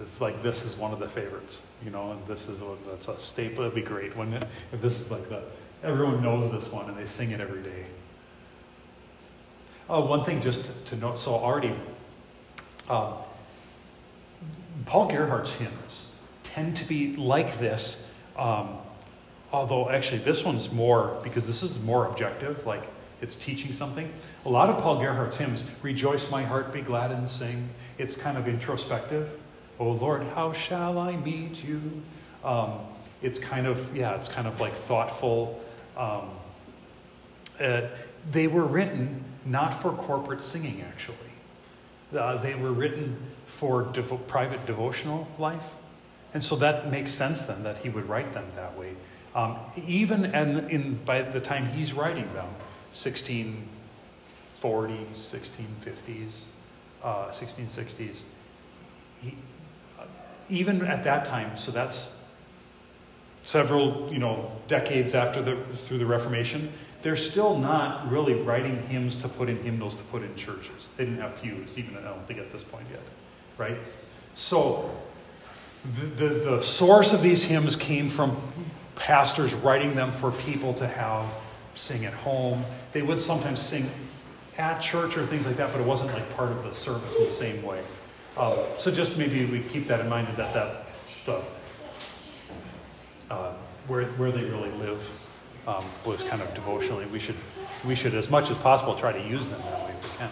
it's 0.00 0.20
like 0.20 0.42
this 0.42 0.64
is 0.64 0.74
one 0.74 0.92
of 0.92 0.98
the 0.98 1.08
favorites, 1.08 1.62
you 1.84 1.92
know, 1.92 2.10
and 2.10 2.26
this 2.26 2.48
is 2.48 2.60
a, 2.60 2.74
that's 2.88 3.06
a 3.06 3.16
staple. 3.20 3.62
It'd 3.62 3.76
be 3.76 3.82
great 3.82 4.16
when 4.16 4.32
it, 4.32 4.44
if 4.72 4.80
this 4.80 4.98
is 4.98 5.12
like 5.12 5.28
the 5.28 5.44
everyone 5.82 6.22
knows 6.22 6.50
this 6.50 6.70
one 6.70 6.88
and 6.88 6.98
they 6.98 7.06
sing 7.06 7.30
it 7.30 7.40
every 7.40 7.62
day. 7.62 7.86
Uh, 9.90 10.00
one 10.00 10.22
thing 10.22 10.40
just 10.40 10.86
to, 10.86 10.96
note, 10.96 11.18
so 11.18 11.34
already, 11.34 11.74
uh, 12.88 13.12
Paul 14.86 15.08
Gerhardt's 15.08 15.52
hymns 15.54 16.14
tend 16.44 16.76
to 16.76 16.84
be 16.84 17.16
like 17.16 17.58
this, 17.58 18.08
um, 18.36 18.78
although 19.52 19.90
actually 19.90 20.18
this 20.18 20.44
one's 20.44 20.70
more 20.70 21.18
because 21.24 21.44
this 21.44 21.64
is 21.64 21.80
more 21.80 22.06
objective, 22.06 22.64
like 22.64 22.84
it's 23.20 23.34
teaching 23.34 23.72
something. 23.72 24.12
A 24.46 24.48
lot 24.48 24.68
of 24.68 24.78
Paul 24.78 25.00
Gerhardt's 25.00 25.38
hymns, 25.38 25.64
"Rejoice, 25.82 26.30
my 26.30 26.44
heart, 26.44 26.72
be 26.72 26.82
glad 26.82 27.10
and 27.10 27.28
sing." 27.28 27.68
It's 27.98 28.16
kind 28.16 28.38
of 28.38 28.46
introspective. 28.46 29.28
Oh 29.80 29.90
Lord, 29.90 30.22
how 30.36 30.52
shall 30.52 30.98
I 30.98 31.16
meet 31.16 31.64
you? 31.64 31.80
Um, 32.44 32.78
it's 33.22 33.40
kind 33.40 33.66
of, 33.66 33.96
yeah, 33.96 34.14
it's 34.14 34.28
kind 34.28 34.46
of 34.46 34.60
like 34.60 34.72
thoughtful. 34.72 35.60
Um, 35.96 36.30
uh, 37.60 37.82
they 38.30 38.46
were 38.46 38.64
written 38.64 39.24
not 39.44 39.80
for 39.80 39.92
corporate 39.92 40.42
singing, 40.42 40.82
actually. 40.82 41.16
Uh, 42.16 42.36
they 42.38 42.54
were 42.54 42.72
written 42.72 43.16
for 43.46 43.84
devo- 43.84 44.26
private 44.26 44.64
devotional 44.66 45.28
life. 45.38 45.64
And 46.32 46.42
so 46.42 46.56
that 46.56 46.90
makes 46.90 47.12
sense 47.12 47.42
then 47.42 47.62
that 47.62 47.78
he 47.78 47.88
would 47.88 48.08
write 48.08 48.32
them 48.34 48.46
that 48.56 48.76
way. 48.78 48.94
Um, 49.34 49.58
even 49.86 50.24
and 50.26 50.70
in, 50.70 50.94
by 51.04 51.22
the 51.22 51.40
time 51.40 51.66
he's 51.66 51.92
writing 51.92 52.32
them, 52.34 52.48
1640s, 52.92 53.64
1650s, 54.62 56.44
uh, 57.02 57.28
1660s, 57.28 58.20
he, 59.20 59.36
even 60.48 60.84
at 60.84 61.04
that 61.04 61.24
time, 61.24 61.56
so 61.56 61.70
that's 61.70 62.16
several, 63.44 64.12
you 64.12 64.18
know, 64.18 64.50
decades 64.66 65.14
after 65.14 65.40
the 65.42 65.56
through 65.74 65.98
the 65.98 66.06
Reformation, 66.06 66.72
they're 67.02 67.16
still 67.16 67.58
not 67.58 68.10
really 68.10 68.34
writing 68.34 68.82
hymns 68.88 69.16
to 69.18 69.28
put 69.28 69.48
in 69.48 69.62
hymnals 69.62 69.94
to 69.96 70.02
put 70.04 70.22
in 70.22 70.34
churches. 70.36 70.88
They 70.96 71.04
didn't 71.04 71.20
have 71.20 71.40
pews, 71.40 71.78
even 71.78 71.96
I 71.96 72.02
don't 72.02 72.24
think 72.26 72.38
at 72.38 72.52
this 72.52 72.62
point 72.62 72.86
yet, 72.90 73.02
right? 73.56 73.78
So 74.34 74.90
the, 75.98 76.06
the, 76.06 76.28
the 76.28 76.62
source 76.62 77.12
of 77.12 77.22
these 77.22 77.44
hymns 77.44 77.76
came 77.76 78.08
from 78.08 78.36
pastors 78.96 79.54
writing 79.54 79.94
them 79.94 80.12
for 80.12 80.30
people 80.30 80.74
to 80.74 80.86
have 80.86 81.26
sing 81.74 82.04
at 82.04 82.12
home. 82.12 82.64
They 82.92 83.02
would 83.02 83.20
sometimes 83.20 83.60
sing 83.60 83.88
at 84.58 84.80
church 84.80 85.16
or 85.16 85.26
things 85.26 85.46
like 85.46 85.56
that, 85.56 85.72
but 85.72 85.80
it 85.80 85.86
wasn't 85.86 86.12
like 86.12 86.28
part 86.36 86.50
of 86.50 86.62
the 86.64 86.74
service 86.74 87.16
in 87.16 87.24
the 87.24 87.32
same 87.32 87.62
way. 87.62 87.82
Um, 88.36 88.58
so 88.76 88.90
just 88.90 89.16
maybe 89.16 89.46
we 89.46 89.60
keep 89.60 89.88
that 89.88 90.00
in 90.00 90.08
mind 90.08 90.28
that 90.36 90.52
that's 90.52 91.22
the 91.24 91.42
uh, 93.30 93.54
where 93.86 94.04
where 94.04 94.30
they 94.30 94.44
really 94.44 94.70
live 94.72 95.00
um, 95.70 95.84
was 96.04 96.22
kind 96.24 96.42
of 96.42 96.52
devotionally. 96.54 97.06
We 97.06 97.18
should 97.18 97.36
we 97.84 97.94
should 97.94 98.14
as 98.14 98.28
much 98.28 98.50
as 98.50 98.58
possible 98.58 98.96
try 98.96 99.12
to 99.12 99.22
use 99.28 99.48
them 99.48 99.60
that 99.62 99.84
way 99.84 99.94
if 99.98 100.12
we 100.12 100.18
can. 100.18 100.30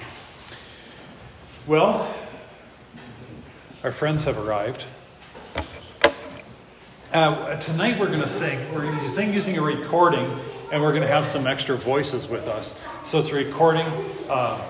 Well, 1.67 2.15
our 3.85 3.93
friends 3.93 4.25
have 4.25 4.39
arrived. 4.39 4.85
Uh, 7.13 7.59
tonight 7.61 7.99
we're 7.99 8.09
going 8.09 8.21
to 8.21 8.29
sing. 8.29 8.59
We're 8.75 8.83
going 8.83 8.99
to 8.99 9.09
sing 9.09 9.33
using 9.33 9.57
a 9.57 9.63
recording, 9.63 10.27
and 10.73 10.83
we're 10.83 10.93
going 10.93 11.03
to 11.03 11.09
have 11.09 11.27
some 11.27 11.47
extra 11.47 11.77
voices 11.77 12.29
with 12.29 12.47
us. 12.49 12.79
So 13.05 13.19
it's 13.19 13.31
a 13.31 13.35
recording, 13.35 13.87
uh, 14.29 14.63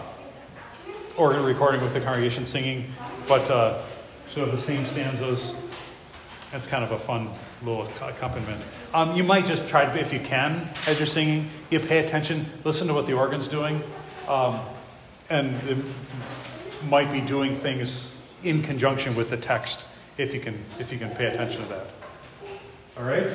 or 1.17 1.33
recording 1.33 1.81
with 1.81 1.95
the 1.95 2.01
congregation 2.01 2.47
singing 2.47 2.85
but 3.29 3.51
uh, 3.51 3.83
so 4.35 4.47
the 4.47 4.57
same 4.57 4.87
stanzas. 4.87 5.68
That's 6.53 6.67
kind 6.67 6.83
of 6.83 6.93
a 6.93 6.99
fun 6.99 7.29
little 7.63 7.83
accompaniment. 8.01 8.63
Um, 8.95 9.15
you 9.15 9.23
might 9.23 9.45
just 9.45 9.69
try, 9.69 9.85
if 9.99 10.13
you 10.13 10.21
can, 10.21 10.69
as 10.87 10.99
you're 10.99 11.07
singing, 11.07 11.51
you 11.71 11.79
pay 11.79 11.99
attention, 11.99 12.47
listen 12.65 12.89
to 12.89 12.95
what 12.95 13.07
the 13.07 13.13
organ's 13.13 13.49
doing, 13.49 13.83
um, 14.29 14.61
and 15.29 15.55
it 15.69 15.77
might 16.89 17.13
be 17.13 17.21
doing 17.21 17.55
things 17.55 18.17
in 18.43 18.63
conjunction 18.63 19.15
with 19.15 19.31
the 19.31 19.37
text 19.37 19.83
if 20.17 20.33
you 20.33 20.41
can 20.41 20.59
if 20.79 20.93
you 20.93 20.99
can 20.99 21.11
pay 21.11 21.27
attention 21.27 21.63
to 21.63 21.69
that. 21.69 21.87
All 22.97 23.05
right. 23.05 23.31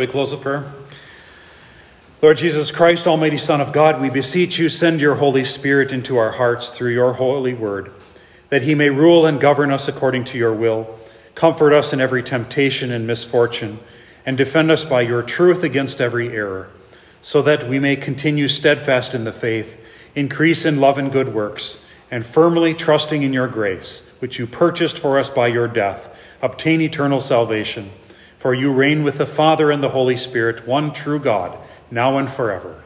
We 0.00 0.06
close 0.06 0.32
with 0.32 0.40
prayer? 0.40 0.72
Lord 2.22 2.38
Jesus 2.38 2.70
Christ, 2.70 3.06
Almighty 3.06 3.36
Son 3.36 3.60
of 3.60 3.70
God, 3.70 4.00
we 4.00 4.08
beseech 4.08 4.58
you, 4.58 4.70
send 4.70 4.98
your 4.98 5.16
Holy 5.16 5.44
Spirit 5.44 5.92
into 5.92 6.16
our 6.16 6.32
hearts 6.32 6.70
through 6.70 6.92
your 6.92 7.12
holy 7.12 7.52
word, 7.52 7.92
that 8.48 8.62
he 8.62 8.74
may 8.74 8.88
rule 8.88 9.26
and 9.26 9.38
govern 9.38 9.70
us 9.70 9.88
according 9.88 10.24
to 10.24 10.38
your 10.38 10.54
will, 10.54 10.98
comfort 11.34 11.74
us 11.74 11.92
in 11.92 12.00
every 12.00 12.22
temptation 12.22 12.90
and 12.90 13.06
misfortune, 13.06 13.78
and 14.24 14.38
defend 14.38 14.70
us 14.70 14.86
by 14.86 15.02
your 15.02 15.22
truth 15.22 15.62
against 15.62 16.00
every 16.00 16.34
error, 16.34 16.70
so 17.20 17.42
that 17.42 17.68
we 17.68 17.78
may 17.78 17.94
continue 17.94 18.48
steadfast 18.48 19.14
in 19.14 19.24
the 19.24 19.32
faith, 19.32 19.78
increase 20.14 20.64
in 20.64 20.80
love 20.80 20.96
and 20.96 21.12
good 21.12 21.34
works, 21.34 21.84
and 22.10 22.24
firmly 22.24 22.72
trusting 22.72 23.22
in 23.22 23.34
your 23.34 23.48
grace, 23.48 24.10
which 24.20 24.38
you 24.38 24.46
purchased 24.46 24.98
for 24.98 25.18
us 25.18 25.28
by 25.28 25.46
your 25.46 25.68
death, 25.68 26.16
obtain 26.40 26.80
eternal 26.80 27.20
salvation. 27.20 27.90
For 28.40 28.54
you 28.54 28.72
reign 28.72 29.02
with 29.04 29.18
the 29.18 29.26
Father 29.26 29.70
and 29.70 29.82
the 29.82 29.90
Holy 29.90 30.16
Spirit, 30.16 30.66
one 30.66 30.94
true 30.94 31.18
God 31.18 31.58
now 31.90 32.16
and 32.16 32.26
forever. 32.26 32.82